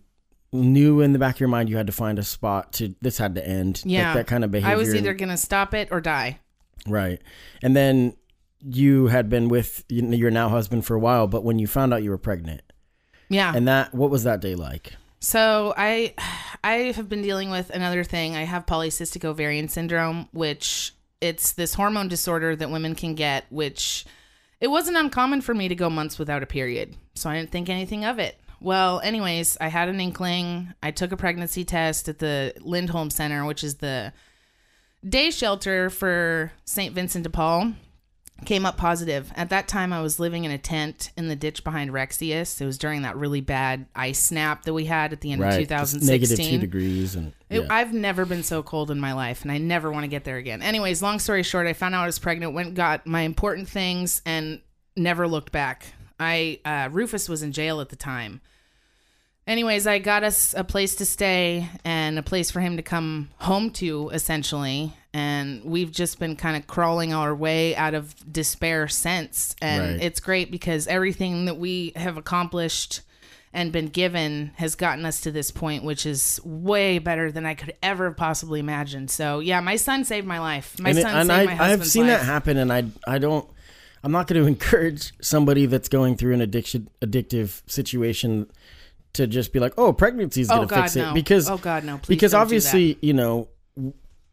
knew 0.53 1.01
in 1.01 1.13
the 1.13 1.19
back 1.19 1.35
of 1.37 1.41
your 1.41 1.49
mind 1.49 1.69
you 1.69 1.77
had 1.77 1.89
to 1.89 1.93
find 1.93 2.19
a 2.19 2.23
spot 2.23 2.73
to 2.75 2.95
this 3.03 3.19
had 3.19 3.35
to 3.35 3.47
end. 3.47 3.83
like 3.85 3.93
Yeah. 3.93 4.15
that 4.15 4.27
kind 4.29 4.45
of 4.45 4.51
behavior. 4.53 4.73
I 4.73 4.77
was 4.77 4.95
either 4.95 5.13
gonna 5.13 5.37
stop 5.37 5.75
it 5.75 5.89
or 5.91 6.01
die. 6.01 6.39
right, 6.87 7.21
and 7.63 7.75
then 7.77 8.15
you 8.61 9.09
had 9.09 9.29
been 9.29 9.49
with 9.49 9.85
your 9.89 10.31
now 10.31 10.49
husband 10.49 10.85
for 10.87 10.95
a 10.95 10.99
while, 11.01 11.27
but 11.27 11.43
when 11.45 11.59
you 11.59 11.67
found 11.67 11.93
out 11.93 12.03
you 12.05 12.11
were 12.11 12.17
pregnant, 12.19 12.63
Yeah. 13.29 13.53
and 13.55 13.67
that 13.69 13.93
what 13.93 14.09
was 14.11 14.23
that 14.23 14.41
day 14.41 14.55
like? 14.55 14.95
So 15.21 15.75
I 15.77 16.15
I 16.65 16.93
have 16.93 17.09
been 17.09 17.23
dealing 17.23 17.51
with 17.51 17.71
another 17.71 18.05
thing. 18.05 18.37
I 18.37 18.45
have 18.45 18.67
polycystic 18.67 19.25
ovarian 19.25 19.69
syndrome, 19.69 20.29
which 20.33 20.95
it's 21.21 21.53
this 21.53 21.75
hormone 21.75 22.09
disorder 22.09 22.57
that 22.57 22.71
women 22.71 22.95
can 22.95 23.15
get, 23.15 23.47
which 23.51 24.05
it 24.61 24.69
wasn't 24.69 24.97
uncommon 24.97 25.41
for 25.43 25.55
me 25.55 25.69
to 25.69 25.75
go 25.75 25.91
months 25.91 26.19
without 26.19 26.43
a 26.43 26.47
period. 26.47 26.97
So 27.15 27.31
I 27.31 27.37
didn't 27.37 27.51
think 27.51 27.69
anything 27.69 28.05
of 28.05 28.19
it. 28.19 28.39
Well, 28.61 29.01
anyways, 29.01 29.59
I 29.61 29.69
had 29.69 29.89
an 29.89 30.01
inkling. 30.01 30.73
I 30.83 30.91
took 30.91 31.13
a 31.13 31.17
pregnancy 31.17 31.65
test 31.65 32.09
at 32.09 32.19
the 32.19 32.55
Lindholm 32.61 33.11
Center, 33.11 33.45
which 33.45 33.63
is 33.63 33.77
the 33.77 34.13
day 35.07 35.31
shelter 35.31 35.91
for 35.91 36.53
St. 36.65 36.95
Vincent 36.95 37.23
de 37.23 37.31
Paul. 37.31 37.75
Came 38.45 38.67
up 38.67 38.77
positive. 38.77 39.33
At 39.35 39.49
that 39.49 39.67
time, 39.67 39.93
I 39.95 40.03
was 40.03 40.21
living 40.21 40.45
in 40.45 40.51
a 40.51 40.59
tent 40.59 41.11
in 41.17 41.29
the 41.29 41.35
ditch 41.35 41.65
behind 41.65 41.91
Rexius. 41.91 42.61
It 42.61 42.67
was 42.67 42.77
during 42.77 43.03
that 43.03 43.17
really 43.17 43.41
bad 43.41 43.87
ice 43.95 44.23
snap 44.23 44.65
that 44.65 44.75
we 44.75 44.85
had 44.85 45.13
at 45.15 45.23
the 45.23 45.33
end 45.33 45.41
of 45.41 45.47
Right, 45.49 45.67
Just 45.67 45.95
2016. 45.95 46.07
negative 46.07 46.39
two 46.47 46.59
degrees, 46.59 47.15
and 47.17 47.33
It- 47.49 47.71
I've 47.71 47.95
never 47.95 48.27
been 48.27 48.43
so 48.43 48.63
cold 48.63 48.91
in 48.91 49.01
my 49.01 49.15
life, 49.15 49.43
and 49.43 49.51
I 49.51 49.57
never 49.59 49.91
want 49.91 50.05
to 50.05 50.09
get 50.09 50.25
there 50.25 50.37
again. 50.37 50.61
Anyways, 50.61 51.01
long 51.03 51.19
story 51.19 51.43
short, 51.43 51.67
I 51.67 51.73
found 51.73 51.95
out 51.95 52.03
I 52.03 52.07
was 52.07 52.19
pregnant, 52.19 52.53
went 52.53 52.75
got 52.75 53.07
my 53.07 53.23
important 53.23 53.69
things, 53.71 54.21
and 54.27 54.61
never 54.97 55.27
looked 55.27 55.51
back. 55.51 55.87
I 56.21 56.61
uh, 56.65 56.91
Rufus 56.93 57.29
was 57.31 57.43
in 57.43 57.53
jail 57.53 57.81
at 57.81 57.89
the 57.89 57.97
time. 57.97 58.43
Anyways, 59.47 59.87
I 59.87 59.99
got 59.99 60.25
us 60.25 60.55
a 60.57 60.65
place 60.65 60.97
to 60.97 61.07
stay 61.07 61.69
and 61.85 62.19
a 62.19 62.23
place 62.23 62.51
for 62.51 62.61
him 62.61 62.77
to 62.77 62.83
come 62.83 63.31
home 63.39 63.71
to, 63.73 64.11
essentially. 64.11 64.93
And 65.15 65.65
we've 65.65 65.91
just 65.93 66.19
been 66.19 66.37
kind 66.37 66.57
of 66.57 66.67
crawling 66.67 67.15
our 67.15 67.35
way 67.35 67.75
out 67.77 67.95
of 67.95 68.15
despair 68.31 68.87
since. 68.89 69.57
And 69.63 69.83
Right. 69.95 70.03
it's 70.03 70.21
great 70.21 70.51
because 70.51 70.87
everything 70.87 71.47
that 71.47 71.57
we 71.57 71.93
have 71.97 72.17
accomplished 72.17 73.01
and 73.55 73.73
been 73.73 73.87
given 73.87 74.51
has 74.57 74.75
gotten 74.75 75.07
us 75.07 75.23
to 75.23 75.31
this 75.31 75.51
point, 75.51 75.83
which 75.83 76.05
is 76.05 76.39
way 76.45 76.99
better 76.99 77.33
than 77.33 77.47
I 77.47 77.55
could 77.55 77.73
ever 77.83 78.07
have 78.09 78.17
possibly 78.19 78.61
imagined. 78.61 79.11
So, 79.11 79.39
yeah, 79.41 79.61
my 79.61 79.77
son 79.77 80.05
saved 80.05 80.27
my 80.27 80.39
life. 80.39 80.79
My 80.79 80.91
and, 80.91 80.99
it- 80.99 81.03
son 81.03 81.17
and 81.17 81.29
saved 81.31 81.51
I, 81.53 81.55
my 81.55 81.65
I've 81.73 81.87
seen 81.87 82.07
life. 82.07 82.21
that 82.21 82.27
happen, 82.27 82.59
and 82.59 82.71
I, 82.71 82.85
I 83.07 83.17
don't, 83.17 83.49
I'm 84.05 84.13
not 84.13 84.27
going 84.27 84.43
to 84.43 84.47
encourage 84.47 85.15
somebody 85.23 85.65
that's 85.65 85.89
going 85.89 86.17
through 86.17 86.35
an 86.35 86.43
addiction, 86.43 86.91
addictive 87.01 87.63
situation 87.67 88.51
to 89.17 89.27
just 89.27 89.53
be 89.53 89.61
like, 89.61 89.75
oh, 89.77 89.93
pregnancy 89.93 90.41
is 90.41 90.49
going 90.49 90.61
Oh 90.61 90.67
to 90.67 90.75
God, 90.75 90.83
fix 90.83 90.97
no! 90.97 91.11
it 91.11 91.15
because 91.15 91.51
oh 91.51 91.59
God, 91.59 91.85
no! 91.85 91.99
Please 91.99 92.09
because 92.09 92.33
don't 92.33 92.39
do 92.49 92.59
that. 92.61 92.67
obviously 92.69 92.99
you 93.01 93.13
know 93.13 93.49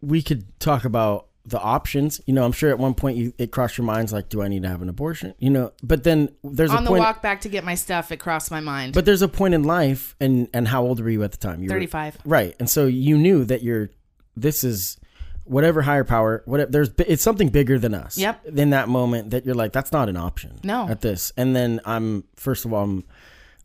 we 0.02 0.22
could 0.22 0.44
talk 0.60 0.86
about 0.86 1.28
the 1.46 1.60
options 1.60 2.22
you 2.26 2.34
know 2.34 2.46
i'm 2.46 2.54
sure 2.54 2.70
at 2.70 2.80
one 2.80 2.94
point 2.94 3.18
you 3.18 3.34
it 3.38 3.52
crossed 3.52 3.78
your 3.78 3.84
minds 3.86 4.14
like 4.14 4.30
do 4.30 4.42
i 4.42 4.48
need 4.48 4.62
to 4.64 4.70
have 4.70 4.82
an 4.82 4.88
abortion 4.88 5.34
you 5.40 5.50
know 5.50 5.74
but 5.84 6.06
then 6.06 6.30
there's 6.42 6.72
on 6.72 6.78
a 6.78 6.82
the 6.84 6.88
point 6.88 7.02
walk 7.02 7.22
back 7.22 7.42
to 7.42 7.50
get 7.50 7.66
my 7.66 7.76
stuff, 7.76 8.14
it 8.14 8.18
crossed 8.18 8.50
my 8.50 8.62
mind. 8.62 8.94
but 8.94 9.04
there's 9.04 9.22
a 9.22 9.28
point 9.28 9.54
in 9.54 9.64
life 9.64 10.16
and 10.22 10.48
and 10.54 10.70
how 10.70 10.84
old 10.84 11.02
were 11.02 11.10
you 11.10 11.22
at 11.22 11.32
the 11.34 11.38
time 11.38 11.62
you 11.62 11.68
were 11.68 11.76
35. 11.76 12.18
right 12.24 12.56
and 12.60 12.70
so 12.70 12.86
you 12.86 13.18
knew 13.18 13.44
that 13.44 13.62
you're 13.62 13.90
this 14.38 14.64
is 14.64 14.98
whatever 15.44 15.82
higher 15.82 16.06
power 16.06 16.44
whatever 16.46 16.72
there's 16.72 16.90
it's 17.00 17.22
something 17.24 17.50
bigger 17.50 17.78
than 17.78 17.94
us 17.94 18.18
Yep. 18.18 18.46
in 18.58 18.70
that 18.70 18.88
moment 18.88 19.32
that 19.32 19.46
you're 19.46 19.54
like 19.56 19.74
that's 19.74 19.92
not 19.92 20.08
an 20.08 20.16
option 20.16 20.62
No. 20.64 20.88
at 20.88 21.02
this 21.02 21.34
and 21.36 21.54
then 21.54 21.82
i'm 21.84 22.24
first 22.38 22.64
of 22.64 22.72
all 22.72 22.84
i'm 22.86 23.04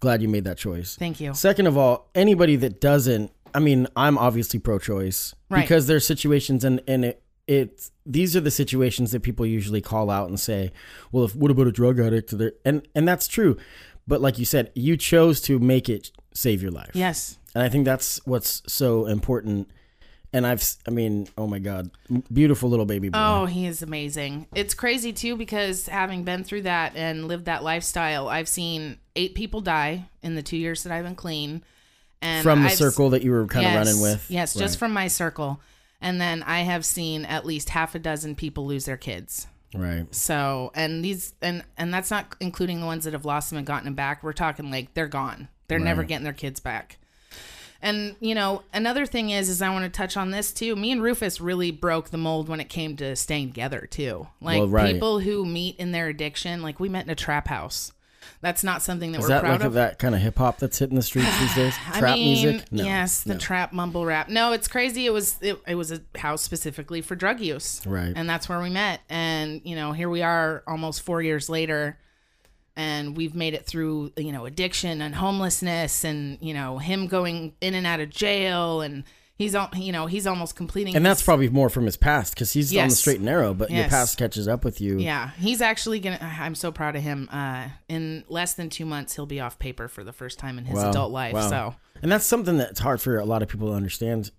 glad 0.01 0.23
you 0.23 0.29
made 0.29 0.45
that 0.45 0.59
choice 0.59 0.97
Thank 0.97 1.21
you. 1.21 1.35
Second 1.35 1.67
of 1.67 1.77
all, 1.77 2.09
anybody 2.15 2.57
that 2.57 2.81
doesn't, 2.81 3.31
I 3.55 3.59
mean, 3.61 3.87
I'm 3.97 4.17
obviously 4.19 4.59
pro-choice 4.61 5.35
Right. 5.51 5.63
because 5.63 5.87
there's 5.87 6.07
situations 6.07 6.65
and 6.65 6.81
and 6.87 7.05
it 7.05 7.23
it's 7.47 7.91
these 8.05 8.37
are 8.37 8.41
the 8.43 8.51
situations 8.51 9.11
that 9.13 9.21
people 9.23 9.47
usually 9.47 9.81
call 9.81 10.11
out 10.11 10.29
and 10.29 10.39
say, 10.39 10.71
well, 11.13 11.25
if 11.25 11.35
what 11.35 11.51
about 11.51 11.67
a 11.67 11.73
drug 11.73 11.99
addict? 11.99 12.35
And 12.65 12.87
and 12.95 13.09
that's 13.09 13.27
true, 13.27 13.57
but 14.07 14.21
like 14.21 14.39
you 14.39 14.45
said, 14.45 14.71
you 14.75 14.97
chose 14.99 15.41
to 15.43 15.59
make 15.59 15.89
it 15.89 16.11
save 16.35 16.61
your 16.63 16.71
life. 16.71 16.91
Yes. 16.95 17.39
and 17.55 17.65
I 17.65 17.69
think 17.71 17.85
that's 17.87 18.21
what's 18.27 18.63
so 18.67 19.07
important. 19.07 19.69
And 20.31 20.47
I've, 20.47 20.63
I 20.87 20.91
mean, 20.91 21.27
oh 21.39 21.47
my 21.47 21.59
God, 21.59 21.91
beautiful 22.31 22.69
little 22.69 22.85
baby 22.85 23.09
boy. 23.09 23.19
Oh, 23.19 23.47
he 23.47 23.65
is 23.67 23.81
amazing. 23.81 24.47
It's 24.55 24.75
crazy 24.75 25.15
too 25.15 25.35
because 25.37 25.87
having 25.87 26.23
been 26.25 26.45
through 26.45 26.63
that 26.63 26.95
and 26.97 27.27
lived 27.29 27.47
that 27.47 27.65
lifestyle, 27.65 28.29
I've 28.29 28.47
seen 28.49 28.99
eight 29.18 29.35
people 29.35 29.61
die 29.61 30.09
in 30.22 30.35
the 30.35 30.42
two 30.42 30.57
years 30.57 30.83
that 30.85 30.92
I've 30.92 31.04
been 31.04 31.14
clean. 31.14 31.62
And 32.22 32.42
From 32.42 32.61
the 32.62 32.66
I've- 32.68 32.76
circle 32.76 33.11
that 33.11 33.22
you 33.22 33.31
were 33.31 33.46
kind 33.46 33.66
of 33.66 33.74
running 33.74 34.00
with. 34.00 34.26
Yes, 34.31 34.54
just 34.54 34.78
from 34.78 34.92
my 34.92 35.09
circle. 35.09 35.61
And 36.00 36.20
then 36.20 36.42
I 36.44 36.61
have 36.61 36.85
seen 36.85 37.24
at 37.24 37.44
least 37.46 37.70
half 37.70 37.94
a 37.94 37.98
dozen 37.98 38.35
people 38.37 38.66
lose 38.66 38.85
their 38.87 38.96
kids. 38.96 39.46
right. 39.74 40.07
So, 40.14 40.70
and 40.74 41.04
these, 41.04 41.35
and 41.42 41.62
and 41.76 41.92
that's 41.92 42.11
not 42.11 42.35
including 42.40 42.81
the 42.81 42.87
ones 42.87 43.04
that 43.04 43.12
have 43.12 43.24
lost 43.24 43.50
them 43.50 43.59
and 43.59 43.66
gotten 43.66 43.85
them 43.85 43.94
back. 43.94 44.22
We're 44.22 44.33
talking 44.33 44.70
like 44.70 44.94
they're 44.94 45.07
gone. 45.09 45.48
They're 45.68 45.78
never 45.78 46.02
getting 46.04 46.24
their 46.24 46.33
kids 46.33 46.59
back. 46.61 46.98
And 47.81 48.16
you 48.20 48.35
know, 48.35 48.62
another 48.72 49.07
thing 49.07 49.31
is, 49.31 49.48
is 49.48 49.62
I 49.62 49.70
want 49.70 49.85
to 49.85 49.96
touch 49.96 50.16
on 50.16 50.31
this 50.31 50.52
too. 50.52 50.74
Me 50.74 50.90
and 50.90 51.02
Rufus 51.02 51.40
really 51.40 51.70
broke 51.70 52.11
the 52.11 52.16
mold 52.18 52.48
when 52.48 52.59
it 52.61 52.68
came 52.68 52.96
to 52.96 53.14
staying 53.14 53.48
together 53.48 53.87
too. 53.88 54.26
Like 54.40 54.59
Well, 54.59 54.68
right. 54.68 54.92
people 54.94 55.20
who 55.20 55.44
meet 55.46 55.76
in 55.76 55.92
their 55.92 56.09
addiction, 56.09 56.62
like 56.62 56.81
we 56.81 56.88
met 56.88 57.04
in 57.04 57.11
a 57.11 57.14
trap 57.14 57.46
house. 57.48 57.92
That's 58.41 58.62
not 58.64 58.83
something 58.83 59.12
that 59.12 59.19
Is 59.19 59.23
we're 59.23 59.29
that 59.29 59.41
proud 59.41 59.61
like 59.61 59.64
of. 59.64 59.73
that 59.75 59.99
kind 59.99 60.14
of 60.14 60.21
hip 60.21 60.38
hop 60.38 60.59
that's 60.59 60.79
hitting 60.79 60.97
the 60.97 61.03
streets 61.03 61.38
these 61.41 61.55
days? 61.55 61.75
I 61.93 61.99
Trap 61.99 62.14
mean, 62.17 62.43
music? 62.43 62.73
No. 62.73 62.85
yes, 62.85 63.23
the 63.23 63.35
no. 63.35 63.38
trap 63.41 63.73
mumble 63.73 64.05
rap. 64.07 64.29
No, 64.29 64.53
it's 64.53 64.69
crazy. 64.69 65.07
It 65.07 65.12
was 65.12 65.37
it, 65.41 65.59
it 65.67 65.75
was 65.75 65.93
a 65.93 66.01
house 66.17 66.43
specifically 66.43 67.01
for 67.01 67.14
drug 67.17 67.41
use, 67.41 67.81
Right. 67.87 68.12
And 68.14 68.29
that's 68.29 68.49
where 68.49 68.61
we 68.61 68.71
met. 68.71 69.01
And 69.09 69.61
you 69.64 69.77
know, 69.77 69.93
here 69.93 70.09
we 70.09 70.23
are, 70.23 70.62
almost 70.67 71.03
four 71.03 71.23
years 71.23 71.49
later, 71.49 71.99
and 72.77 73.17
we've 73.17 73.35
made 73.35 73.55
it 73.55 73.67
through 73.67 74.12
you 74.17 74.33
know 74.33 74.47
addiction 74.47 75.01
and 75.03 75.14
homelessness, 75.14 76.05
and 76.05 76.38
you 76.41 76.55
know 76.55 76.79
him 76.79 77.07
going 77.07 77.55
in 77.61 77.75
and 77.75 77.87
out 77.87 78.01
of 78.01 78.11
jail, 78.11 78.81
and 78.81 79.05
he's 79.38 79.55
al- 79.55 79.70
you 79.74 79.92
know 79.92 80.05
he's 80.07 80.27
almost 80.27 80.57
completing. 80.57 80.94
And 80.94 81.07
that's 81.07 81.22
probably 81.22 81.48
more 81.48 81.70
from 81.70 81.87
his 81.87 81.96
past 81.96 82.35
because 82.35 82.53
he's 82.53 82.77
on 82.77 82.88
the 82.88 82.94
straight 82.94 83.16
and 83.16 83.24
narrow, 83.24 83.55
but 83.55 83.70
your 83.70 83.88
past 83.88 84.18
catches 84.18 84.46
up 84.46 84.64
with 84.64 84.81
you. 84.81 84.98
yeah, 84.98 85.31
he's 85.38 85.62
actually 85.62 86.01
gonna. 86.01 86.18
I'm 86.20 86.55
so 86.55 86.70
proud 86.70 86.96
of 86.96 87.03
him. 87.03 87.29
Uh, 87.33 87.68
in 87.88 88.24
less 88.29 88.53
than 88.55 88.68
two 88.68 88.85
months, 88.85 89.14
he'll 89.14 89.24
be 89.27 89.40
off 89.40 89.59
paper 89.59 89.88
for 89.88 90.05
the 90.05 90.12
first 90.12 90.38
time 90.38 90.59
in 90.59 90.64
his 90.66 90.77
Wow. 90.77 90.90
adult 90.90 91.12
life. 91.12 91.33
Wow. 91.35 91.48
So 91.48 91.74
And 92.03 92.12
that's 92.12 92.27
something 92.27 92.59
that's 92.59 92.81
hard 92.81 93.01
for 93.01 93.18
a 93.18 93.24
lot 93.24 93.42
of 93.42 93.48
people 93.48 93.68
to 93.68 93.74
understand 93.74 94.31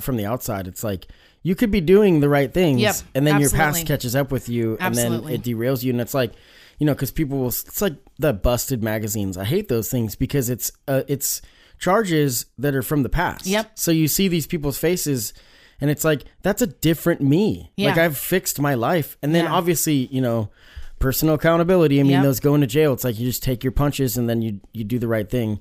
from 0.00 0.16
the 0.16 0.26
outside. 0.26 0.66
It's 0.66 0.82
like 0.84 1.06
you 1.42 1.54
could 1.54 1.70
be 1.70 1.80
doing 1.80 2.20
the 2.20 2.28
right 2.28 2.52
things, 2.52 2.80
Yep, 2.80 2.96
and 3.14 3.26
then 3.26 3.40
your 3.40 3.50
past 3.50 3.86
catches 3.86 4.14
up 4.16 4.30
with 4.32 4.48
you, 4.48 4.76
and 4.80 4.94
then 4.94 5.12
it 5.28 5.42
derails 5.42 5.82
you. 5.82 5.90
And 5.92 6.00
it's 6.00 6.12
like, 6.12 6.32
you 6.78 6.86
know, 6.86 6.92
because 6.94 7.10
people 7.10 7.38
will. 7.38 7.48
It's 7.48 7.80
like 7.80 7.94
the 8.18 8.32
busted 8.32 8.82
magazines. 8.82 9.36
I 9.36 9.44
hate 9.44 9.68
those 9.68 9.88
things 9.90 10.16
because 10.16 10.50
it's 10.50 10.72
uh, 10.88 11.02
it's 11.08 11.40
charges 11.80 12.46
that 12.58 12.74
are 12.76 12.82
from 12.82 13.02
the 13.02 13.08
past. 13.08 13.46
Yep. 13.46 13.72
So 13.78 13.90
you 13.90 14.06
see 14.06 14.28
these 14.28 14.46
people's 14.46 14.78
faces. 14.78 15.32
And 15.80 15.90
it's 15.90 16.04
like 16.04 16.24
that's 16.42 16.60
a 16.62 16.66
different 16.66 17.22
me. 17.22 17.72
Yeah. 17.76 17.88
Like 17.88 17.98
I've 17.98 18.18
fixed 18.18 18.60
my 18.60 18.74
life, 18.74 19.16
and 19.22 19.34
then 19.34 19.46
Yeah. 19.46 19.52
obviously, 19.54 20.06
you 20.12 20.20
know, 20.20 20.50
personal 20.98 21.34
accountability. 21.36 21.98
I 21.98 22.02
mean, 22.02 22.12
Yep. 22.12 22.22
those 22.22 22.38
going 22.40 22.60
to 22.60 22.66
jail. 22.66 22.92
It's 22.92 23.02
like 23.02 23.18
you 23.18 23.26
just 23.26 23.42
take 23.42 23.64
your 23.64 23.72
punches, 23.72 24.18
and 24.18 24.28
then 24.28 24.42
you 24.42 24.60
you 24.74 24.84
do 24.84 24.98
the 24.98 25.08
right 25.08 25.28
thing. 25.28 25.58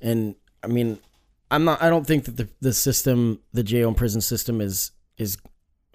And 0.00 0.36
I 0.64 0.68
mean, 0.68 0.98
I'm 1.50 1.64
not. 1.66 1.82
I 1.82 1.90
don't 1.90 2.06
think 2.06 2.24
that 2.24 2.38
the 2.38 2.48
the 2.62 2.72
system, 2.72 3.40
the 3.52 3.62
jail 3.62 3.88
and 3.88 3.96
prison 3.96 4.22
system, 4.22 4.62
is 4.62 4.92
is 5.18 5.36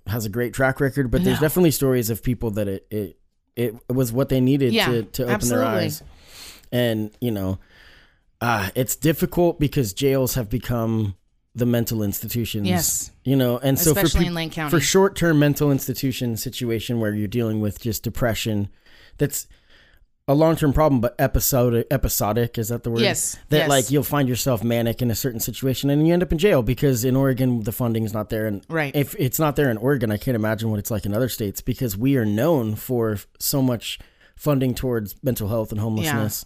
has 0.06 0.24
a 0.24 0.30
great 0.30 0.54
track 0.54 0.80
record. 0.80 1.10
But 1.10 1.24
there's 1.24 1.40
definitely 1.40 1.72
stories 1.72 2.12
of 2.12 2.22
people 2.22 2.52
that 2.52 2.68
it 2.68 2.86
it 2.92 3.18
it 3.58 3.76
was 3.92 4.12
what 4.14 4.30
they 4.30 4.40
needed 4.40 4.72
Yeah, 4.74 4.86
to 4.86 5.04
to 5.04 5.34
open 5.34 5.50
their 5.50 5.64
eyes. 5.64 6.04
And 6.72 7.10
you 7.20 7.32
know, 7.32 7.58
uh, 8.44 8.70
it's 8.76 8.96
difficult 8.96 9.60
because 9.60 9.94
jails 9.94 10.36
have 10.36 10.50
become 10.50 11.16
the 11.56 11.66
mental 11.66 12.02
institutions. 12.04 12.68
Yes. 12.68 13.12
You 13.24 13.36
know, 13.36 13.58
and 13.60 13.78
so 13.80 13.94
for 13.94 14.00
Especially 14.02 14.22
peop- 14.22 14.28
in 14.30 14.34
Lane 14.36 14.50
County. 14.50 14.72
for 14.72 14.80
short 14.80 15.16
term 15.16 15.40
mental 15.40 15.72
institution 15.72 16.36
situation 16.38 17.00
where 17.00 17.14
you're 17.14 17.28
dealing 17.28 17.62
with 17.62 17.80
just 17.80 18.04
depression, 18.04 18.70
that's 19.18 19.48
a 20.28 20.34
long 20.34 20.56
term 20.56 20.74
problem, 20.74 21.00
but 21.02 21.14
episodic. 21.20 21.86
Episodic 21.92 22.58
is 22.58 22.70
that 22.70 22.84
the 22.84 22.90
word? 22.92 23.02
Yes, 23.02 23.38
That 23.50 23.58
yes. 23.58 23.70
like 23.70 23.92
you'll 23.92 24.04
find 24.04 24.28
yourself 24.30 24.64
manic 24.64 25.02
in 25.02 25.12
a 25.12 25.16
certain 25.16 25.40
situation, 25.42 25.90
and 25.90 26.08
you 26.08 26.14
end 26.14 26.24
up 26.24 26.32
in 26.32 26.38
jail 26.38 26.64
because 26.64 27.04
in 27.06 27.16
Oregon 27.16 27.64
the 27.64 27.72
funding 27.74 28.04
is 28.06 28.14
not 28.14 28.30
there, 28.30 28.48
and 28.48 28.66
Right. 28.70 28.96
if 28.96 29.16
it's 29.20 29.38
not 29.38 29.56
there 29.58 29.70
in 29.70 29.78
Oregon, 29.78 30.12
I 30.12 30.18
can't 30.18 30.36
imagine 30.36 30.70
what 30.70 30.80
it's 30.80 30.90
like 30.90 31.06
in 31.06 31.14
other 31.14 31.30
states 31.30 31.62
because 31.62 31.96
we 31.98 32.16
are 32.18 32.26
known 32.26 32.76
for 32.76 33.20
so 33.38 33.62
much 33.62 34.00
funding 34.36 34.76
towards 34.76 35.16
mental 35.24 35.48
health 35.48 35.72
and 35.72 35.80
homelessness. 35.80 36.46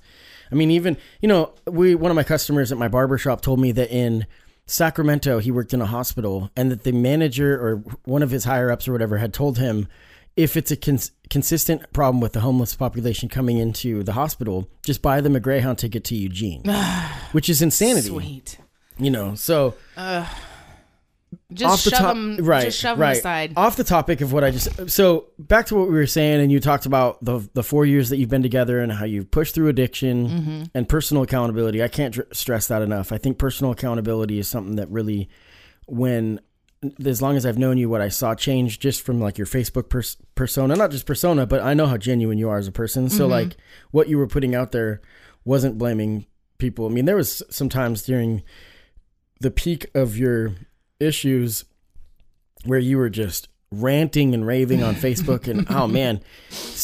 I 0.52 0.56
mean, 0.56 0.71
even 0.71 0.97
you 1.21 1.28
know, 1.28 1.54
we 1.65 1.95
one 1.95 2.12
of 2.12 2.15
my 2.15 2.23
customers 2.23 2.71
at 2.71 2.78
my 2.78 2.88
barber 2.88 3.17
shop 3.17 3.41
told 3.41 3.60
me 3.60 3.71
that 3.73 3.89
in 3.91 4.26
Sacramento 4.65 5.39
he 5.39 5.52
worked 5.52 5.73
in 5.73 5.82
a 5.82 5.86
hospital, 5.86 6.52
and 6.56 6.71
that 6.71 6.84
the 6.84 6.91
manager 6.91 7.54
or 7.56 7.78
one 8.04 8.23
of 8.23 8.32
his 8.32 8.43
higher 8.45 8.71
ups 8.71 8.88
or 8.88 8.91
whatever 8.91 9.17
had 9.17 9.34
told 9.34 9.58
him 9.58 9.88
if 10.36 10.56
it's 10.56 10.69
a 10.69 10.78
cons- 10.78 11.12
consistent 11.30 11.91
problem 11.91 12.21
with 12.21 12.34
the 12.34 12.41
homeless 12.41 12.76
population 12.76 13.28
coming 13.28 13.58
into 13.58 14.04
the 14.04 14.13
hospital, 14.13 14.69
just 14.86 15.02
buy 15.02 15.19
them 15.19 15.36
a 15.36 15.39
Greyhound 15.39 15.80
ticket 15.80 16.04
to 16.06 16.15
Eugene, 16.15 16.62
which 17.32 17.50
is 17.50 17.62
insanity. 17.62 18.10
Sweet. 18.10 18.60
You 19.00 19.12
know, 19.12 19.36
so 19.36 19.76
Just 21.53 21.73
off 21.73 21.83
the 21.86 21.91
shove 21.91 21.99
top, 21.99 22.13
them, 22.15 22.38
right, 22.43 22.63
just 22.65 22.79
shove 22.79 22.99
right. 22.99 23.13
them 23.13 23.19
aside. 23.19 23.53
Off 23.55 23.77
the 23.77 23.86
topic 23.86 24.19
of 24.19 24.33
what 24.33 24.43
I 24.43 24.51
just 24.51 24.89
so 24.89 25.27
back 25.39 25.67
to 25.67 25.75
what 25.75 25.88
we 25.88 25.93
were 25.93 26.05
saying, 26.05 26.41
and 26.41 26.51
you 26.51 26.60
talked 26.60 26.86
about 26.86 27.23
the 27.23 27.47
the 27.53 27.63
four 27.63 27.86
years 27.86 28.10
that 28.10 28.17
you've 28.17 28.29
been 28.29 28.43
together 28.43 28.79
and 28.79 28.91
how 28.91 29.05
you've 29.05 29.31
pushed 29.31 29.55
through 29.55 29.69
addiction 29.69 30.27
Mm-hmm. 30.27 30.63
and 30.73 30.89
personal 30.89 31.23
accountability. 31.23 31.81
I 31.81 31.88
can't 31.88 32.13
dr- 32.13 32.27
stress 32.33 32.67
that 32.67 32.81
enough. 32.81 33.13
I 33.13 33.17
think 33.17 33.38
personal 33.38 33.71
accountability 33.71 34.39
is 34.39 34.49
something 34.49 34.75
that 34.75 34.89
really, 34.89 35.29
when 35.86 36.41
as 37.05 37.21
long 37.21 37.38
as 37.38 37.45
I've 37.45 37.57
known 37.57 37.77
you, 37.77 37.89
what 37.89 38.01
I 38.01 38.10
saw 38.10 38.36
change 38.36 38.79
just 38.79 39.01
from 39.01 39.19
like 39.21 39.38
your 39.38 39.47
Facebook 39.47 39.89
pers- 39.89 40.17
persona, 40.36 40.75
not 40.75 40.91
just 40.91 41.05
persona, 41.05 41.45
but 41.47 41.62
I 41.62 41.73
know 41.73 41.88
how 41.88 41.97
genuine 41.97 42.38
you 42.38 42.49
are 42.49 42.57
as 42.57 42.67
a 42.67 42.73
person. 42.73 43.07
Mm-hmm. 43.07 43.17
So 43.17 43.25
like 43.25 43.55
what 43.91 44.10
you 44.10 44.17
were 44.17 44.27
putting 44.27 44.53
out 44.53 44.73
there 44.73 45.01
wasn't 45.45 45.77
blaming 45.77 46.25
people. 46.57 46.86
I 46.86 46.89
mean, 46.89 47.05
there 47.05 47.15
was 47.15 47.41
sometimes 47.49 48.03
during 48.03 48.43
the 49.39 49.49
peak 49.49 49.89
of 49.95 50.17
your 50.17 50.51
issues 50.99 51.65
where 52.65 52.79
you 52.79 52.97
were 52.97 53.10
just 53.10 53.49
ranting 53.71 54.33
and 54.33 54.47
raving 54.47 54.83
on 54.83 54.95
Facebook 54.95 55.47
and 55.47 55.67
oh 55.69 55.88
man 55.88 56.21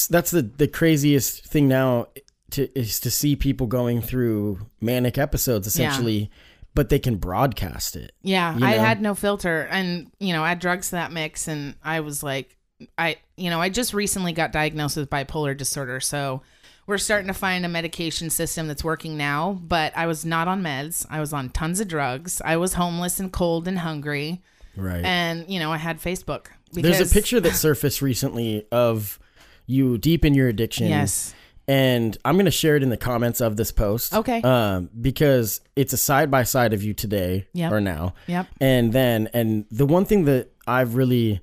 that's 0.09 0.31
the 0.31 0.41
the 0.41 0.67
craziest 0.67 1.45
thing 1.45 1.67
now 1.67 2.07
to 2.51 2.67
is 2.77 2.99
to 2.99 3.09
see 3.09 3.35
people 3.35 3.67
going 3.67 4.01
through 4.01 4.59
manic 4.81 5.17
episodes 5.17 5.65
essentially 5.65 6.29
but 6.75 6.89
they 6.89 6.99
can 6.99 7.15
broadcast 7.15 7.95
it 7.95 8.11
Yeah, 8.21 8.57
you 8.57 8.65
I 8.65 8.71
had 8.71 9.01
no 9.01 9.13
filter, 9.15 9.67
and 9.69 10.11
you 10.19 10.33
know, 10.33 10.43
add 10.43 10.59
drugs 10.59 10.87
to 10.89 10.95
that 10.95 11.11
mix, 11.11 11.47
and 11.47 11.75
I 11.83 11.99
was 11.99 12.23
like, 12.23 12.57
I, 12.97 13.17
you 13.37 13.49
know, 13.49 13.61
I 13.61 13.69
just 13.69 13.93
recently 13.93 14.33
got 14.33 14.51
diagnosed 14.51 14.97
with 14.97 15.09
bipolar 15.09 15.55
disorder, 15.55 15.99
so 15.99 16.41
we're 16.85 16.97
starting 16.97 17.27
to 17.27 17.33
find 17.33 17.65
a 17.65 17.69
medication 17.69 18.29
system 18.29 18.67
that's 18.67 18.83
working 18.83 19.17
now. 19.17 19.59
But 19.61 19.93
I 19.95 20.05
was 20.07 20.25
not 20.25 20.47
on 20.47 20.61
meds. 20.61 21.05
I 21.09 21.19
was 21.19 21.33
on 21.33 21.49
tons 21.49 21.79
of 21.79 21.87
drugs. 21.87 22.41
I 22.43 22.57
was 22.57 22.73
homeless 22.73 23.19
and 23.19 23.31
cold 23.31 23.67
and 23.67 23.79
hungry. 23.79 24.41
Right. 24.75 25.03
And 25.03 25.49
you 25.49 25.59
know, 25.59 25.71
I 25.71 25.77
had 25.77 25.99
Facebook. 26.01 26.47
There's 26.71 26.99
a 26.99 27.13
picture 27.13 27.39
that 27.39 27.51
surfaced 27.55 28.01
recently 28.01 28.65
of 28.71 29.19
you 29.65 29.97
deep 29.97 30.25
in 30.25 30.33
your 30.33 30.47
addiction. 30.47 30.87
Yes. 30.87 31.33
And 31.67 32.17
I'm 32.25 32.35
going 32.35 32.45
to 32.45 32.51
share 32.51 32.75
it 32.75 32.83
in 32.83 32.89
the 32.89 32.97
comments 32.97 33.39
of 33.39 33.55
this 33.55 33.71
post. 33.71 34.13
Okay. 34.13 34.41
Um, 34.41 34.89
because 34.99 35.61
it's 35.77 35.93
a 35.93 35.97
side 35.97 36.29
by 36.29 36.43
side 36.43 36.73
of 36.73 36.83
you 36.83 36.93
today 36.93 37.47
Yep. 37.53 37.71
or 37.71 37.79
now. 37.79 38.15
Yep. 38.27 38.47
And 38.59 38.91
then, 38.91 39.29
and 39.33 39.65
the 39.71 39.85
one 39.85 40.03
thing 40.03 40.25
that 40.25 40.51
I've 40.67 40.95
really 40.95 41.39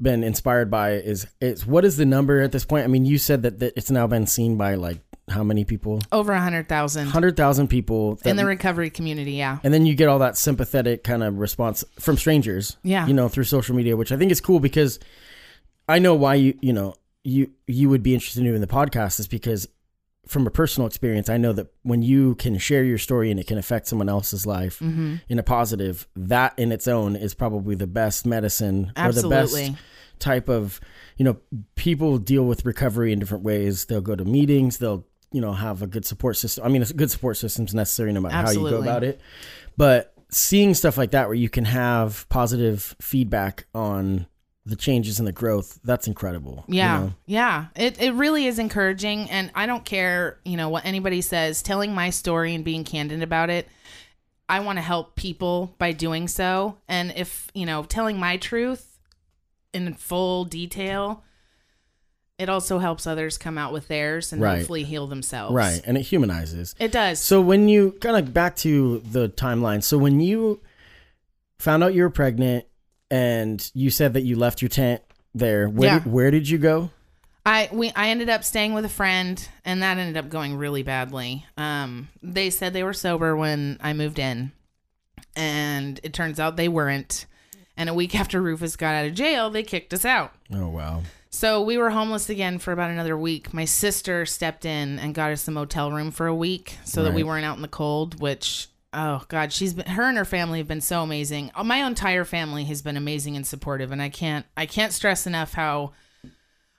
been 0.00 0.24
inspired 0.24 0.70
by 0.70 0.92
is, 0.92 1.26
is 1.40 1.66
what 1.66 1.84
is 1.84 1.96
the 1.96 2.04
number 2.06 2.40
at 2.40 2.52
this 2.52 2.64
point? 2.64 2.84
I 2.84 2.88
mean, 2.88 3.04
you 3.04 3.18
said 3.18 3.42
that, 3.42 3.60
that 3.60 3.74
it's 3.76 3.90
now 3.90 4.06
been 4.06 4.26
seen 4.26 4.56
by 4.56 4.74
like 4.74 4.98
how 5.28 5.42
many 5.42 5.64
people? 5.64 6.00
Over 6.12 6.32
a 6.32 6.40
hundred 6.40 6.68
thousand 6.68 7.06
100,000 7.06 7.68
people. 7.68 8.16
that- 8.16 8.28
in 8.28 8.36
the 8.36 8.44
recovery 8.44 8.90
community. 8.90 9.32
Yeah. 9.32 9.58
and 9.64 9.72
then 9.72 9.86
you 9.86 9.94
get 9.94 10.08
all 10.08 10.18
that 10.18 10.36
sympathetic 10.36 11.02
kind 11.04 11.22
of 11.22 11.38
response 11.38 11.82
from 11.98 12.16
strangers 12.18 12.76
Yeah. 12.82 13.06
you 13.06 13.14
know 13.14 13.28
through 13.28 13.44
social 13.44 13.74
media 13.74 13.96
which 13.96 14.12
i 14.12 14.16
think 14.18 14.30
is 14.30 14.40
cool 14.42 14.60
because 14.60 14.98
i 15.88 15.98
know 15.98 16.14
why 16.14 16.34
you 16.34 16.58
you 16.60 16.72
know 16.74 16.94
you 17.22 17.50
you 17.66 17.88
would 17.88 18.02
be 18.02 18.12
interested 18.12 18.40
in 18.40 18.46
doing 18.46 18.60
the 18.60 18.66
podcast 18.66 19.18
is 19.18 19.26
because 19.28 19.66
from 20.28 20.46
a 20.46 20.50
personal 20.50 20.86
experience 20.86 21.28
i 21.28 21.36
know 21.36 21.52
that 21.52 21.66
when 21.82 22.02
you 22.02 22.34
can 22.36 22.58
share 22.58 22.84
your 22.84 22.98
story 22.98 23.30
and 23.30 23.38
it 23.40 23.46
can 23.46 23.58
affect 23.58 23.86
someone 23.86 24.08
else's 24.08 24.46
life 24.46 24.78
Mm-hmm. 24.80 25.16
in 25.28 25.38
a 25.38 25.42
positive 25.42 26.06
that 26.16 26.58
in 26.58 26.72
its 26.72 26.88
own 26.88 27.16
is 27.16 27.34
probably 27.34 27.74
the 27.74 27.86
best 27.86 28.26
medicine 28.26 28.92
or 28.96 29.12
the 29.12 29.28
best 29.30 29.54
type 30.18 30.48
of 30.48 30.80
you 31.16 31.24
know 31.24 31.36
people 31.74 32.18
deal 32.18 32.44
with 32.44 32.64
recovery 32.64 33.12
in 33.12 33.18
different 33.18 33.44
ways. 33.44 33.84
They'll 33.86 34.00
go 34.00 34.14
to 34.16 34.24
meetings 34.24 34.78
they'll 34.78 35.04
you 35.32 35.40
know 35.40 35.52
have 35.52 35.82
a 35.82 35.86
good 35.86 36.04
support 36.06 36.36
system. 36.36 36.64
I 36.64 36.68
mean 36.68 36.82
a 36.82 36.86
good 36.86 37.10
support 37.10 37.36
system 37.36 37.64
is 37.66 37.74
necessary 37.74 38.12
no 38.12 38.20
matter 38.20 38.34
how 38.34 38.50
you 38.50 38.70
go 38.70 38.80
about 38.80 39.04
it. 39.04 39.20
But 39.76 40.14
seeing 40.30 40.74
stuff 40.74 40.96
like 40.96 41.10
that 41.12 41.26
where 41.28 41.34
you 41.36 41.48
can 41.48 41.64
have 41.64 42.28
positive 42.28 42.94
feedback 43.00 43.66
on 43.74 44.26
the 44.66 44.76
changes 44.76 45.18
and 45.18 45.28
the 45.28 45.32
growth 45.32 45.78
that's 45.84 46.06
incredible 46.06 46.64
you 46.68 46.76
Yeah. 46.78 46.98
know? 46.98 47.14
Yeah. 47.26 47.66
It 47.76 48.00
it 48.00 48.12
really 48.14 48.46
is 48.46 48.58
encouraging 48.58 49.30
and 49.30 49.50
I 49.54 49.66
don't 49.66 49.84
care, 49.84 50.38
you 50.44 50.56
know, 50.56 50.68
what 50.70 50.86
anybody 50.86 51.20
says, 51.20 51.60
telling 51.62 51.94
my 51.94 52.08
story 52.10 52.54
and 52.54 52.64
being 52.64 52.82
candid 52.84 53.22
about 53.22 53.50
it. 53.50 53.68
I 54.48 54.60
want 54.60 54.78
to 54.78 54.82
help 54.82 55.16
people 55.16 55.74
by 55.78 55.92
doing 55.92 56.28
so. 56.28 56.76
And 56.88 57.12
if, 57.16 57.48
you 57.54 57.66
know, 57.66 57.82
telling 57.84 58.18
my 58.18 58.36
truth 58.38 58.98
in 59.72 59.92
full 59.94 60.44
detail, 60.44 61.22
it 62.38 62.48
also 62.48 62.78
helps 62.78 63.06
others 63.06 63.36
come 63.38 63.56
out 63.58 63.72
with 63.72 63.88
theirs 63.88 64.32
and 64.32 64.40
Right. 64.42 64.58
hopefully 64.58 64.84
heal 64.84 65.06
themselves. 65.06 65.54
right 65.54 65.80
and 65.84 65.96
it 65.98 66.02
humanizes 66.02 66.74
It 66.78 66.90
does. 66.90 67.20
So 67.20 67.40
when 67.40 67.68
you 67.68 67.92
kind 68.00 68.16
of 68.16 68.32
back 68.32 68.56
to 68.56 69.00
the 69.00 69.28
timeline, 69.28 69.82
so 69.82 69.98
when 69.98 70.20
you 70.20 70.60
found 71.58 71.84
out 71.84 71.94
you 71.94 72.02
were 72.02 72.10
pregnant 72.10 72.64
and 73.14 73.70
you 73.74 73.90
said 73.90 74.14
that 74.14 74.22
you 74.22 74.36
left 74.36 74.60
your 74.60 74.68
tent 74.68 75.00
there, 75.34 75.68
where 75.68 75.88
Yeah. 75.88 75.98
did, 76.00 76.12
where 76.12 76.30
did 76.32 76.48
you 76.48 76.58
go? 76.58 76.90
I 77.46 77.68
we 77.72 77.92
I 77.94 78.08
ended 78.08 78.28
up 78.30 78.42
staying 78.42 78.72
with 78.74 78.84
a 78.84 78.88
friend, 78.88 79.46
and 79.64 79.82
that 79.82 79.98
ended 79.98 80.16
up 80.16 80.30
going 80.30 80.56
really 80.56 80.82
badly. 80.82 81.44
Um, 81.56 82.08
they 82.22 82.50
said 82.50 82.72
they 82.72 82.82
were 82.82 82.92
sober 82.94 83.36
when 83.36 83.78
I 83.82 83.92
moved 83.92 84.18
in, 84.18 84.52
and 85.36 86.00
it 86.02 86.12
turns 86.12 86.40
out 86.40 86.56
they 86.56 86.68
weren't. 86.68 87.26
And 87.76 87.88
a 87.88 87.94
week 87.94 88.14
after 88.18 88.40
Rufus 88.40 88.76
got 88.76 88.94
out 88.94 89.06
of 89.06 89.14
jail, 89.14 89.50
they 89.50 89.62
kicked 89.62 89.92
us 89.92 90.04
out. 90.04 90.32
Oh 90.52 90.68
wow. 90.68 91.02
So 91.30 91.60
we 91.62 91.76
were 91.76 91.90
homeless 91.90 92.30
again 92.30 92.58
for 92.60 92.70
about 92.72 92.90
another 92.92 93.18
week. 93.18 93.52
My 93.52 93.64
sister 93.64 94.24
stepped 94.24 94.64
in 94.64 95.00
and 95.00 95.14
got 95.14 95.32
us 95.32 95.48
a 95.48 95.50
motel 95.50 95.90
room 95.90 96.12
for 96.12 96.28
a 96.28 96.34
week 96.34 96.78
so 96.84 97.02
that 97.02 97.12
we 97.12 97.24
weren't 97.24 97.44
out 97.44 97.56
in 97.56 97.62
the 97.62 97.66
cold, 97.68 98.20
which 98.20 98.68
oh 98.94 99.24
god, 99.28 99.52
she's 99.52 99.74
been 99.74 99.86
her 99.86 100.04
and 100.04 100.16
her 100.16 100.24
family 100.24 100.58
have 100.58 100.68
been 100.68 100.80
so 100.80 101.02
amazing. 101.02 101.50
Uh, 101.54 101.64
My 101.64 101.86
entire 101.86 102.24
family 102.24 102.64
has 102.64 102.82
been 102.82 102.96
amazing 102.96 103.36
and 103.36 103.46
supportive 103.46 103.90
and 103.92 104.00
I 104.00 104.08
can't 104.08 104.46
I 104.56 104.66
can't 104.66 104.92
stress 104.92 105.26
enough 105.26 105.52
how 105.54 105.92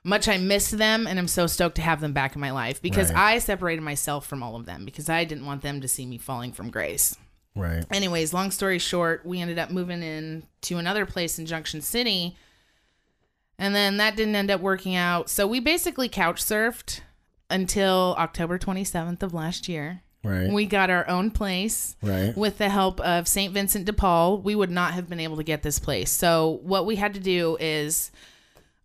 much 0.03 0.27
I 0.27 0.37
miss 0.37 0.69
them 0.71 1.07
and 1.07 1.17
I'm 1.17 1.27
so 1.27 1.47
stoked 1.47 1.75
to 1.77 1.81
have 1.81 1.99
them 2.01 2.13
back 2.13 2.35
in 2.35 2.41
my 2.41 2.51
life 2.51 2.81
because 2.81 3.11
Right. 3.11 3.35
I 3.35 3.39
separated 3.39 3.81
myself 3.81 4.25
from 4.27 4.43
all 4.43 4.55
of 4.55 4.65
them 4.65 4.85
because 4.85 5.09
I 5.09 5.23
didn't 5.25 5.45
want 5.47 5.61
them 5.63 5.81
to 5.81 5.87
see 5.87 6.05
me 6.05 6.17
falling 6.19 6.51
from 6.51 6.69
grace 6.69 7.15
Right. 7.55 7.83
anyways, 7.91 8.33
long 8.33 8.51
story 8.51 8.77
short, 8.79 9.25
we 9.25 9.39
ended 9.41 9.57
up 9.57 9.71
moving 9.71 10.03
in 10.03 10.43
to 10.61 10.77
another 10.77 11.05
place 11.05 11.39
in 11.39 11.45
Junction 11.45 11.81
City. 11.81 12.35
And 13.57 13.73
then 13.73 13.95
that 13.97 14.17
didn't 14.17 14.35
end 14.35 14.51
up 14.51 14.59
working 14.59 14.95
out. 14.95 15.29
So 15.29 15.47
we 15.47 15.61
basically 15.61 16.09
couch 16.09 16.43
surfed 16.43 16.99
until 17.49 18.13
October 18.19 18.59
27th 18.59 19.23
of 19.23 19.33
last 19.33 19.69
year. 19.69 20.01
Right. 20.25 20.51
We 20.51 20.65
got 20.65 20.89
our 20.89 21.07
own 21.07 21.29
place 21.29 21.95
right. 22.01 22.35
with 22.35 22.57
the 22.57 22.69
help 22.69 22.99
of 23.01 23.27
St. 23.27 23.53
Vincent 23.53 23.85
de 23.85 23.93
Paul. 23.93 24.39
We 24.39 24.55
would 24.55 24.71
not 24.71 24.93
have 24.93 25.07
been 25.07 25.19
able 25.19 25.37
to 25.37 25.43
get 25.43 25.61
this 25.61 25.77
place. 25.77 26.09
So 26.09 26.59
what 26.63 26.87
we 26.87 26.95
had 26.95 27.13
to 27.13 27.19
do 27.19 27.57
is 27.59 28.11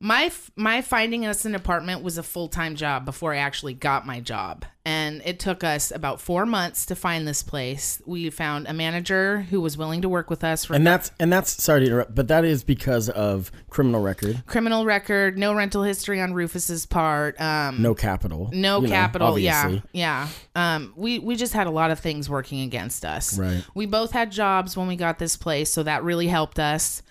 my 0.02 0.32
my 0.56 0.80
finding 0.80 1.26
us 1.26 1.44
an 1.44 1.54
apartment 1.54 2.02
was 2.02 2.16
a 2.16 2.22
full-time 2.22 2.74
job 2.74 3.04
before 3.04 3.34
I 3.34 3.36
actually 3.38 3.74
got 3.74 4.06
my 4.06 4.20
job. 4.20 4.64
And 4.82 5.20
it 5.26 5.38
took 5.38 5.62
us 5.62 5.90
about 5.90 6.22
4 6.22 6.46
months 6.46 6.86
to 6.86 6.96
find 6.96 7.28
this 7.28 7.42
place. 7.42 8.00
We 8.06 8.30
found 8.30 8.66
a 8.66 8.72
manager 8.72 9.42
who 9.50 9.60
was 9.60 9.76
willing 9.76 10.00
to 10.00 10.08
work 10.08 10.30
with 10.30 10.42
us 10.42 10.64
for 10.64 10.74
And 10.74 10.86
that's 10.86 11.12
and 11.20 11.30
that's 11.30 11.62
sorry 11.62 11.80
to 11.80 11.86
interrupt, 11.86 12.14
but 12.14 12.28
that 12.28 12.46
is 12.46 12.64
because 12.64 13.10
of 13.10 13.52
criminal 13.68 14.00
record, 14.00 14.42
criminal 14.46 14.86
record, 14.86 15.36
no 15.36 15.52
rental 15.52 15.82
history 15.82 16.18
on 16.18 16.32
Rufus's 16.32 16.86
part. 16.86 17.38
Um 17.38 17.82
no 17.82 17.94
capital, 17.94 18.48
no 18.54 18.80
you 18.80 18.88
know, 18.88 18.92
capital 18.94 19.38
yeah 19.38 19.80
yeah 19.92 20.28
um 20.56 20.94
we 20.96 21.18
we 21.18 21.36
just 21.36 21.52
had 21.52 21.66
a 21.66 21.70
lot 21.70 21.90
of 21.90 22.00
things 22.00 22.30
working 22.30 22.62
against 22.62 23.04
us 23.04 23.38
Right. 23.38 23.62
we 23.74 23.84
both 23.84 24.12
had 24.12 24.32
jobs 24.32 24.76
when 24.78 24.88
we 24.88 24.96
got 24.96 25.18
this 25.18 25.36
place 25.36 25.70
so 25.70 25.82
that 25.82 26.02
really 26.04 26.26
helped 26.28 26.58
us 26.58 27.02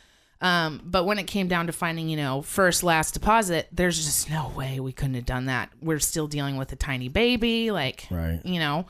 um 0.42 0.82
but 0.86 1.04
when 1.06 1.20
it 1.20 1.26
came 1.28 1.48
down 1.48 1.68
to 1.68 1.74
finding 1.74 2.08
you 2.10 2.16
know 2.18 2.42
first 2.42 2.84
last 2.84 3.14
deposit 3.14 3.68
there's 3.72 3.98
just 4.04 4.30
no 4.30 4.52
way 4.56 4.80
we 4.80 4.92
couldn't 4.92 5.16
have 5.16 5.26
done 5.26 5.46
that 5.46 5.70
we're 5.82 6.00
still 6.00 6.28
dealing 6.28 6.56
with 6.58 6.72
a 6.72 6.76
tiny 6.76 7.10
baby 7.10 7.72
like 7.72 8.08
Right. 8.10 8.40
you 8.46 8.60
know 8.60 8.86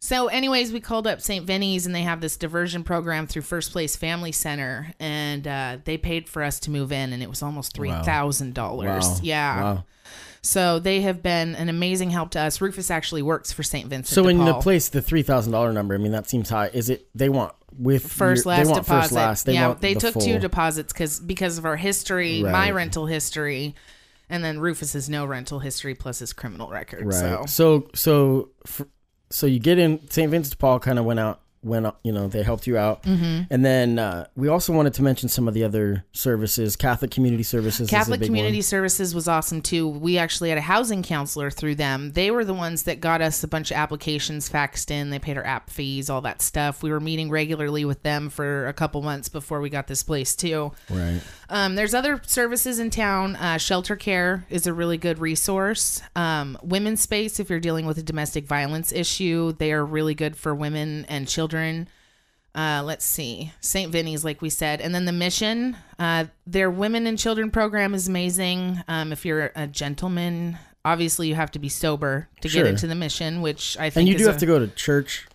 so 0.00 0.28
anyways 0.28 0.72
we 0.72 0.80
called 0.80 1.06
up 1.06 1.20
st 1.20 1.44
vinny's 1.44 1.84
and 1.84 1.94
they 1.94 2.02
have 2.02 2.20
this 2.20 2.36
diversion 2.36 2.84
program 2.84 3.26
through 3.26 3.42
first 3.42 3.72
place 3.72 3.96
family 3.96 4.32
center 4.32 4.92
and 4.98 5.46
uh, 5.46 5.76
they 5.84 5.98
paid 5.98 6.28
for 6.28 6.42
us 6.42 6.58
to 6.60 6.70
move 6.70 6.90
in 6.92 7.12
and 7.12 7.22
it 7.22 7.28
was 7.28 7.42
almost 7.42 7.76
$3000 7.76 8.56
Wow. 8.56 9.16
yeah 9.22 9.62
Wow. 9.62 9.84
So 10.42 10.78
they 10.78 11.00
have 11.02 11.22
been 11.22 11.54
an 11.54 11.68
amazing 11.68 12.10
help 12.10 12.30
to 12.30 12.40
us. 12.40 12.60
Rufus 12.60 12.90
actually 12.90 13.22
works 13.22 13.52
for 13.52 13.62
St. 13.62 13.88
Vincent. 13.88 14.14
So 14.14 14.28
in 14.28 14.44
the 14.44 14.54
place, 14.54 14.88
the 14.88 15.02
three 15.02 15.22
thousand 15.22 15.52
dollar 15.52 15.72
number, 15.72 15.94
I 15.94 15.98
mean, 15.98 16.12
that 16.12 16.28
seems 16.28 16.48
high. 16.50 16.68
Is 16.72 16.90
it? 16.90 17.08
They 17.14 17.28
want 17.28 17.54
with 17.76 18.10
first 18.10 18.44
your- 18.44 18.50
last 18.54 18.64
they 18.64 18.70
want 18.72 18.84
deposit. 18.84 19.02
First 19.02 19.12
last. 19.12 19.46
They 19.46 19.54
yeah, 19.54 19.74
they 19.78 19.94
the 19.94 20.00
took 20.00 20.12
full- 20.14 20.22
two 20.22 20.38
deposits 20.38 20.92
because 20.92 21.20
because 21.20 21.58
of 21.58 21.64
our 21.64 21.76
history, 21.76 22.42
my 22.42 22.70
rental 22.70 23.06
history, 23.06 23.74
and 24.30 24.42
then 24.44 24.58
Rufus's 24.60 25.08
no 25.08 25.24
rental 25.26 25.58
history 25.58 25.94
plus 25.94 26.18
his 26.20 26.32
criminal 26.32 26.68
record. 26.70 27.06
Right. 27.06 27.14
So 27.48 27.88
So 27.94 28.48
so 28.74 28.84
so 29.30 29.46
you 29.46 29.58
get 29.58 29.78
in. 29.78 30.08
St. 30.10 30.30
Vincent 30.30 30.52
de 30.52 30.56
Paul 30.56 30.78
kind 30.80 30.98
of 30.98 31.04
went 31.04 31.20
out. 31.20 31.40
Went 31.62 31.92
you 32.04 32.12
know 32.12 32.28
they 32.28 32.42
helped 32.42 32.66
you 32.66 32.78
out, 32.78 33.02
mm-hmm. 33.02 33.42
and 33.50 33.64
then 33.64 33.98
uh, 33.98 34.26
we 34.36 34.48
also 34.48 34.72
wanted 34.72 34.94
to 34.94 35.02
mention 35.02 35.28
some 35.28 35.48
of 35.48 35.54
the 35.54 35.64
other 35.64 36.04
services. 36.12 36.76
Catholic 36.76 37.10
Community 37.10 37.42
Services, 37.42 37.80
is 37.80 37.88
a 37.88 37.90
Catholic 37.90 38.22
Community 38.22 38.58
one. 38.58 38.62
Services 38.62 39.14
was 39.14 39.26
awesome 39.26 39.60
too. 39.60 39.88
We 39.88 40.18
actually 40.18 40.50
had 40.50 40.58
a 40.58 40.62
housing 40.62 41.02
counselor 41.02 41.50
through 41.50 41.74
them. 41.74 42.12
They 42.12 42.30
were 42.30 42.44
the 42.44 42.54
ones 42.54 42.84
that 42.84 43.00
got 43.00 43.20
us 43.20 43.42
a 43.42 43.48
bunch 43.48 43.70
of 43.70 43.76
applications 43.76 44.48
faxed 44.48 44.90
in. 44.90 45.10
They 45.10 45.18
paid 45.18 45.36
our 45.36 45.44
app 45.44 45.70
fees, 45.70 46.08
all 46.08 46.20
that 46.20 46.42
stuff. 46.42 46.82
We 46.82 46.90
were 46.90 47.00
meeting 47.00 47.30
regularly 47.30 47.84
with 47.84 48.02
them 48.02 48.30
for 48.30 48.68
a 48.68 48.72
couple 48.72 49.02
months 49.02 49.28
before 49.28 49.60
we 49.60 49.70
got 49.70 49.88
this 49.88 50.02
place 50.02 50.36
too. 50.36 50.72
Right. 50.88 51.20
Um, 51.50 51.74
there's 51.74 51.94
other 51.94 52.20
services 52.26 52.78
in 52.78 52.90
town. 52.90 53.36
Uh, 53.36 53.58
shelter 53.58 53.96
care 53.96 54.46
is 54.50 54.66
a 54.66 54.72
really 54.72 54.98
good 54.98 55.18
resource. 55.18 56.02
Um, 56.14 56.58
women's 56.62 57.00
space, 57.00 57.40
if 57.40 57.48
you're 57.48 57.58
dealing 57.58 57.86
with 57.86 57.98
a 57.98 58.02
domestic 58.02 58.46
violence 58.46 58.92
issue, 58.92 59.52
they 59.52 59.72
are 59.72 59.84
really 59.84 60.14
good 60.14 60.36
for 60.36 60.54
women 60.54 61.06
and 61.08 61.26
children. 61.26 61.47
Uh, 62.54 62.82
let's 62.84 63.04
see, 63.04 63.52
St. 63.60 63.92
Vinny's, 63.92 64.24
like 64.24 64.42
we 64.42 64.50
said, 64.50 64.80
and 64.80 64.92
then 64.94 65.04
the 65.04 65.12
mission. 65.12 65.76
Uh, 65.98 66.24
their 66.46 66.70
women 66.70 67.06
and 67.06 67.16
children 67.18 67.50
program 67.50 67.94
is 67.94 68.08
amazing. 68.08 68.82
Um, 68.88 69.12
if 69.12 69.24
you're 69.24 69.52
a 69.54 69.66
gentleman, 69.68 70.58
obviously 70.84 71.28
you 71.28 71.34
have 71.36 71.52
to 71.52 71.58
be 71.60 71.68
sober 71.68 72.28
to 72.40 72.48
Sure. 72.48 72.64
get 72.64 72.70
into 72.70 72.86
the 72.88 72.94
mission, 72.96 73.42
which 73.42 73.76
I 73.78 73.90
think. 73.90 73.96
And 74.02 74.08
you 74.08 74.18
do 74.18 74.26
have 74.26 74.36
a- 74.36 74.40
to 74.40 74.46
go 74.46 74.58
to 74.58 74.66
church. 74.68 75.26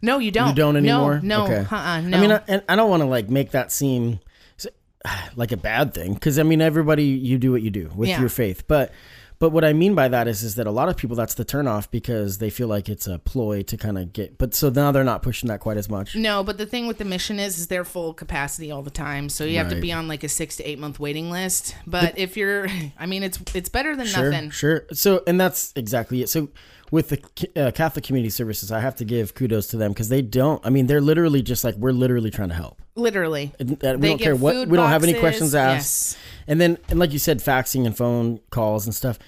No, 0.00 0.18
you 0.18 0.30
don't. 0.30 0.48
You 0.50 0.54
don't 0.54 0.76
anymore. 0.76 1.20
No, 1.22 1.46
no, 1.46 1.52
Okay. 1.52 1.66
uh-uh, 1.70 2.00
no. 2.02 2.16
I 2.16 2.20
mean, 2.20 2.32
I, 2.32 2.40
and 2.48 2.62
I 2.68 2.76
don't 2.76 2.88
want 2.88 3.02
to 3.02 3.06
like 3.06 3.28
make 3.28 3.50
that 3.50 3.70
seem 3.72 4.20
like 5.36 5.52
a 5.52 5.56
bad 5.58 5.92
thing 5.92 6.14
because 6.14 6.38
I 6.38 6.42
mean, 6.44 6.62
everybody 6.62 7.04
you 7.04 7.36
do 7.36 7.52
what 7.52 7.60
you 7.62 7.70
do 7.70 7.90
with 7.94 8.08
Yeah. 8.08 8.20
your 8.20 8.28
faith, 8.30 8.64
but 8.66 8.92
But 9.40 9.50
what 9.50 9.64
I 9.64 9.72
mean 9.72 9.94
by 9.94 10.06
that 10.08 10.28
is, 10.28 10.42
is 10.42 10.54
that 10.56 10.66
a 10.66 10.70
lot 10.70 10.88
of 10.90 10.96
people 10.98 11.16
that's 11.16 11.32
the 11.34 11.46
turnoff 11.46 11.90
because 11.90 12.38
they 12.38 12.50
feel 12.50 12.68
like 12.68 12.90
it's 12.90 13.06
a 13.06 13.18
ploy 13.18 13.62
to 13.62 13.76
kind 13.78 13.96
of 13.98 14.12
get. 14.12 14.36
But 14.36 14.54
so 14.54 14.68
now 14.68 14.92
they're 14.92 15.02
not 15.02 15.22
pushing 15.22 15.48
that 15.48 15.60
quite 15.60 15.78
as 15.78 15.88
much. 15.88 16.14
No, 16.14 16.44
but 16.44 16.58
the 16.58 16.66
thing 16.66 16.86
with 16.86 16.98
the 16.98 17.06
mission 17.06 17.40
is, 17.40 17.58
is 17.58 17.66
they're 17.68 17.86
full 17.86 18.12
capacity 18.12 18.70
all 18.70 18.82
the 18.82 18.90
time, 18.90 19.30
so 19.30 19.44
you 19.44 19.56
have 19.56 19.68
to 19.70 19.76
Right. 19.76 19.82
be 19.82 19.92
on 19.92 20.06
like 20.08 20.22
a 20.24 20.28
six 20.28 20.56
to 20.58 20.62
eight 20.64 20.78
month 20.78 21.00
waiting 21.00 21.30
list. 21.30 21.74
But 21.86 22.18
if 22.18 22.36
you're, 22.36 22.68
I 22.98 23.06
mean, 23.06 23.22
it's 23.22 23.38
it's 23.54 23.70
better 23.70 23.96
than 23.96 24.06
Sure, 24.06 24.30
nothing. 24.30 24.50
sure. 24.50 24.84
So, 24.92 25.22
and 25.26 25.40
that's 25.40 25.72
exactly 25.74 26.22
it. 26.22 26.28
So, 26.28 26.50
with 26.90 27.08
the 27.10 27.20
uh, 27.56 27.70
Catholic 27.72 28.04
Community 28.04 28.30
Services, 28.30 28.72
I 28.72 28.80
have 28.80 28.96
to 28.96 29.04
give 29.04 29.34
kudos 29.34 29.68
to 29.68 29.76
them 29.76 29.92
because 29.92 30.08
they 30.08 30.22
don't. 30.22 30.64
I 30.64 30.70
mean, 30.70 30.86
they're 30.86 31.00
literally 31.00 31.42
just 31.42 31.62
like 31.64 31.74
we're 31.76 31.92
literally 31.92 32.30
trying 32.30 32.48
to 32.48 32.54
help. 32.54 32.82
Literally, 32.96 33.52
And, 33.60 33.72
uh, 33.84 33.92
we 33.94 34.00
They 34.00 34.08
don't 34.08 34.18
care 34.18 34.36
what. 34.36 34.68
We 34.68 34.76
don't 34.76 34.88
have 34.90 35.04
any 35.04 35.14
questions 35.14 35.54
asked. 35.54 36.12
yes. 36.14 36.18
And 36.46 36.60
then, 36.60 36.78
and 36.88 36.98
like 36.98 37.12
you 37.12 37.18
said, 37.18 37.38
faxing 37.38 37.86
and 37.86 37.96
phone 37.96 38.40
calls 38.50 38.86
and 38.86 38.94
stuff. 38.94 39.18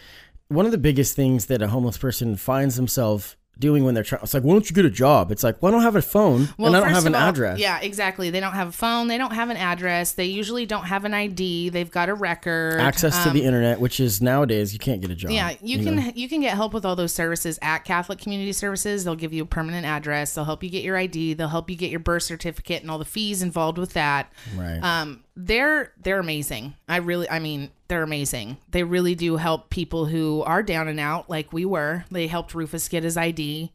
One 0.48 0.66
of 0.66 0.72
the 0.72 0.78
biggest 0.78 1.16
things 1.16 1.46
that 1.46 1.62
a 1.62 1.68
homeless 1.68 1.96
person 1.96 2.36
finds 2.36 2.76
themselves 2.76 3.36
doing 3.62 3.84
when 3.84 3.94
they're 3.94 4.04
trying, 4.04 4.22
it's 4.22 4.34
like, 4.34 4.42
why 4.42 4.52
don't 4.52 4.68
you 4.68 4.74
get 4.74 4.84
a 4.84 4.90
job? 4.90 5.30
It's 5.32 5.42
like, 5.42 5.62
well, 5.62 5.72
I 5.72 5.76
don't 5.76 5.82
have 5.82 5.96
a 5.96 6.02
phone 6.02 6.48
and 6.58 6.76
I 6.76 6.80
don't 6.80 6.90
have 6.90 7.06
an 7.06 7.14
all- 7.14 7.28
address. 7.30 7.58
Yeah, 7.58 7.78
exactly. 7.80 8.28
They 8.28 8.40
don't 8.40 8.52
have 8.52 8.68
a 8.68 8.72
phone. 8.72 9.08
They 9.08 9.16
don't 9.16 9.32
have 9.32 9.48
an 9.48 9.56
address. 9.56 10.12
They 10.12 10.26
usually 10.26 10.66
don't 10.66 10.84
have 10.84 11.04
an 11.06 11.14
ID. 11.14 11.70
They've 11.70 11.90
got 11.90 12.08
a 12.10 12.14
record. 12.14 12.80
Access 12.80 13.22
to 13.22 13.30
Um, 13.30 13.36
the 13.36 13.44
internet, 13.44 13.80
which 13.80 14.00
is 14.00 14.20
nowadays 14.20 14.72
you 14.74 14.78
can't 14.78 15.00
get 15.00 15.10
a 15.10 15.14
job. 15.14 15.30
Yeah, 15.30 15.54
you, 15.62 15.82
can 15.82 16.12
you 16.14 16.28
can 16.28 16.40
get 16.42 16.54
help 16.56 16.74
with 16.74 16.84
all 16.84 16.96
those 16.96 17.12
services 17.12 17.58
at 17.62 17.84
Catholic 17.84 18.18
Community 18.18 18.52
Services. 18.52 19.04
They'll 19.04 19.14
give 19.14 19.32
you 19.32 19.44
a 19.44 19.46
permanent 19.46 19.86
address. 19.86 20.34
They'll 20.34 20.44
help 20.44 20.62
you 20.62 20.68
get 20.68 20.82
your 20.82 20.96
ID. 20.96 21.34
They'll 21.34 21.48
help 21.48 21.70
you 21.70 21.76
get 21.76 21.90
your 21.90 22.00
birth 22.00 22.24
certificate 22.24 22.82
and 22.82 22.90
all 22.90 22.98
the 22.98 23.04
fees 23.04 23.40
involved 23.42 23.78
with 23.78 23.92
that. 23.94 24.32
Right. 24.56 24.80
Um, 24.82 25.22
they're 25.36 25.92
they're 26.02 26.18
amazing. 26.18 26.74
I 26.88 26.96
really, 26.96 27.30
I 27.30 27.38
mean, 27.38 27.70
they're 27.92 28.02
amazing. 28.02 28.56
They 28.70 28.84
really 28.84 29.14
do 29.14 29.36
help 29.36 29.68
people 29.68 30.06
who 30.06 30.40
are 30.44 30.62
down 30.62 30.88
and 30.88 30.98
out, 30.98 31.28
like 31.28 31.52
we 31.52 31.66
were. 31.66 32.06
They 32.10 32.26
helped 32.26 32.54
Rufus 32.54 32.88
get 32.88 33.02
his 33.02 33.18
ID. 33.18 33.70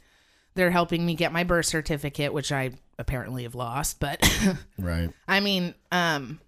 They're 0.56 0.71
helping 0.71 1.06
me 1.06 1.13
get 1.13 1.32
my 1.32 1.43
birth 1.43 1.67
certificate, 1.67 2.34
which 2.34 2.51
I 2.51 2.71
apparently 2.97 3.43
have 3.43 3.53
lost. 3.53 3.99
But 3.99 4.27
right. 4.80 5.12
I 5.27 5.39
mean, 5.39 5.75
um, 5.91 6.39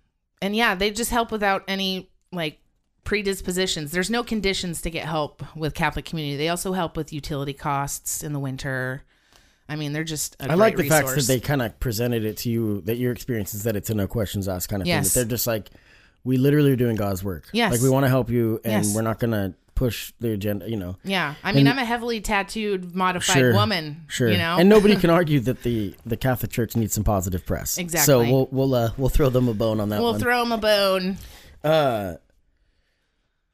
and 0.41 0.55
yeah, 0.55 0.73
they 0.73 0.89
just 0.89 1.11
help 1.11 1.31
without 1.31 1.63
any 1.67 2.09
like 2.31 2.57
predispositions. 3.03 3.91
There's 3.91 4.09
no 4.09 4.23
conditions 4.23 4.81
to 4.81 4.89
get 4.89 5.05
help 5.05 5.43
with 5.55 5.75
Catholic 5.75 6.05
community. 6.05 6.37
They 6.37 6.49
also 6.49 6.73
help 6.73 6.97
with 6.97 7.13
utility 7.13 7.53
costs 7.53 8.23
in 8.23 8.33
the 8.33 8.39
winter. 8.39 9.03
I 9.67 9.75
mean, 9.75 9.93
they're 9.93 10.03
just. 10.03 10.35
I 10.39 10.47
I 10.47 10.55
like 10.55 10.75
the 10.75 10.89
fact 10.89 11.09
that 11.09 11.25
they 11.27 11.39
kind 11.39 11.61
of 11.61 11.79
presented 11.79 12.25
it 12.25 12.37
to 12.37 12.49
you 12.49 12.81
that 12.85 12.97
your 12.97 13.11
experience 13.11 13.53
is 13.53 13.61
that 13.61 13.75
it's 13.75 13.91
a 13.91 13.93
no 13.93 14.07
questions 14.07 14.47
asked 14.47 14.69
kind 14.69 14.81
of 14.81 14.87
Yes. 14.87 15.13
thing. 15.13 15.21
That 15.21 15.27
they're 15.27 15.35
just 15.35 15.45
like, 15.45 15.69
we 16.23 16.37
literally 16.37 16.71
are 16.71 16.75
doing 16.75 16.95
God's 16.95 17.23
work. 17.23 17.49
Yes. 17.53 17.71
Like 17.71 17.81
we 17.81 17.89
want 17.89 18.05
to 18.05 18.09
help 18.09 18.29
you, 18.29 18.59
and 18.63 18.85
Yes. 18.85 18.95
we're 18.95 19.01
not 19.01 19.19
gonna 19.19 19.53
push 19.75 20.11
the 20.19 20.31
agenda. 20.33 20.69
You 20.69 20.75
know. 20.77 20.97
Yeah, 21.03 21.35
I 21.43 21.51
mean, 21.53 21.67
I'm 21.67 21.77
a 21.77 21.85
heavily 21.85 22.19
tattooed, 22.21 22.93
modified 22.93 23.37
Sure. 23.37 23.53
woman. 23.53 24.03
Sure. 24.07 24.29
you 24.29 24.37
know, 24.37 24.57
And 24.57 24.67
nobody 24.69 24.95
can 25.03 25.09
argue 25.09 25.39
that 25.41 25.63
the 25.63 25.95
the 26.05 26.17
Catholic 26.17 26.51
Church 26.51 26.75
needs 26.75 26.93
some 26.93 27.03
positive 27.03 27.45
press. 27.45 27.77
Exactly. 27.77 28.05
So 28.05 28.19
we'll 28.19 28.47
we'll 28.51 28.75
uh, 28.75 28.91
we'll 28.97 29.09
throw 29.09 29.29
them 29.29 29.47
a 29.47 29.53
bone 29.53 29.79
on 29.79 29.89
that 29.89 30.01
we'll 30.01 30.11
one. 30.11 30.19
throw 30.19 30.39
them 30.43 30.51
a 30.51 30.57
bone. 30.57 31.17
uh, 31.63 32.15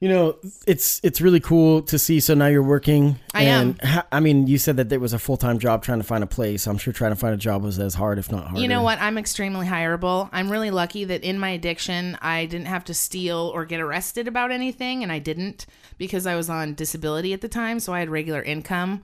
you 0.06 0.12
know, 0.12 0.36
it's 0.68 1.02
it's 1.02 1.20
really 1.20 1.40
cool 1.40 1.82
to 1.82 1.98
see. 1.98 2.20
So 2.20 2.36
now 2.36 2.46
you're 2.46 2.62
working. 2.62 3.18
I 3.34 3.46
am. 3.46 3.76
ha- 3.82 4.06
I 4.12 4.20
mean, 4.20 4.46
you 4.46 4.60
said 4.60 4.78
that 4.78 4.88
there 4.90 5.00
was 5.00 5.14
a 5.14 5.18
full 5.18 5.36
time 5.36 5.58
job 5.58 5.82
trying 5.82 5.98
to 5.98 6.04
find 6.04 6.24
a 6.24 6.28
place. 6.28 6.68
I'm 6.68 6.78
sure 6.78 6.94
trying 6.94 7.10
to 7.10 7.16
find 7.16 7.34
a 7.34 7.38
job 7.38 7.64
was 7.64 7.80
as 7.80 7.96
hard, 7.96 8.20
if 8.20 8.32
not 8.32 8.44
harder. 8.44 8.62
You 8.62 8.68
know 8.68 8.84
what? 8.84 9.02
I'm 9.02 9.18
extremely 9.18 9.66
hireable. 9.66 10.30
I'm 10.32 10.52
really 10.52 10.70
lucky 10.70 11.06
that 11.06 11.24
in 11.24 11.40
my 11.40 11.50
addiction, 11.50 12.20
I 12.22 12.46
didn't 12.46 12.68
have 12.68 12.84
to 12.84 12.94
steal 12.94 13.52
or 13.56 13.66
get 13.66 13.80
arrested 13.80 14.28
about 14.28 14.52
anything, 14.52 15.02
and 15.02 15.12
I 15.12 15.18
didn't 15.18 15.66
because 15.98 16.28
I 16.28 16.36
was 16.36 16.52
on 16.52 16.76
disability 16.76 17.34
at 17.34 17.42
the 17.42 17.50
time, 17.50 17.80
so 17.80 17.92
I 17.92 17.98
had 17.98 18.12
regular 18.12 18.44
income. 18.44 19.02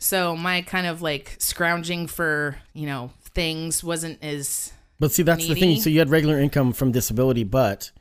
So 0.00 0.34
my 0.34 0.62
kind 0.62 0.88
of 0.88 1.02
like 1.02 1.36
scrounging 1.38 2.08
for, 2.08 2.56
you 2.72 2.86
know, 2.86 3.12
things 3.32 3.84
wasn't 3.84 4.18
as 4.24 4.72
But 4.98 5.12
see, 5.12 5.22
that's 5.22 5.46
the 5.46 5.54
thing. 5.54 5.80
So 5.80 5.88
you 5.88 6.00
had 6.00 6.10
regular 6.10 6.40
income 6.40 6.72
from 6.72 6.90
disability, 6.90 7.44
but 7.44 7.92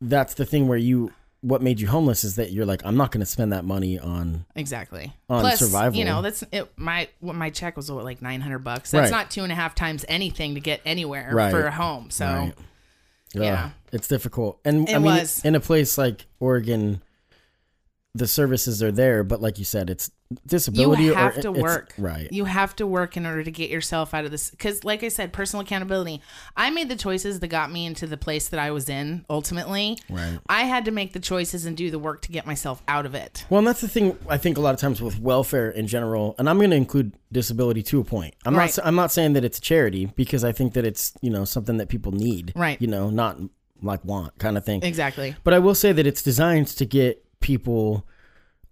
that's 0.00 0.34
the 0.34 0.44
thing 0.44 0.66
where 0.66 0.76
you 0.76 1.12
what 1.42 1.62
made 1.62 1.80
you 1.80 1.86
homeless 1.88 2.22
is 2.24 2.36
that 2.36 2.52
you're 2.52 2.66
like, 2.66 2.82
I'm 2.84 2.96
not 2.96 3.10
going 3.12 3.20
to 3.20 3.26
spend 3.26 3.52
that 3.52 3.64
money 3.64 3.98
on. 3.98 4.44
exactly 4.54 5.12
On 5.30 5.40
Plus, 5.40 5.58
survival. 5.58 5.98
You 5.98 6.04
know, 6.04 6.20
that's 6.22 6.44
it. 6.52 6.70
My 6.76 7.08
what 7.20 7.34
my 7.34 7.48
check 7.50 7.76
was 7.76 7.90
what, 7.90 8.04
like 8.04 8.20
900 8.20 8.58
bucks. 8.58 8.90
That's 8.90 9.10
Right. 9.10 9.16
not 9.18 9.30
two 9.30 9.42
and 9.42 9.50
a 9.52 9.54
half 9.54 9.74
times 9.74 10.04
anything 10.08 10.54
to 10.54 10.60
get 10.60 10.80
anywhere 10.84 11.30
Right. 11.32 11.50
for 11.50 11.66
a 11.66 11.70
home. 11.70 12.10
So 12.10 12.26
Right. 12.26 12.54
Yeah. 13.32 13.70
It's 13.92 14.08
difficult. 14.08 14.58
And 14.64 14.88
I 14.88 14.92
It 14.92 14.98
mean, 15.00 15.02
was. 15.04 15.44
in 15.44 15.54
a 15.54 15.60
place 15.60 15.96
like 15.96 16.26
Oregon, 16.40 17.00
the 18.14 18.26
services 18.26 18.82
are 18.82 18.90
there, 18.90 19.22
but 19.22 19.40
like 19.40 19.58
you 19.58 19.64
said, 19.64 19.88
it's 19.88 20.10
disability. 20.46 21.04
you 21.04 21.12
or 21.12 21.16
have 21.16 21.34
to 21.40 21.50
it's- 21.50 21.60
work 21.62 21.92
right? 21.98 22.28
you 22.30 22.44
have 22.44 22.74
to 22.76 22.86
work 22.86 23.16
in 23.16 23.26
order 23.26 23.42
to 23.42 23.50
get 23.50 23.68
yourself 23.68 24.14
out 24.14 24.24
of 24.24 24.30
this 24.30 24.48
because 24.52 24.84
like 24.84 25.02
i 25.02 25.08
said 25.08 25.32
personal 25.32 25.60
accountability 25.64 26.22
i 26.56 26.70
made 26.70 26.88
the 26.88 26.94
choices 26.94 27.40
that 27.40 27.48
got 27.48 27.72
me 27.72 27.84
into 27.84 28.06
the 28.06 28.16
place 28.16 28.46
that 28.46 28.60
i 28.60 28.70
was 28.70 28.88
in 28.88 29.24
ultimately 29.28 29.98
Right. 30.08 30.38
i 30.48 30.62
had 30.62 30.84
to 30.84 30.92
make 30.92 31.14
the 31.14 31.18
choices 31.18 31.66
and 31.66 31.76
do 31.76 31.90
the 31.90 31.98
work 31.98 32.22
to 32.22 32.30
get 32.30 32.46
myself 32.46 32.80
out 32.86 33.06
of 33.06 33.14
it 33.16 33.44
Well, 33.50 33.58
and 33.58 33.66
that's 33.66 33.80
the 33.80 33.88
thing. 33.88 34.16
I 34.28 34.38
think 34.38 34.56
a 34.56 34.60
lot 34.60 34.72
of 34.72 34.78
times 34.78 35.02
with 35.02 35.18
welfare 35.18 35.68
in 35.68 35.88
general, 35.88 36.36
and 36.38 36.48
I'm 36.48 36.58
going 36.58 36.70
to 36.70 36.76
include 36.76 37.12
disability 37.32 37.82
to 37.84 37.98
a 37.98 38.04
point. 38.04 38.34
I'm 38.46 38.54
Right. 38.56 38.76
not. 38.76 38.86
I'm 38.86 38.94
not 38.94 39.10
saying 39.10 39.32
that 39.32 39.44
it's 39.44 39.58
a 39.58 39.60
charity 39.60 40.06
because 40.14 40.44
I 40.44 40.52
think 40.52 40.74
that 40.74 40.84
it's 40.86 41.12
you 41.22 41.30
know 41.30 41.44
something 41.44 41.78
that 41.78 41.88
people 41.88 42.12
need. 42.12 42.52
Right. 42.54 42.80
You 42.80 42.86
know, 42.86 43.10
not 43.10 43.36
like 43.82 44.04
want 44.04 44.38
kind 44.38 44.56
of 44.56 44.64
thing. 44.64 44.82
exactly 44.84 45.34
But 45.42 45.54
I 45.54 45.58
will 45.58 45.74
say 45.74 45.90
that 45.90 46.06
it's 46.06 46.22
designed 46.22 46.68
to 46.68 46.84
get 46.84 47.24
people 47.40 48.06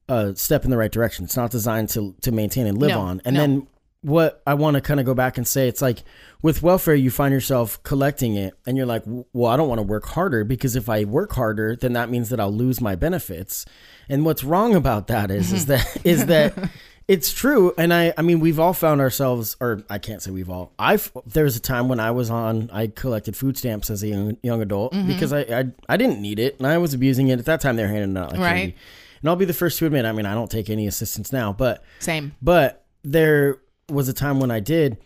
a 0.08 0.34
step 0.36 0.64
in 0.64 0.70
the 0.70 0.76
right 0.76 0.92
direction. 0.92 1.24
It's 1.24 1.36
not 1.36 1.50
designed 1.50 1.90
to 1.90 2.14
to 2.22 2.32
maintain 2.32 2.66
and 2.66 2.78
live 2.78 2.90
No, 2.90 3.00
on. 3.00 3.20
And 3.24 3.34
no. 3.34 3.40
then 3.40 3.66
what 4.02 4.42
I 4.46 4.54
want 4.54 4.74
to 4.76 4.80
kind 4.80 5.00
of 5.00 5.06
go 5.06 5.12
back 5.14 5.38
and 5.38 5.46
say, 5.46 5.68
it's 5.68 5.82
like 5.82 6.04
with 6.40 6.62
welfare, 6.62 6.94
you 6.94 7.10
find 7.10 7.34
yourself 7.34 7.82
collecting 7.82 8.36
it, 8.36 8.54
and 8.66 8.76
you're 8.76 8.86
like, 8.86 9.02
well, 9.32 9.50
I 9.52 9.56
don't 9.56 9.68
want 9.68 9.80
to 9.80 9.82
work 9.82 10.06
harder 10.06 10.44
because 10.44 10.76
if 10.76 10.88
I 10.88 11.04
work 11.04 11.32
harder, 11.32 11.74
then 11.76 11.94
that 11.94 12.08
means 12.08 12.30
that 12.30 12.38
I'll 12.40 12.52
lose 12.54 12.80
my 12.80 12.94
benefits. 12.94 13.66
And 14.08 14.24
what's 14.24 14.44
wrong 14.44 14.74
about 14.74 15.08
that 15.08 15.30
is, 15.30 15.52
is 15.52 15.66
that 15.66 15.96
is 16.04 16.26
that. 16.26 16.54
It's 17.08 17.32
true, 17.32 17.72
and 17.78 17.92
I, 17.94 18.12
I 18.18 18.22
mean, 18.22 18.38
we've 18.38 18.60
all 18.60 18.74
found 18.74 19.00
ourselves, 19.00 19.56
or 19.60 19.82
I 19.88 19.96
can't 19.96 20.22
say 20.22 20.30
we've 20.30 20.50
all. 20.50 20.74
I've 20.78 21.10
there 21.24 21.44
was 21.44 21.56
a 21.56 21.60
time 21.60 21.88
when 21.88 22.00
I 22.00 22.10
was 22.10 22.28
on, 22.28 22.68
I 22.70 22.88
collected 22.88 23.34
food 23.34 23.56
stamps 23.56 23.88
as 23.88 24.02
a 24.02 24.08
young, 24.08 24.36
young 24.42 24.60
adult 24.60 24.92
Mm-hmm. 24.92 25.08
because 25.08 25.32
I, 25.32 25.40
I, 25.40 25.64
I 25.88 25.96
didn't 25.96 26.20
need 26.20 26.38
it, 26.38 26.58
and 26.58 26.66
I 26.66 26.76
was 26.76 26.92
abusing 26.92 27.28
it 27.28 27.38
at 27.38 27.46
that 27.46 27.62
time. 27.62 27.76
They 27.76 27.82
were 27.82 27.88
handing 27.88 28.14
out 28.22 28.32
like 28.32 28.40
Right. 28.40 28.48
candy, 28.56 28.76
and 29.22 29.30
I'll 29.30 29.36
be 29.36 29.46
the 29.46 29.54
first 29.54 29.78
to 29.78 29.86
admit, 29.86 30.04
I 30.04 30.12
mean, 30.12 30.26
I 30.26 30.34
don't 30.34 30.50
take 30.50 30.68
any 30.68 30.86
assistance 30.86 31.32
now, 31.32 31.50
but 31.52 31.82
same 31.98 32.32
but 32.42 32.84
there 33.02 33.56
was 33.88 34.08
a 34.10 34.12
time 34.12 34.38
when 34.38 34.50
I 34.50 34.60
did, 34.60 34.98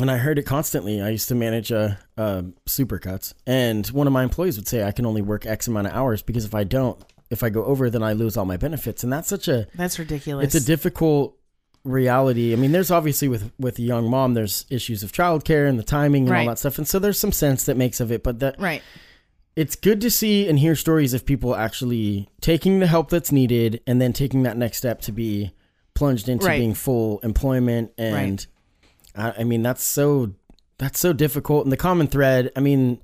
and 0.00 0.10
I 0.10 0.16
heard 0.16 0.38
it 0.38 0.44
constantly. 0.44 1.02
I 1.02 1.10
used 1.10 1.28
to 1.28 1.34
manage 1.34 1.70
a, 1.70 1.98
uh 2.16 2.42
supercuts, 2.66 3.34
and 3.46 3.86
one 3.88 4.06
of 4.06 4.14
my 4.14 4.22
employees 4.22 4.56
would 4.56 4.66
say, 4.66 4.82
"I 4.82 4.92
can 4.92 5.04
only 5.04 5.20
work 5.20 5.44
X 5.44 5.68
amount 5.68 5.88
of 5.88 5.92
hours 5.92 6.22
because 6.22 6.46
if 6.46 6.54
I 6.54 6.64
don't, 6.64 6.98
if 7.30 7.42
I 7.42 7.50
go 7.50 7.64
over, 7.64 7.90
then 7.90 8.02
I 8.02 8.12
lose 8.12 8.36
all 8.36 8.44
my 8.44 8.56
benefits." 8.56 9.02
And 9.04 9.12
that's 9.12 9.28
such 9.28 9.48
a 9.48 9.66
that's 9.74 9.98
ridiculous 9.98 10.54
it's 10.54 10.64
a 10.64 10.66
difficult 10.66 11.36
reality. 11.84 12.52
I 12.52 12.56
mean, 12.56 12.72
there's 12.72 12.90
obviously 12.90 13.28
with 13.28 13.50
with 13.58 13.78
a 13.78 13.82
young 13.82 14.08
mom, 14.10 14.34
there's 14.34 14.66
issues 14.70 15.02
of 15.02 15.12
childcare 15.12 15.68
and 15.68 15.78
the 15.78 15.82
timing 15.84 16.22
and 16.24 16.30
Right. 16.32 16.40
all 16.40 16.46
that 16.48 16.58
stuff, 16.58 16.78
and 16.78 16.86
so 16.88 16.98
there's 16.98 17.18
some 17.18 17.32
sense 17.32 17.64
that 17.64 17.76
makes 17.76 18.00
of 18.00 18.10
it, 18.12 18.22
but 18.22 18.38
that 18.40 18.56
right 18.60 18.82
it's 19.56 19.74
good 19.74 20.00
to 20.00 20.08
see 20.08 20.46
and 20.48 20.60
hear 20.60 20.76
stories 20.76 21.12
of 21.12 21.26
people 21.26 21.56
actually 21.56 22.28
taking 22.40 22.78
the 22.78 22.86
help 22.86 23.10
that's 23.10 23.32
needed 23.32 23.80
and 23.88 24.00
then 24.00 24.12
taking 24.12 24.44
that 24.44 24.56
next 24.56 24.76
step 24.78 25.00
to 25.00 25.10
be 25.10 25.50
plunged 25.94 26.28
into 26.28 26.46
Right. 26.46 26.58
being 26.58 26.74
full 26.74 27.18
employment 27.24 27.90
and 27.98 28.46
I, 29.16 29.32
I 29.38 29.44
mean 29.44 29.62
that's 29.62 29.82
so 29.82 30.32
that's 30.78 31.00
so 31.00 31.12
difficult 31.12 31.64
and 31.64 31.72
the 31.72 31.76
common 31.76 32.06
thread 32.06 32.52
i 32.54 32.60
mean 32.60 33.00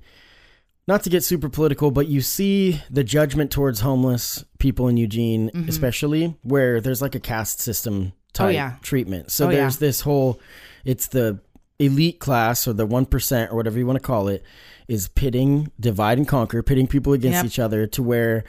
not 0.87 1.03
to 1.03 1.09
get 1.09 1.23
super 1.23 1.49
political 1.49 1.91
but 1.91 2.07
you 2.07 2.21
see 2.21 2.81
the 2.89 3.03
judgment 3.03 3.51
towards 3.51 3.79
homeless 3.81 4.45
people 4.59 4.87
in 4.87 4.97
eugene 4.97 5.49
especially 5.67 6.35
where 6.43 6.79
there's 6.81 7.01
like 7.01 7.15
a 7.15 7.19
caste 7.19 7.59
system 7.59 8.11
type 8.33 8.45
Mm-hmm. 8.45 8.45
Oh, 8.47 8.49
yeah. 8.49 8.73
treatment 8.81 9.31
so 9.31 9.47
Oh, 9.47 9.49
yeah. 9.49 9.57
there's 9.61 9.77
this 9.77 10.01
whole 10.01 10.39
it's 10.83 11.07
the 11.07 11.39
elite 11.79 12.19
class 12.19 12.67
or 12.67 12.73
the 12.73 12.87
1% 12.87 13.51
or 13.51 13.55
whatever 13.55 13.77
you 13.77 13.85
want 13.85 13.97
to 13.97 14.05
call 14.05 14.27
it 14.29 14.43
is 14.87 15.07
pitting 15.09 15.71
divide 15.79 16.17
and 16.17 16.27
conquer 16.27 16.61
pitting 16.63 16.87
people 16.87 17.13
against 17.13 17.37
Yep. 17.37 17.45
each 17.45 17.59
other 17.59 17.87
to 17.87 18.03
where 18.03 18.43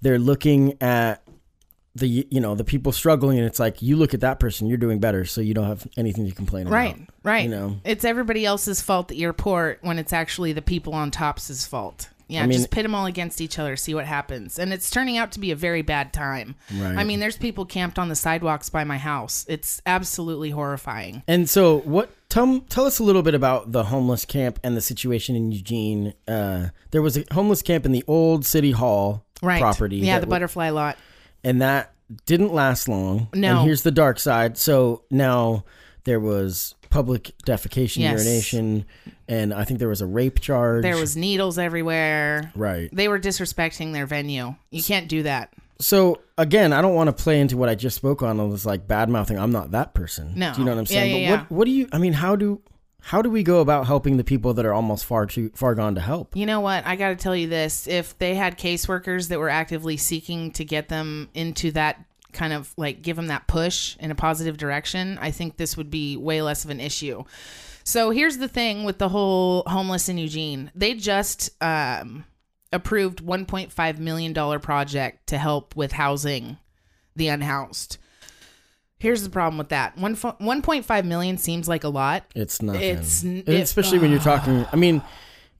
they're 0.00 0.18
looking 0.18 0.76
at 0.82 1.21
the 1.94 2.26
you 2.30 2.40
know 2.40 2.54
the 2.54 2.64
people 2.64 2.90
struggling 2.90 3.38
and 3.38 3.46
it's 3.46 3.58
like 3.58 3.82
you 3.82 3.96
look 3.96 4.14
at 4.14 4.20
that 4.20 4.40
person 4.40 4.66
you're 4.66 4.78
doing 4.78 4.98
better 4.98 5.24
so 5.24 5.40
you 5.40 5.52
don't 5.52 5.66
have 5.66 5.86
anything 5.96 6.26
to 6.26 6.34
complain 6.34 6.66
right 6.68 6.94
about. 6.94 6.98
Right 6.98 7.08
right. 7.22 7.44
You 7.44 7.50
know. 7.50 7.76
it's 7.84 8.04
everybody 8.04 8.46
else's 8.46 8.80
fault 8.80 9.08
that 9.08 9.16
you're 9.16 9.32
poor 9.34 9.78
when 9.82 9.98
it's 9.98 10.12
actually 10.12 10.52
the 10.52 10.62
people 10.62 10.94
on 10.94 11.10
top's 11.10 11.66
fault. 11.66 12.08
Yeah 12.28 12.42
I 12.42 12.46
mean- 12.46 12.56
just 12.58 12.70
pit 12.70 12.84
them 12.84 12.94
all 12.94 13.04
against 13.04 13.42
each 13.42 13.58
other 13.58 13.76
see 13.76 13.94
what 13.94 14.06
happens. 14.06 14.58
And 14.58 14.72
it's 14.72 14.88
turning 14.88 15.18
out 15.18 15.32
to 15.32 15.40
be 15.40 15.50
a 15.50 15.56
very 15.56 15.82
bad 15.82 16.14
time. 16.14 16.54
Right. 16.74 16.96
i 16.96 17.04
mean 17.04 17.20
there's 17.20 17.36
people 17.36 17.66
camped 17.66 17.98
on 17.98 18.08
the 18.08 18.16
sidewalks 18.16 18.70
by 18.70 18.84
my 18.84 18.96
house. 18.96 19.44
It's 19.48 19.82
absolutely 19.84 20.50
horrifying. 20.50 21.22
And 21.28 21.48
so 21.48 21.80
what 21.80 22.10
tell 22.30 22.60
tell 22.70 22.86
us 22.86 23.00
a 23.00 23.04
little 23.04 23.22
bit 23.22 23.34
about 23.34 23.72
the 23.72 23.84
homeless 23.84 24.24
camp 24.24 24.58
and 24.64 24.74
the 24.74 24.80
situation 24.80 25.36
in 25.36 25.52
Eugene. 25.52 26.14
Uh 26.26 26.68
there 26.90 27.02
was 27.02 27.18
a 27.18 27.24
homeless 27.32 27.60
camp 27.60 27.84
in 27.84 27.92
the 27.92 28.04
old 28.06 28.46
city 28.46 28.70
hall 28.70 29.26
right. 29.42 29.60
property 29.60 29.96
yeah 29.98 30.14
the 30.18 30.20
w- 30.22 30.30
butterfly 30.30 30.70
lot 30.70 30.96
and 31.44 31.60
that 31.62 31.92
didn't 32.26 32.52
last 32.52 32.88
long. 32.88 33.28
No. 33.34 33.56
And 33.58 33.66
here's 33.66 33.82
the 33.82 33.90
dark 33.90 34.18
side. 34.18 34.56
So 34.58 35.02
now 35.10 35.64
there 36.04 36.20
was 36.20 36.74
public 36.90 37.32
defecation, 37.46 37.98
Yes. 37.98 38.22
urination, 38.24 38.84
and 39.28 39.54
I 39.54 39.64
think 39.64 39.78
there 39.78 39.88
was 39.88 40.02
a 40.02 40.06
rape 40.06 40.40
charge. 40.40 40.82
There 40.82 40.96
was 40.98 41.16
needles 41.16 41.58
everywhere. 41.58 42.52
right. 42.54 42.90
They 42.92 43.08
were 43.08 43.18
disrespecting 43.18 43.92
their 43.94 44.04
venue. 44.06 44.54
You 44.70 44.82
can't 44.82 45.08
do 45.08 45.22
that. 45.22 45.52
So 45.78 46.20
again, 46.38 46.72
I 46.72 46.82
don't 46.82 46.94
want 46.94 47.08
to 47.08 47.12
play 47.22 47.40
into 47.40 47.56
what 47.56 47.68
I 47.68 47.74
just 47.74 47.96
spoke 47.96 48.22
on. 48.22 48.38
It 48.38 48.46
was 48.46 48.66
like 48.66 48.86
bad 48.86 49.08
mouthing. 49.08 49.38
I'm 49.38 49.50
not 49.50 49.70
that 49.72 49.94
person. 49.94 50.32
No. 50.36 50.52
Do 50.52 50.60
you 50.60 50.64
know 50.66 50.72
what 50.72 50.78
I'm 50.78 50.84
Yeah, 50.84 51.00
saying? 51.00 51.22
yeah, 51.22 51.30
but 51.30 51.32
yeah. 51.34 51.40
what 51.40 51.50
what 51.50 51.64
do 51.64 51.70
you? 51.70 51.88
I 51.92 51.98
mean, 51.98 52.12
how 52.12 52.36
do 52.36 52.60
how 53.02 53.20
do 53.20 53.28
we 53.28 53.42
go 53.42 53.60
about 53.60 53.86
helping 53.86 54.16
the 54.16 54.24
people 54.24 54.54
that 54.54 54.64
are 54.64 54.72
almost 54.72 55.04
far 55.04 55.26
too 55.26 55.50
far 55.54 55.74
gone 55.74 55.94
to 55.96 56.00
help? 56.00 56.36
You 56.36 56.46
know 56.46 56.60
what? 56.60 56.86
I 56.86 56.96
got 56.96 57.10
to 57.10 57.16
tell 57.16 57.36
you 57.36 57.48
this. 57.48 57.86
If 57.86 58.16
they 58.18 58.34
had 58.34 58.58
caseworkers 58.58 59.28
that 59.28 59.38
were 59.38 59.48
actively 59.48 59.96
seeking 59.96 60.52
to 60.52 60.64
get 60.64 60.88
them 60.88 61.28
into 61.34 61.72
that 61.72 62.04
kind 62.32 62.52
of 62.52 62.72
like 62.76 63.02
give 63.02 63.16
them 63.16 63.26
that 63.26 63.46
push 63.46 63.96
in 63.98 64.10
a 64.10 64.14
positive 64.14 64.56
direction, 64.56 65.18
I 65.20 65.32
think 65.32 65.56
this 65.56 65.76
would 65.76 65.90
be 65.90 66.16
way 66.16 66.42
less 66.42 66.64
of 66.64 66.70
an 66.70 66.80
issue. 66.80 67.24
So 67.84 68.10
here's 68.10 68.38
the 68.38 68.48
thing 68.48 68.84
with 68.84 68.98
the 68.98 69.08
whole 69.08 69.64
homeless 69.66 70.08
in 70.08 70.16
Eugene. 70.16 70.70
They 70.74 70.94
just 70.94 71.50
um, 71.60 72.24
approved 72.72 73.22
1.5 73.22 73.98
million 73.98 74.32
dollar 74.32 74.58
project 74.58 75.26
to 75.28 75.38
help 75.38 75.74
with 75.74 75.92
housing 75.92 76.58
the 77.16 77.28
unhoused. 77.28 77.98
Here's 79.02 79.24
the 79.24 79.30
problem 79.30 79.58
with 79.58 79.70
that. 79.70 79.98
One 79.98 80.14
fo- 80.14 80.36
1.5 80.40 81.04
million 81.04 81.36
seems 81.36 81.68
like 81.68 81.82
a 81.82 81.88
lot. 81.88 82.22
It's 82.36 82.62
nothing. 82.62 82.80
It's 82.82 83.24
n- 83.24 83.42
it- 83.46 83.60
especially 83.60 83.98
when 83.98 84.12
you're 84.12 84.20
talking. 84.20 84.64
I 84.72 84.76
mean, 84.76 85.02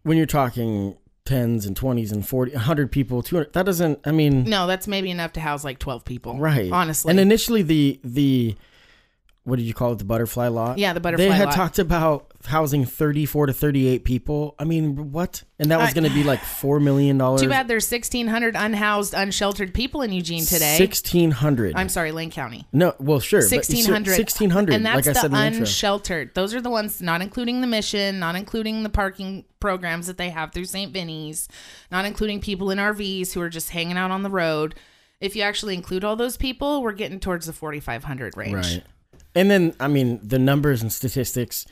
when 0.05 0.16
you're 0.16 0.26
talking 0.26 0.97
tens 1.24 1.66
and 1.66 1.76
twenties 1.76 2.12
and 2.12 2.24
40, 2.26 2.53
100 2.53 2.93
people, 2.93 3.20
200. 3.20 3.53
That 3.53 3.66
doesn't. 3.66 3.99
I 4.05 4.12
mean, 4.12 4.45
No, 4.45 4.68
that's 4.68 4.86
maybe 4.86 5.11
enough 5.11 5.32
to 5.32 5.40
house 5.40 5.64
like 5.64 5.80
12 5.80 6.05
people. 6.05 6.38
right? 6.38 6.70
Honestly. 6.70 7.11
And 7.11 7.18
initially, 7.18 7.62
the 7.62 7.99
the 8.05 8.55
what 9.45 9.57
did 9.57 9.62
you 9.64 9.74
call 9.74 9.93
it? 9.93 9.99
The 9.99 10.05
butterfly 10.05 10.49
lot. 10.49 10.78
Yeah, 10.78 10.93
the 10.93 11.01
butterfly 11.01 11.24
They 11.26 11.32
had 11.32 11.47
lot. 11.47 11.55
talked 11.57 11.78
about 11.80 12.32
housing 12.47 12.84
34 12.84 13.47
to 13.47 13.53
38 13.53 14.05
people. 14.05 14.55
I 14.59 14.64
mean, 14.64 15.11
what? 15.11 15.43
And 15.59 15.70
that 15.72 15.78
was 15.80 15.93
going 15.95 16.09
to 16.09 16.14
be 16.14 16.22
like 16.22 16.40
four 16.45 16.78
million 16.78 17.18
dollars. 17.18 17.40
Too 17.43 17.49
bad 17.49 17.66
there's 17.66 17.90
1,600 17.90 18.55
unhoused, 18.57 19.14
unsheltered 19.14 19.74
people 19.74 20.03
in 20.03 20.12
Eugene 20.12 20.45
today. 20.45 20.76
Sixteen 20.76 21.32
hundred. 21.32 21.74
I'm 21.76 21.88
sorry, 21.88 22.12
Lane 22.12 22.30
County. 22.30 22.66
No, 22.72 22.95
well, 23.01 23.18
sure. 23.20 23.40
but- 23.40 23.51
1,600. 23.51 24.14
Sixteen 24.14 24.51
hundred. 24.51 24.74
And 24.74 24.86
that's 24.86 25.07
like 25.07 25.16
I 25.16 25.20
said 25.20 25.30
the 25.32 25.36
in 25.36 25.40
the 25.40 25.47
intro. 25.47 25.61
unsheltered. 25.61 26.34
Those 26.34 26.55
are 26.55 26.61
the 26.61 26.70
ones 26.70 27.03
not 27.03 27.20
including 27.20 27.61
the 27.62 27.66
mission, 27.66 28.20
not 28.20 28.36
including 28.36 28.84
the 28.84 28.90
parking 28.90 29.45
programs 29.59 30.07
that 30.07 30.18
they 30.18 30.30
have 30.30 30.53
through 30.53 30.66
St. 30.66 30.93
Vinny's, 30.93 31.49
not 31.90 32.05
including 32.05 32.40
people 32.40 32.70
in 32.70 32.78
RVs 32.78 33.32
who 33.32 33.40
are 33.40 33.49
just 33.49 33.70
hanging 33.70 33.97
out 33.97 34.11
on 34.12 34.22
the 34.22 34.30
road. 34.30 34.74
If 35.20 35.36
you 35.36 35.43
actually 35.43 35.74
include 35.74 36.03
all 36.03 36.16
those 36.16 36.36
people, 36.36 36.82
we're 36.82 36.93
getting 36.93 37.20
towards 37.20 37.47
the 37.47 37.53
4,500 37.53 38.36
range. 38.36 38.55
Right. 38.55 38.82
And 39.35 39.51
then, 39.51 39.74
I 39.80 39.89
mean, 39.89 40.20
the 40.22 40.39
numbers 40.39 40.83
and 40.83 40.93
statistics 40.93 41.66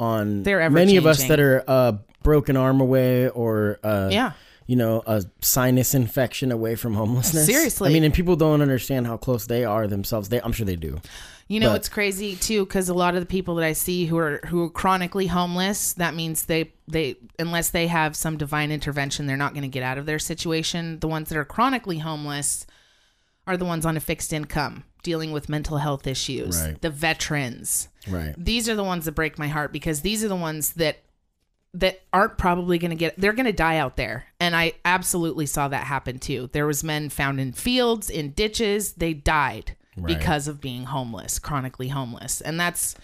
on 0.00 0.42
They're 0.42 0.68
many 0.70 0.96
of 0.96 1.06
us 1.06 1.26
that 1.28 1.40
are 1.40 1.64
uh, 1.66 1.92
broken 2.22 2.56
arm 2.56 2.80
away 2.80 3.28
or, 3.28 3.78
uh, 3.84 4.08
Yeah. 4.12 4.32
you 4.66 4.76
know, 4.76 5.02
a 5.06 5.24
sinus 5.40 5.94
infection 5.94 6.50
away 6.52 6.74
from 6.74 6.94
homelessness. 6.94 7.46
Seriously. 7.46 7.90
I 7.90 7.92
mean, 7.92 8.04
and 8.04 8.12
people 8.12 8.36
don't 8.36 8.60
understand 8.60 9.06
how 9.06 9.16
close 9.16 9.46
they 9.46 9.64
are 9.64 9.86
themselves. 9.86 10.28
They, 10.28 10.40
I'm 10.40 10.52
sure 10.52 10.66
they 10.66 10.76
do. 10.76 11.00
You 11.48 11.60
know, 11.60 11.70
But- 11.70 11.76
it's 11.76 11.88
crazy 11.88 12.34
too 12.34 12.64
because 12.66 12.88
a 12.88 12.94
lot 12.94 13.14
of 13.14 13.20
the 13.20 13.26
people 13.26 13.54
that 13.54 13.64
I 13.64 13.72
see 13.72 14.06
who 14.06 14.18
are 14.18 14.40
who 14.48 14.64
are 14.64 14.68
chronically 14.70 15.28
homeless, 15.28 15.92
that 15.92 16.12
means 16.12 16.46
they 16.46 16.72
they 16.88 17.14
unless 17.38 17.70
they 17.70 17.86
have 17.86 18.16
some 18.16 18.36
divine 18.36 18.72
intervention, 18.72 19.26
they're 19.26 19.36
not 19.36 19.52
going 19.52 19.62
to 19.62 19.68
get 19.68 19.84
out 19.84 19.96
of 19.96 20.06
their 20.06 20.18
situation. 20.18 20.98
The 20.98 21.06
ones 21.06 21.28
that 21.28 21.38
are 21.38 21.44
chronically 21.44 21.98
homeless 21.98 22.66
are 23.46 23.56
the 23.56 23.64
ones 23.64 23.86
on 23.86 23.96
a 23.96 24.00
fixed 24.00 24.32
income, 24.32 24.82
dealing 25.06 25.30
with 25.32 25.48
mental 25.48 25.78
health 25.78 26.04
issues. 26.06 26.60
Right. 26.60 26.80
The 26.82 26.90
veterans. 26.90 27.88
Right. 28.08 28.34
These 28.36 28.68
are 28.68 28.74
the 28.74 28.82
ones 28.84 29.04
that 29.04 29.12
break 29.12 29.38
my 29.38 29.46
heart 29.48 29.72
because 29.72 30.00
these 30.02 30.22
are 30.24 30.28
the 30.28 30.36
ones 30.36 30.72
that 30.74 30.98
that 31.74 32.00
aren't 32.12 32.36
probably 32.38 32.78
going 32.78 32.90
to 32.90 32.96
get 32.96 33.14
they're 33.18 33.34
going 33.34 33.44
to 33.46 33.52
die 33.52 33.76
out 33.76 33.96
there 33.96 34.24
and 34.40 34.56
i 34.56 34.72
absolutely 34.86 35.44
saw 35.44 35.68
that 35.68 35.84
happen 35.84 36.18
too 36.18 36.48
there 36.52 36.66
was 36.66 36.82
men 36.82 37.10
found 37.10 37.38
in 37.38 37.52
fields 37.52 38.08
in 38.08 38.30
ditches 38.30 38.92
they 38.94 39.12
died 39.12 39.76
Right. 39.98 40.06
because 40.18 40.48
of 40.48 40.58
being 40.60 40.84
homeless 40.84 41.38
chronically 41.38 41.88
homeless 41.88 42.40
and 42.40 42.58
that's 42.58 42.94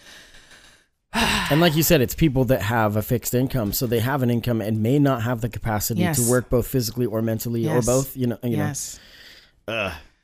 And 1.51 1.61
like 1.61 1.75
you 1.75 1.83
said, 1.83 2.01
it's 2.01 2.15
people 2.15 2.45
that 2.45 2.63
have 2.63 2.95
a 2.95 3.03
fixed 3.03 3.35
income, 3.35 3.71
so 3.73 3.85
they 3.85 3.99
have 3.99 4.23
an 4.23 4.31
income 4.31 4.59
and 4.61 4.81
may 4.81 4.97
not 4.97 5.21
have 5.21 5.41
the 5.41 5.49
capacity 5.49 6.01
Yes. 6.01 6.23
to 6.23 6.31
work 6.31 6.49
both 6.49 6.65
physically 6.65 7.05
or 7.05 7.21
mentally 7.21 7.61
Yes. 7.61 7.75
or 7.77 7.81
both. 7.85 8.17
You 8.17 8.27
know, 8.27 8.39
you 8.41 8.57
know, 8.57 8.63
yes 8.65 8.99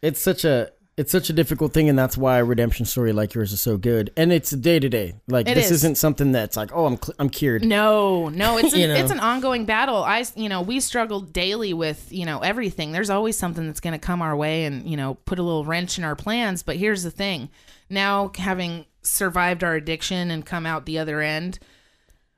it's 0.02 0.20
such 0.22 0.44
a 0.46 0.72
it's 1.00 1.12
such 1.12 1.30
a 1.30 1.34
difficult 1.34 1.72
thing, 1.74 1.88
and 1.88 1.98
that's 1.98 2.18
why 2.18 2.38
a 2.40 2.44
redemption 2.44 2.86
story 2.86 3.14
like 3.14 3.34
yours 3.34 3.54
is 3.54 3.62
so 3.62 3.78
good. 3.78 4.12
And 4.18 4.34
it's 4.34 4.52
day 4.52 4.80
to 4.80 4.90
day. 4.90 5.14
Like 5.28 5.48
It 5.48 5.56
this 5.56 5.66
is. 5.68 5.72
isn't 5.84 5.98
something 5.98 6.34
that's 6.34 6.58
like, 6.58 6.72
oh, 6.74 6.86
I'm 6.86 6.98
cl- 7.02 7.16
I'm 7.20 7.30
cured. 7.30 7.64
no 7.64 8.28
no 8.30 8.58
it's 8.62 8.76
You 8.76 8.86
a, 8.86 8.88
know. 8.90 8.96
it's 8.96 9.12
an 9.12 9.20
ongoing 9.20 9.66
battle 9.66 10.04
i 10.04 10.24
you 10.36 10.50
know 10.50 10.62
we 10.62 10.80
struggle 10.80 11.22
daily 11.22 11.74
with 11.74 12.12
you 12.12 12.26
know 12.26 12.40
everything 12.40 12.92
there's 12.92 13.10
always 13.10 13.38
something 13.38 13.66
that's 13.66 13.80
going 13.80 13.94
to 13.94 14.00
come 14.00 14.22
our 14.22 14.36
way 14.36 14.66
and 14.66 14.88
you 14.90 14.98
know 14.98 15.16
put 15.26 15.40
a 15.40 15.44
little 15.44 15.64
wrench 15.66 15.98
in 15.98 16.04
our 16.04 16.16
plans 16.16 16.64
but 16.64 16.76
here's 16.76 17.04
the 17.04 17.12
thing 17.12 17.50
now 17.90 18.32
having 18.38 18.86
survived 19.02 19.64
our 19.64 19.76
addiction 19.76 20.30
and 20.32 20.46
come 20.46 20.66
out 20.66 20.86
the 20.86 21.00
other 21.00 21.22
end 21.22 21.58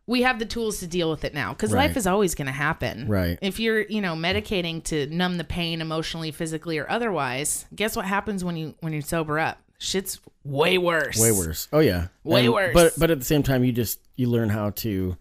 we 0.08 0.24
have 0.24 0.40
the 0.40 0.46
tools 0.46 0.80
to 0.80 0.88
deal 0.88 1.10
with 1.10 1.24
it 1.24 1.34
now 1.34 1.54
because 1.54 1.72
Right. 1.72 1.88
life 1.88 1.98
is 1.98 2.08
always 2.08 2.36
going 2.36 2.48
to 2.48 2.52
happen 2.52 3.08
Right. 3.08 3.38
if 3.42 3.60
you're 3.60 3.82
you 3.84 4.02
know 4.02 4.16
medicating 4.16 4.84
to 4.86 5.06
numb 5.08 5.38
the 5.38 5.44
pain 5.44 5.80
emotionally 5.82 6.32
physically 6.32 6.78
or 6.80 6.90
otherwise 6.90 7.66
guess 7.76 7.96
what 7.96 8.06
happens 8.06 8.44
when 8.44 8.58
you 8.58 8.76
when 8.82 8.94
you 8.94 9.02
sober 9.02 9.40
up 9.40 9.60
shit's 9.78 10.20
way 10.44 10.78
worse 10.78 11.20
Way 11.20 11.32
worse. 11.32 11.68
Oh 11.74 11.80
yeah. 11.80 12.08
Way 12.24 12.46
And- 12.46 12.54
worse. 12.54 12.74
But 12.74 12.94
but 12.98 13.12
at 13.12 13.20
the 13.20 13.26
same 13.26 13.44
time, 13.44 13.64
you 13.64 13.72
just 13.72 14.00
you 14.16 14.28
learn 14.30 14.50
how 14.50 14.72
to 14.72 15.18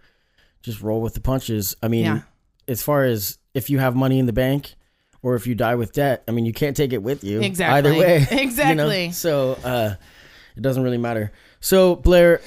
just 0.62 0.80
roll 0.82 1.00
with 1.00 1.14
the 1.14 1.20
punches. 1.20 1.76
I 1.82 1.88
mean, 1.88 2.04
Yeah. 2.04 2.20
as 2.68 2.82
far 2.82 3.04
as 3.04 3.38
if 3.54 3.70
you 3.70 3.78
have 3.78 3.94
money 3.96 4.18
in 4.18 4.26
the 4.26 4.32
bank 4.34 4.74
or 5.22 5.34
if 5.34 5.46
you 5.46 5.54
die 5.54 5.74
with 5.76 5.92
debt, 5.92 6.22
I 6.28 6.32
mean, 6.32 6.44
you 6.46 6.52
can't 6.52 6.76
take 6.76 6.92
it 6.92 7.02
with 7.02 7.24
you. 7.24 7.40
Exactly. 7.40 7.78
Either 7.78 7.94
way. 7.98 8.18
you 8.30 8.36
know? 8.36 8.42
Exactly. 8.42 9.12
So 9.12 9.52
uh, 9.64 9.94
it 10.56 10.60
doesn't 10.62 10.82
really 10.82 10.98
matter. 10.98 11.32
So 11.60 11.96
Blair, 11.96 12.40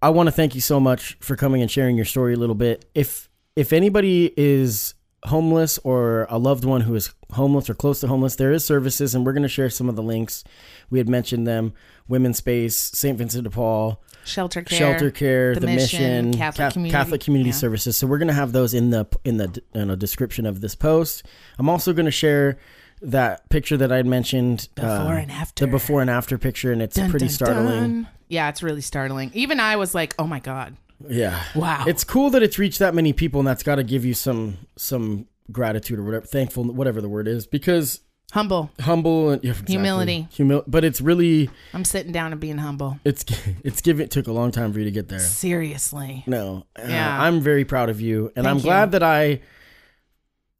I 0.00 0.08
want 0.10 0.26
to 0.26 0.32
thank 0.32 0.54
you 0.54 0.60
so 0.60 0.80
much 0.80 1.16
for 1.20 1.36
coming 1.36 1.62
and 1.62 1.70
sharing 1.70 1.96
your 1.96 2.06
story 2.06 2.34
a 2.34 2.36
little 2.36 2.54
bit. 2.54 2.84
If 2.94 3.28
if 3.56 3.72
anybody 3.72 4.32
is 4.36 4.94
homeless 5.24 5.78
or 5.78 6.26
a 6.28 6.38
loved 6.38 6.64
one 6.64 6.82
who 6.82 6.94
is 6.94 7.14
homeless 7.32 7.70
or 7.70 7.74
close 7.74 8.00
to 8.00 8.08
homeless, 8.08 8.36
there 8.36 8.52
is 8.52 8.64
services, 8.64 9.14
and 9.14 9.24
we're 9.24 9.32
going 9.32 9.42
to 9.42 9.48
share 9.48 9.70
some 9.70 9.88
of 9.88 9.96
the 9.96 10.02
links. 10.02 10.44
We 10.90 10.98
had 10.98 11.08
mentioned 11.08 11.46
them: 11.46 11.74
Women's 12.08 12.38
Space, 12.38 12.76
St. 12.76 13.16
Vincent 13.18 13.44
de 13.44 13.50
Paul, 13.50 14.02
shelter 14.24 14.62
care 14.62 14.78
Shelter 14.78 15.10
Care, 15.10 15.54
the 15.54 15.60
the, 15.60 15.66
Mission, 15.66 16.26
Mission, 16.30 16.38
Catholic 16.38 16.68
Ca- 16.68 16.72
Community- 16.72 16.92
Catholic 16.92 17.20
Community 17.20 17.50
yeah. 17.50 17.56
Services. 17.56 17.98
So 17.98 18.06
we're 18.06 18.18
going 18.18 18.28
to 18.28 18.34
have 18.34 18.52
those 18.52 18.74
in 18.74 18.90
the 18.90 19.06
in 19.24 19.36
the 19.36 19.62
you 19.74 19.84
know, 19.84 19.96
description 19.96 20.46
of 20.46 20.60
this 20.60 20.74
post. 20.74 21.24
I'm 21.58 21.68
also 21.68 21.92
going 21.92 22.06
to 22.06 22.10
share 22.12 22.58
that 23.04 23.48
picture 23.50 23.76
that 23.76 23.92
I 23.92 23.96
had 23.96 24.06
mentioned, 24.06 24.68
Before 24.74 24.88
uh, 24.90 25.18
and 25.18 25.30
after. 25.30 25.66
the 25.66 25.70
before 25.70 26.00
and 26.00 26.10
after 26.10 26.38
picture, 26.38 26.72
and 26.72 26.80
it's 26.82 26.96
Dun, 26.96 27.10
pretty 27.10 27.26
dun, 27.26 27.34
startling. 27.34 27.80
dun. 28.02 28.08
Yeah, 28.28 28.48
it's 28.48 28.62
really 28.62 28.80
startling. 28.80 29.30
Even 29.34 29.60
I 29.60 29.76
was 29.76 29.94
like, 29.94 30.14
"Oh 30.18 30.26
my 30.26 30.40
god, 30.40 30.76
Yeah. 31.08 31.42
wow!" 31.54 31.84
It's 31.86 32.02
cool 32.04 32.30
that 32.30 32.42
it's 32.42 32.58
reached 32.58 32.78
that 32.78 32.94
many 32.94 33.12
people, 33.12 33.40
and 33.40 33.46
that's 33.46 33.62
got 33.62 33.76
to 33.76 33.84
give 33.84 34.04
you 34.04 34.14
some 34.14 34.56
some 34.76 35.26
gratitude 35.52 35.98
or 35.98 36.04
whatever, 36.04 36.24
thankful, 36.26 36.64
whatever 36.64 37.00
the 37.02 37.08
word 37.08 37.28
is, 37.28 37.46
because 37.46 38.00
humble. 38.32 38.70
humble 38.80 39.28
and 39.30 39.44
yeah, 39.44 39.50
exactly. 39.50 39.74
Humility. 39.74 40.28
humil. 40.34 40.64
But 40.66 40.84
it's 40.84 41.00
really 41.02 41.50
I'm 41.74 41.84
sitting 41.84 42.12
down 42.12 42.32
and 42.32 42.40
being 42.40 42.58
humble. 42.58 42.98
it's 43.04 43.24
it's 43.62 43.82
given. 43.82 44.04
It 44.04 44.10
took 44.10 44.26
a 44.26 44.32
long 44.32 44.50
time 44.50 44.72
for 44.72 44.78
you 44.78 44.86
to 44.86 44.90
get 44.90 45.08
there. 45.08 45.20
Seriously. 45.20 46.24
No, 46.26 46.64
uh, 46.76 46.86
Yeah. 46.88 47.22
I'm 47.22 47.40
very 47.40 47.64
proud 47.66 47.90
of 47.90 48.00
you, 48.00 48.32
and 48.34 48.44
Thank 48.44 48.46
I'm 48.46 48.56
you. 48.56 48.62
glad 48.62 48.92
that 48.92 49.02
I, 49.02 49.40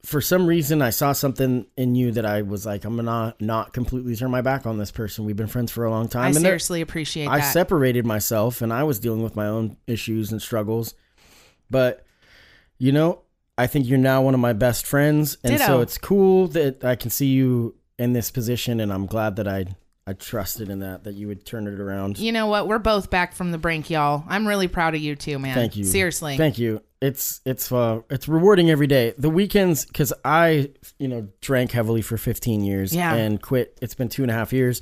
for 0.04 0.20
some 0.20 0.46
reason, 0.46 0.82
I 0.82 0.90
saw 0.90 1.12
something 1.12 1.66
in 1.76 1.94
you 1.94 2.12
that 2.12 2.26
I 2.26 2.42
was 2.42 2.66
like, 2.66 2.84
I'm 2.84 2.96
gonna 2.96 3.34
not 3.40 3.72
completely 3.72 4.14
turn 4.14 4.30
my 4.30 4.42
back 4.42 4.66
on 4.66 4.78
this 4.78 4.90
person. 4.90 5.24
We've 5.24 5.36
been 5.36 5.46
friends 5.46 5.72
for 5.72 5.84
a 5.84 5.90
long 5.90 6.08
time, 6.08 6.24
I 6.24 6.26
and 6.28 6.36
seriously 6.36 6.80
appreciate 6.80 7.26
I 7.26 7.38
that. 7.38 7.52
separated 7.52 8.04
myself, 8.04 8.60
and 8.60 8.72
I 8.72 8.84
was 8.84 8.98
dealing 8.98 9.22
with 9.22 9.34
my 9.34 9.46
own 9.46 9.76
issues 9.86 10.30
and 10.30 10.40
struggles, 10.40 10.94
but 11.70 12.04
you 12.78 12.92
know, 12.92 13.22
I 13.56 13.66
think 13.66 13.88
you're 13.88 13.98
now 13.98 14.20
one 14.22 14.34
of 14.34 14.40
my 14.40 14.52
best 14.52 14.86
friends, 14.86 15.38
and 15.42 15.54
Ditto. 15.54 15.66
so 15.66 15.80
it's 15.80 15.96
cool 15.96 16.48
that 16.48 16.84
I 16.84 16.96
can 16.96 17.10
see 17.10 17.26
you 17.28 17.74
in 17.98 18.12
this 18.12 18.30
position, 18.30 18.80
and 18.80 18.92
I'm 18.92 19.06
glad 19.06 19.36
that 19.36 19.48
I 19.48 19.66
I 20.06 20.12
trusted 20.12 20.68
in 20.68 20.80
that 20.80 21.04
that 21.04 21.14
you 21.14 21.28
would 21.28 21.46
turn 21.46 21.66
it 21.66 21.80
around. 21.80 22.18
you 22.18 22.30
know 22.32 22.46
what? 22.46 22.68
We're 22.68 22.78
both 22.78 23.08
back 23.08 23.32
from 23.32 23.52
the 23.52 23.58
brink, 23.58 23.88
y'all. 23.88 24.24
I'm 24.28 24.46
really 24.46 24.68
proud 24.68 24.94
of 24.94 25.00
you 25.00 25.16
too, 25.16 25.38
man. 25.38 25.54
Thank 25.54 25.76
you. 25.76 25.84
Seriously. 25.84 26.36
Thank 26.36 26.58
you. 26.58 26.82
It's 27.04 27.40
it's 27.44 27.70
uh 27.70 28.00
it's 28.08 28.28
rewarding 28.28 28.70
every 28.70 28.86
day. 28.86 29.12
The 29.18 29.28
weekends 29.30 29.84
because 29.84 30.12
I 30.24 30.70
you 30.98 31.08
know 31.08 31.28
drank 31.40 31.72
heavily 31.72 32.00
for 32.02 32.16
15 32.16 32.62
years 32.64 32.94
Yeah. 32.94 33.12
and 33.14 33.40
quit. 33.42 33.78
It's 33.82 33.94
been 33.94 34.08
two 34.08 34.22
and 34.22 34.30
a 34.30 34.34
half 34.34 34.52
years, 34.52 34.80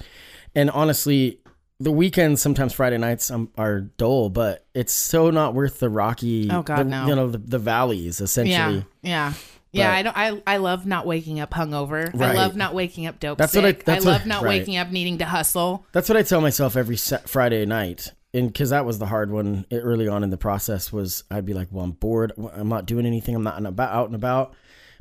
and 0.55 0.71
honestly, 0.71 1.41
the 1.81 1.91
weekends 1.91 2.41
sometimes 2.41 2.73
Friday 2.73 2.99
nights 2.99 3.29
um, 3.31 3.51
are 3.59 3.81
dull, 3.81 4.29
but 4.31 4.65
it's 4.73 4.93
so 4.93 5.31
not 5.31 5.55
worth 5.55 5.81
the 5.81 5.89
rocky. 5.89 6.49
Oh, 6.49 6.63
God, 6.63 6.79
the, 6.79 6.85
no. 6.85 7.07
You 7.09 7.17
know 7.17 7.29
the, 7.29 7.39
the 7.39 7.59
valleys 7.59 8.21
yeah. 8.21 8.25
essentially. 8.25 8.87
Yeah. 9.03 9.33
Yeah, 9.73 9.89
But- 9.91 9.95
I 9.97 10.03
don't. 10.35 10.47
I 10.47 10.55
I 10.55 10.57
love 10.59 10.85
not 10.87 11.07
waking 11.07 11.41
up 11.41 11.51
hungover. 11.51 12.15
I 12.21 12.35
love 12.35 12.55
not 12.57 12.75
waking 12.75 13.07
up 13.07 13.19
dope 13.19 13.39
That's 13.39 13.55
what 13.55 13.65
I- 13.65 13.69
sick. 13.71 13.85
that's 13.85 14.05
I 14.05 14.09
what- 14.09 14.19
love 14.21 14.27
not 14.27 14.43
right. 14.43 14.61
waking 14.61 14.77
up 14.77 14.91
needing 14.91 15.19
to 15.19 15.25
hustle. 15.25 15.87
That's 15.93 16.09
what 16.11 16.19
I 16.19 16.23
tell 16.23 16.41
myself 16.43 16.77
every 16.77 16.97
Friday 16.99 17.65
night. 17.67 18.13
And 18.35 18.49
because 18.49 18.71
that 18.71 18.85
was 18.87 18.99
the 18.99 19.07
hard 19.07 19.31
one 19.31 19.67
early 19.71 20.09
on 20.09 20.25
in 20.25 20.31
the 20.31 20.39
process 20.39 20.91
was 20.93 21.25
I'd 21.31 21.45
be 21.45 21.53
like, 21.55 21.69
well, 21.71 21.85
I'm 21.85 21.91
bored. 21.93 22.33
I'm 22.55 22.69
not 22.69 22.87
doing 22.87 23.05
anything. 23.05 23.35
I'm 23.35 23.43
not 23.43 23.65
about, 23.65 23.93
out 23.93 24.07
and 24.07 24.15
about. 24.15 24.55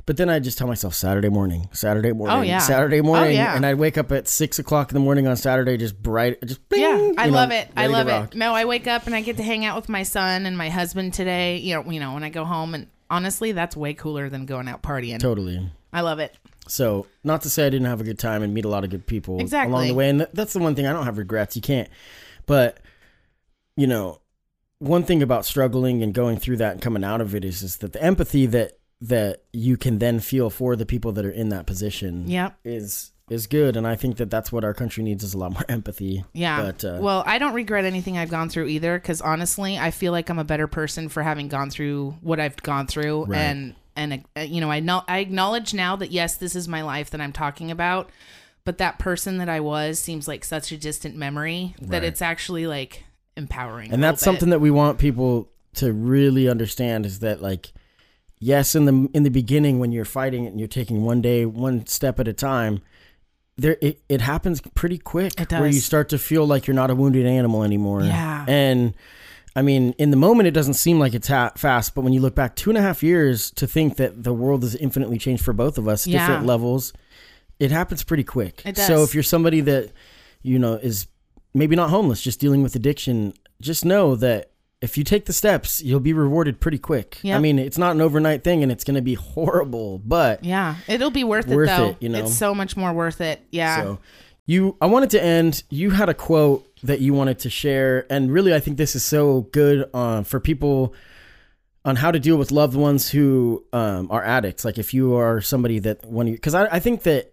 But 0.04 0.16
then 0.16 0.28
I 0.28 0.40
just 0.40 0.58
tell 0.58 0.66
myself 0.66 0.94
Saturday 0.94 1.28
morning, 1.28 1.68
Saturday 1.72 2.10
oh, 2.10 2.14
morning, 2.14 2.36
Oh, 2.36 2.42
yeah. 2.42 2.58
Saturday 2.58 3.00
oh, 3.00 3.04
morning, 3.04 3.28
Oh, 3.28 3.42
yeah. 3.42 3.54
and 3.56 3.64
I'd 3.64 3.78
wake 3.78 3.96
up 3.96 4.10
at 4.10 4.26
six 4.26 4.58
o'clock 4.58 4.90
in 4.90 4.94
the 4.94 5.00
morning 5.00 5.28
on 5.28 5.36
Saturday, 5.36 5.76
just 5.76 6.02
bright, 6.02 6.44
just 6.44 6.68
bing, 6.68 6.80
Yeah, 6.80 7.12
I 7.16 7.26
know, 7.26 7.34
love 7.34 7.52
it. 7.52 7.68
I 7.76 7.86
love 7.86 8.08
it. 8.08 8.34
No, 8.34 8.52
I 8.52 8.64
wake 8.64 8.88
up 8.88 9.06
and 9.06 9.14
I 9.14 9.20
get 9.20 9.36
to 9.36 9.44
hang 9.44 9.64
out 9.64 9.76
with 9.76 9.88
my 9.88 10.02
son 10.02 10.44
and 10.44 10.58
my 10.58 10.70
husband 10.70 11.14
today. 11.14 11.58
You 11.58 11.76
know, 11.76 11.90
you 11.90 12.00
know, 12.00 12.14
when 12.14 12.24
I 12.24 12.30
go 12.30 12.44
home, 12.44 12.74
and 12.74 12.88
honestly, 13.10 13.52
that's 13.52 13.76
way 13.76 13.94
cooler 13.94 14.28
than 14.28 14.44
going 14.44 14.66
out 14.66 14.82
partying. 14.82 15.20
Totally. 15.20 15.70
I 15.92 16.00
love 16.00 16.18
it. 16.18 16.36
So, 16.66 17.06
not 17.22 17.42
to 17.42 17.50
say 17.50 17.66
I 17.66 17.70
didn't 17.70 17.86
have 17.86 18.00
a 18.00 18.04
good 18.04 18.18
time 18.18 18.42
and 18.42 18.52
meet 18.52 18.64
a 18.64 18.68
lot 18.68 18.82
of 18.82 18.90
good 18.90 19.06
people 19.06 19.40
Exactly. 19.40 19.72
along 19.72 19.86
the 19.88 19.94
way, 19.94 20.08
and 20.08 20.18
th- 20.20 20.30
that's 20.32 20.52
the 20.52 20.58
one 20.58 20.74
thing 20.74 20.86
I 20.86 20.92
don't 20.92 21.04
have 21.04 21.18
regrets. 21.18 21.54
You 21.54 21.62
can't, 21.62 21.88
but 22.46 22.78
you 23.76 23.86
know, 23.86 24.20
one 24.78 25.04
thing 25.04 25.22
about 25.22 25.44
struggling 25.46 26.02
and 26.02 26.12
going 26.12 26.38
through 26.38 26.56
that 26.58 26.72
and 26.72 26.82
coming 26.82 27.04
out 27.04 27.20
of 27.20 27.34
it 27.34 27.44
is 27.44 27.62
is 27.62 27.76
that 27.78 27.92
the 27.92 28.02
empathy 28.02 28.46
that 28.46 28.78
that 29.00 29.42
you 29.52 29.76
can 29.76 29.98
then 29.98 30.20
feel 30.20 30.48
for 30.50 30.76
the 30.76 30.86
people 30.86 31.10
that 31.12 31.24
are 31.24 31.30
in 31.30 31.48
that 31.48 31.66
position 31.66 32.28
Yep. 32.28 32.58
is 32.64 33.12
is 33.30 33.46
good, 33.46 33.76
and 33.76 33.86
I 33.86 33.96
think 33.96 34.16
that 34.18 34.30
that's 34.30 34.52
what 34.52 34.62
our 34.64 34.74
country 34.74 35.02
needs 35.02 35.24
is 35.24 35.32
a 35.32 35.38
lot 35.38 35.52
more 35.52 35.64
empathy. 35.68 36.24
Yeah. 36.34 36.62
But 36.62 36.84
uh, 36.84 36.98
well, 37.00 37.22
I 37.26 37.38
don't 37.38 37.54
regret 37.54 37.84
anything 37.84 38.18
I've 38.18 38.28
gone 38.30 38.48
through 38.48 38.66
either 38.66 38.98
because 38.98 39.20
honestly, 39.20 39.78
I 39.78 39.90
feel 39.90 40.12
like 40.12 40.28
I'm 40.28 40.38
a 40.38 40.44
better 40.44 40.66
person 40.66 41.08
for 41.08 41.22
having 41.22 41.48
gone 41.48 41.70
through 41.70 42.16
what 42.20 42.38
I've 42.40 42.56
gone 42.62 42.86
through 42.86 43.24
Right. 43.26 43.38
and 43.38 43.74
and 43.96 44.24
uh, 44.36 44.40
you 44.40 44.60
know, 44.60 44.70
I 44.70 44.80
know 44.80 45.02
I 45.08 45.18
acknowledge 45.18 45.72
now 45.74 45.96
that 45.96 46.10
yes, 46.10 46.36
this 46.36 46.54
is 46.56 46.66
my 46.68 46.82
life 46.82 47.10
that 47.10 47.20
I'm 47.20 47.32
talking 47.32 47.70
about, 47.70 48.10
but 48.64 48.78
that 48.78 48.98
person 48.98 49.38
that 49.38 49.48
I 49.48 49.60
was 49.60 49.98
seems 49.98 50.26
like 50.28 50.44
such 50.44 50.70
a 50.72 50.76
distant 50.76 51.16
memory 51.16 51.74
that 51.80 52.04
it's 52.04 52.20
actually 52.22 52.66
like 52.66 53.04
empowering. 53.36 53.92
and 53.92 54.02
that's 54.02 54.22
something 54.22 54.50
that 54.50 54.60
we 54.60 54.70
want 54.70 54.98
people 54.98 55.48
to 55.74 55.92
really 55.92 56.48
understand 56.48 57.06
is 57.06 57.20
that 57.20 57.40
like 57.40 57.72
yes 58.38 58.74
in 58.74 58.84
the 58.84 59.08
in 59.14 59.22
the 59.22 59.30
beginning 59.30 59.78
when 59.78 59.90
you're 59.92 60.04
fighting 60.04 60.46
and 60.46 60.58
you're 60.58 60.68
taking 60.68 61.02
one 61.04 61.20
day 61.22 61.46
one 61.46 61.86
step 61.86 62.20
at 62.20 62.28
a 62.28 62.32
time 62.32 62.82
there 63.56 63.76
it, 63.80 64.02
it 64.08 64.20
happens 64.20 64.60
pretty 64.74 64.98
quick 64.98 65.32
where 65.50 65.66
you 65.66 65.80
start 65.80 66.08
to 66.08 66.18
feel 66.18 66.46
like 66.46 66.66
you're 66.66 66.74
not 66.74 66.90
a 66.90 66.94
wounded 66.94 67.24
animal 67.26 67.62
anymore 67.62 68.02
Yeah. 68.02 68.44
and 68.48 68.94
i 69.56 69.62
mean 69.62 69.92
in 69.98 70.10
the 70.10 70.16
moment 70.16 70.46
it 70.46 70.50
doesn't 70.52 70.74
seem 70.74 70.98
like 70.98 71.14
it's 71.14 71.28
ha- 71.28 71.52
fast 71.56 71.94
but 71.94 72.02
when 72.02 72.12
you 72.12 72.20
look 72.20 72.34
back 72.34 72.54
two 72.56 72.68
and 72.70 72.76
a 72.78 72.82
half 72.82 73.02
years 73.02 73.50
to 73.52 73.66
think 73.66 73.96
that 73.96 74.24
the 74.24 74.32
world 74.34 74.62
has 74.62 74.74
infinitely 74.74 75.18
changed 75.18 75.42
for 75.44 75.52
both 75.54 75.78
of 75.78 75.88
us 75.88 76.06
Yeah. 76.06 76.18
different 76.26 76.46
levels 76.46 76.92
it 77.58 77.70
happens 77.70 78.02
pretty 78.02 78.24
quick 78.24 78.62
so 78.74 79.02
if 79.04 79.14
you're 79.14 79.22
somebody 79.22 79.60
that 79.62 79.90
you 80.42 80.58
know 80.58 80.74
is 80.74 81.06
maybe 81.54 81.76
not 81.76 81.90
homeless 81.90 82.22
just 82.22 82.40
dealing 82.40 82.62
with 82.62 82.74
addiction 82.74 83.32
just 83.60 83.84
know 83.84 84.16
that 84.16 84.50
if 84.80 84.98
you 84.98 85.04
take 85.04 85.26
the 85.26 85.32
steps 85.32 85.82
you'll 85.82 86.00
be 86.00 86.12
rewarded 86.12 86.58
pretty 86.60 86.78
quick 86.78 87.18
i 87.24 87.38
mean 87.38 87.58
it's 87.58 87.78
not 87.78 87.92
an 87.94 88.00
overnight 88.00 88.42
thing 88.42 88.62
and 88.62 88.72
it's 88.72 88.84
going 88.84 88.94
to 88.96 89.02
be 89.02 89.14
horrible 89.14 89.98
but 90.04 90.44
Yeah, 90.44 90.76
it'll 90.88 91.10
be 91.10 91.24
worth, 91.24 91.46
Worth 91.46 91.68
it 91.70 91.76
though. 91.76 91.88
it, 91.90 91.96
you 92.00 92.08
know? 92.08 92.18
It's 92.20 92.34
so 92.34 92.54
much 92.54 92.76
more 92.76 92.92
worth 92.92 93.20
it. 93.20 93.40
Yeah. 93.50 93.82
so 93.82 93.98
you 94.46 94.76
i 94.80 94.86
wanted 94.86 95.10
to 95.10 95.22
end 95.22 95.62
you 95.70 95.90
had 95.90 96.08
a 96.08 96.14
quote 96.14 96.66
that 96.82 97.00
you 97.00 97.14
wanted 97.14 97.38
to 97.38 97.48
share 97.50 98.06
and 98.10 98.32
really 98.32 98.52
i 98.52 98.58
think 98.58 98.76
this 98.76 98.96
is 98.96 99.04
so 99.04 99.42
good 99.52 99.88
uh, 99.94 100.22
for 100.24 100.40
people 100.40 100.94
on 101.84 101.94
how 101.96 102.10
to 102.10 102.18
deal 102.18 102.36
with 102.36 102.50
loved 102.50 102.74
ones 102.76 103.10
who 103.10 103.64
um, 103.72 104.08
are 104.10 104.22
addicts 104.24 104.64
like 104.64 104.78
if 104.78 104.92
you 104.92 105.14
are 105.14 105.40
somebody 105.40 105.78
that 105.78 106.04
when 106.04 106.26
you 106.26 106.34
because 106.34 106.54
I, 106.54 106.66
I 106.66 106.78
think 106.80 107.04
that 107.04 107.32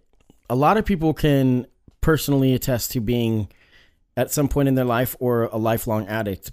a 0.52 0.56
lot 0.56 0.78
of 0.78 0.86
people 0.86 1.14
can 1.16 1.66
personally 2.02 2.54
attest 2.54 2.92
to 2.92 3.00
being 3.00 3.48
at 4.20 4.32
some 4.32 4.48
point 4.48 4.68
in 4.68 4.76
their 4.76 4.86
life 4.86 5.16
or 5.20 5.44
a 5.46 5.58
lifelong 5.58 6.08
addict 6.08 6.52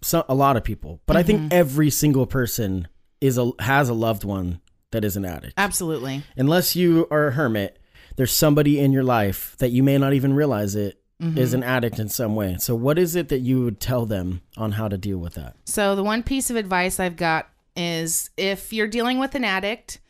so, 0.00 0.24
a 0.28 0.34
lot 0.34 0.56
of 0.56 0.64
people 0.64 1.00
but 1.06 1.16
i 1.16 1.22
think 1.22 1.40
mm-hmm. 1.40 1.48
every 1.52 1.90
single 1.90 2.26
person 2.26 2.88
is 3.20 3.36
a 3.36 3.50
has 3.60 3.88
a 3.88 3.94
loved 3.94 4.24
one 4.24 4.60
that 4.90 5.04
is 5.04 5.16
an 5.16 5.24
addict 5.24 5.54
Absolutely. 5.56 6.22
unless 6.36 6.74
you 6.76 7.06
are 7.10 7.28
a 7.28 7.32
hermit, 7.32 7.78
there's 8.16 8.32
somebody 8.32 8.78
in 8.80 8.92
your 8.92 9.04
life 9.04 9.54
that 9.58 9.70
you 9.70 9.82
may 9.82 9.98
not 9.98 10.12
even 10.12 10.32
realize 10.32 10.74
it 10.74 11.00
mm-hmm. 11.20 11.38
is 11.38 11.54
an 11.54 11.62
addict 11.62 11.98
in 11.98 12.08
some 12.08 12.34
way. 12.34 12.56
So, 12.58 12.74
what 12.74 12.98
is 12.98 13.14
it 13.16 13.28
that 13.28 13.40
you 13.40 13.62
would 13.64 13.80
tell 13.80 14.06
them 14.06 14.42
on 14.56 14.72
how 14.72 14.88
to 14.88 14.98
deal 14.98 15.18
with 15.18 15.34
that? 15.34 15.56
So 15.64 15.94
the 15.94 16.04
one 16.04 16.22
piece 16.22 16.50
of 16.50 16.56
advice 16.56 16.98
I've 16.98 17.16
got 17.16 17.48
is 17.76 18.30
if 18.36 18.72
you're 18.72 18.88
dealing 18.88 19.18
with 19.18 19.34
an 19.34 19.44
addict, 19.44 20.00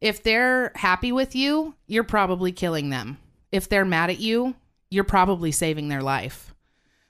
if 0.00 0.22
they're 0.22 0.72
happy 0.74 1.12
with 1.12 1.34
you, 1.34 1.74
you're 1.86 2.04
probably 2.04 2.52
killing 2.52 2.90
them. 2.90 3.18
If 3.52 3.68
they're 3.68 3.84
mad 3.84 4.10
at 4.10 4.20
you, 4.20 4.54
you're 4.90 5.04
probably 5.04 5.52
saving 5.52 5.88
their 5.88 6.02
life. 6.02 6.53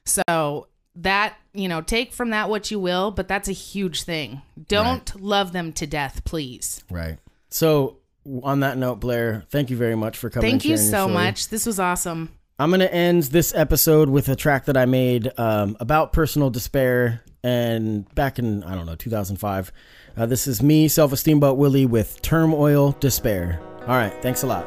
So 0.05 0.67
that, 0.95 1.35
you 1.53 1.67
know, 1.67 1.81
take 1.81 2.13
from 2.13 2.29
that 2.29 2.49
what 2.49 2.71
you 2.71 2.79
will, 2.79 3.11
but 3.11 3.27
that's 3.27 3.49
a 3.49 3.53
huge 3.53 4.03
thing. 4.03 4.41
Don't 4.67 5.19
love 5.21 5.51
them 5.51 5.73
to 5.73 5.87
death, 5.87 6.23
please. 6.23 6.83
Right. 6.89 7.17
So, 7.49 7.97
on 8.43 8.61
that 8.61 8.77
note, 8.77 8.99
Blair, 8.99 9.43
thank 9.49 9.69
you 9.69 9.77
very 9.77 9.95
much 9.95 10.17
for 10.17 10.29
coming. 10.29 10.49
Thank 10.49 10.65
you 10.65 10.77
so 10.77 11.07
much. 11.07 11.49
This 11.49 11.65
was 11.65 11.79
awesome. 11.79 12.29
I'm 12.57 12.69
going 12.69 12.79
to 12.79 12.93
end 12.93 13.23
this 13.23 13.53
episode 13.53 14.09
with 14.09 14.29
a 14.29 14.35
track 14.35 14.65
that 14.65 14.77
I 14.77 14.85
made 14.85 15.31
um, 15.37 15.75
about 15.79 16.13
personal 16.13 16.49
despair 16.49 17.21
and 17.43 18.13
back 18.15 18.39
in, 18.39 18.63
I 18.63 18.75
don't 18.75 18.85
know, 18.85 18.95
2005. 18.95 19.71
Uh, 20.17 20.25
this 20.25 20.47
is 20.47 20.63
me, 20.63 20.87
Self 20.87 21.11
Esteem 21.11 21.39
But 21.39 21.55
Willie, 21.55 21.85
with 21.85 22.21
Turmoil 22.21 22.93
Despair. 22.99 23.59
All 23.81 23.95
right. 23.95 24.13
Thanks 24.21 24.43
a 24.43 24.47
lot. 24.47 24.65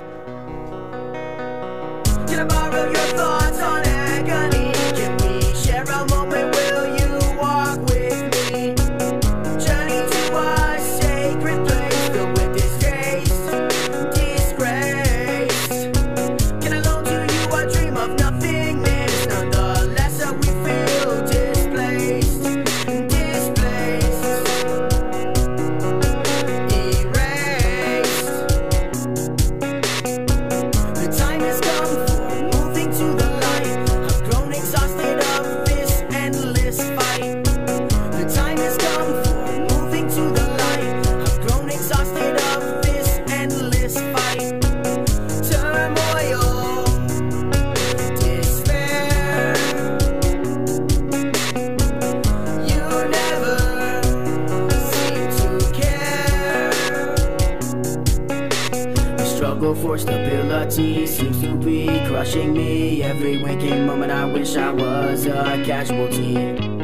Seems 60.79 61.41
to 61.43 61.57
be 61.57 61.87
crushing 62.07 62.53
me. 62.53 63.03
Every 63.03 63.43
waking 63.43 63.85
moment, 63.85 64.13
I 64.13 64.25
wish 64.25 64.57
I 64.57 64.71
was 64.71 65.27
a 65.27 65.61
casualty. 65.67 66.35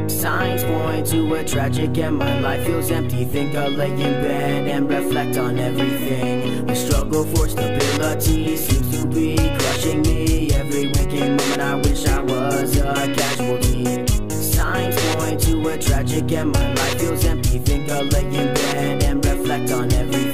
Signs 0.09 0.65
point 0.65 1.07
to 1.09 1.35
a 1.35 1.45
tragic 1.45 1.97
end. 1.99 2.19
My 2.19 2.41
life 2.41 2.67
feels 2.67 2.91
empty. 2.91 3.25
Think 3.25 3.55
I'll 3.55 3.71
lay 3.71 3.93
in 3.93 3.99
bed 3.99 4.67
and 4.67 4.91
reflect 4.91 5.37
on 5.37 5.59
everything. 5.59 6.67
The 6.67 6.75
struggle 6.75 7.25
for 7.25 7.49
stability 7.49 8.57
seems 8.57 8.91
to 8.99 9.07
be 9.07 9.37
crushing 9.37 10.03
me. 10.03 10.51
Every 10.53 10.89
waking 10.89 11.37
moment, 11.37 11.61
I 11.61 11.75
wish 11.77 12.05
I 12.07 12.21
was 12.21 12.77
a 12.79 12.95
casualty. 13.15 14.07
Signs 14.29 14.97
point 15.15 15.41
to 15.43 15.69
a 15.69 15.79
tragic 15.79 16.33
end. 16.33 16.53
My 16.53 16.75
life 16.75 16.99
feels 16.99 17.25
empty. 17.25 17.59
Think 17.61 17.89
I'll 17.91 18.05
lay 18.07 18.27
in 18.27 18.55
bed 18.55 19.05
and 19.05 19.25
reflect 19.25 19.71
on 19.71 19.93
everything. 19.93 20.34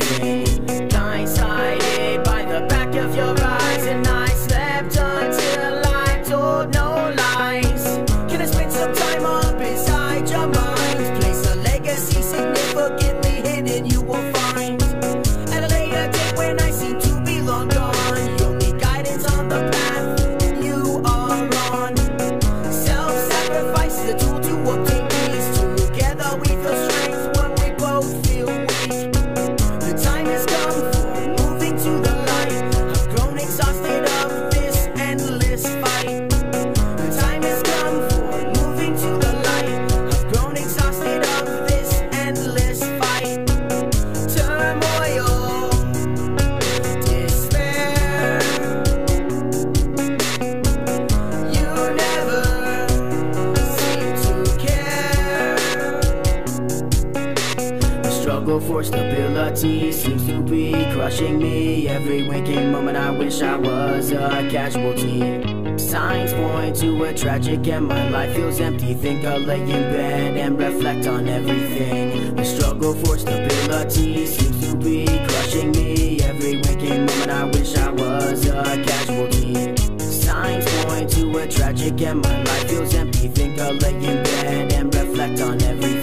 Stability 59.57 59.93
seems 59.93 60.27
to 60.27 60.41
be 60.43 60.73
crushing 60.93 61.39
me. 61.39 61.89
Every 61.89 62.29
waking 62.29 62.71
moment, 62.71 62.97
I 62.97 63.11
wish 63.11 63.43
I 63.43 63.57
was 63.57 64.13
a 64.13 64.49
casualty. 64.51 65.79
Signs 65.79 66.33
point 66.33 66.77
to 66.77 67.05
a 67.05 67.15
tragic 67.15 67.67
end, 67.67 67.89
my 67.89 68.09
life 68.11 68.35
feels 68.35 68.61
empty. 68.61 68.95
Think 68.95 69.25
I'll 69.25 69.41
lay 69.41 69.61
in 69.61 69.69
bed 69.69 70.37
and 70.37 70.59
reflect 70.59 71.07
on 71.07 71.29
everything. 71.29 72.37
The 72.37 72.45
struggle 72.45 72.95
for 72.95 73.19
stability 73.19 74.27
seems 74.27 74.69
to 74.69 74.77
be 74.77 75.07
crushing 75.07 75.73
me. 75.73 76.21
Every 76.21 76.57
waking 76.57 77.07
moment, 77.07 77.31
I 77.31 77.45
wish 77.45 77.77
I 77.77 77.91
was 77.91 78.47
a 78.47 78.63
casualty. 78.85 79.55
Signs 79.99 80.67
point 80.85 81.11
to 81.13 81.39
a 81.39 81.47
tragic 81.47 82.01
end, 82.01 82.23
my 82.23 82.43
life 82.45 82.69
feels 82.69 82.95
empty. 82.95 83.29
Think 83.29 83.59
I'll 83.59 83.75
lay 83.75 83.95
in 83.95 84.23
bed 84.23 84.73
and 84.73 84.95
reflect 84.95 85.41
on 85.41 85.63
everything. 85.63 86.00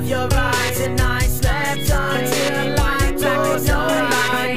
of 0.00 0.08
your 0.08 0.28
eyes 0.32 0.80
And 0.80 0.98
I 1.00 1.20
slept 1.20 1.90
until 1.90 2.74
light 2.76 3.14
was 3.14 3.68
on 3.68 3.90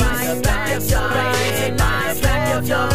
I 0.02 0.39
slept 0.41 0.89
your 0.89 1.00
eyes 1.00 1.60
And 1.68 1.82
I 1.82 2.14
slept 2.14 2.68
your 2.68 2.78
eyes 2.78 2.93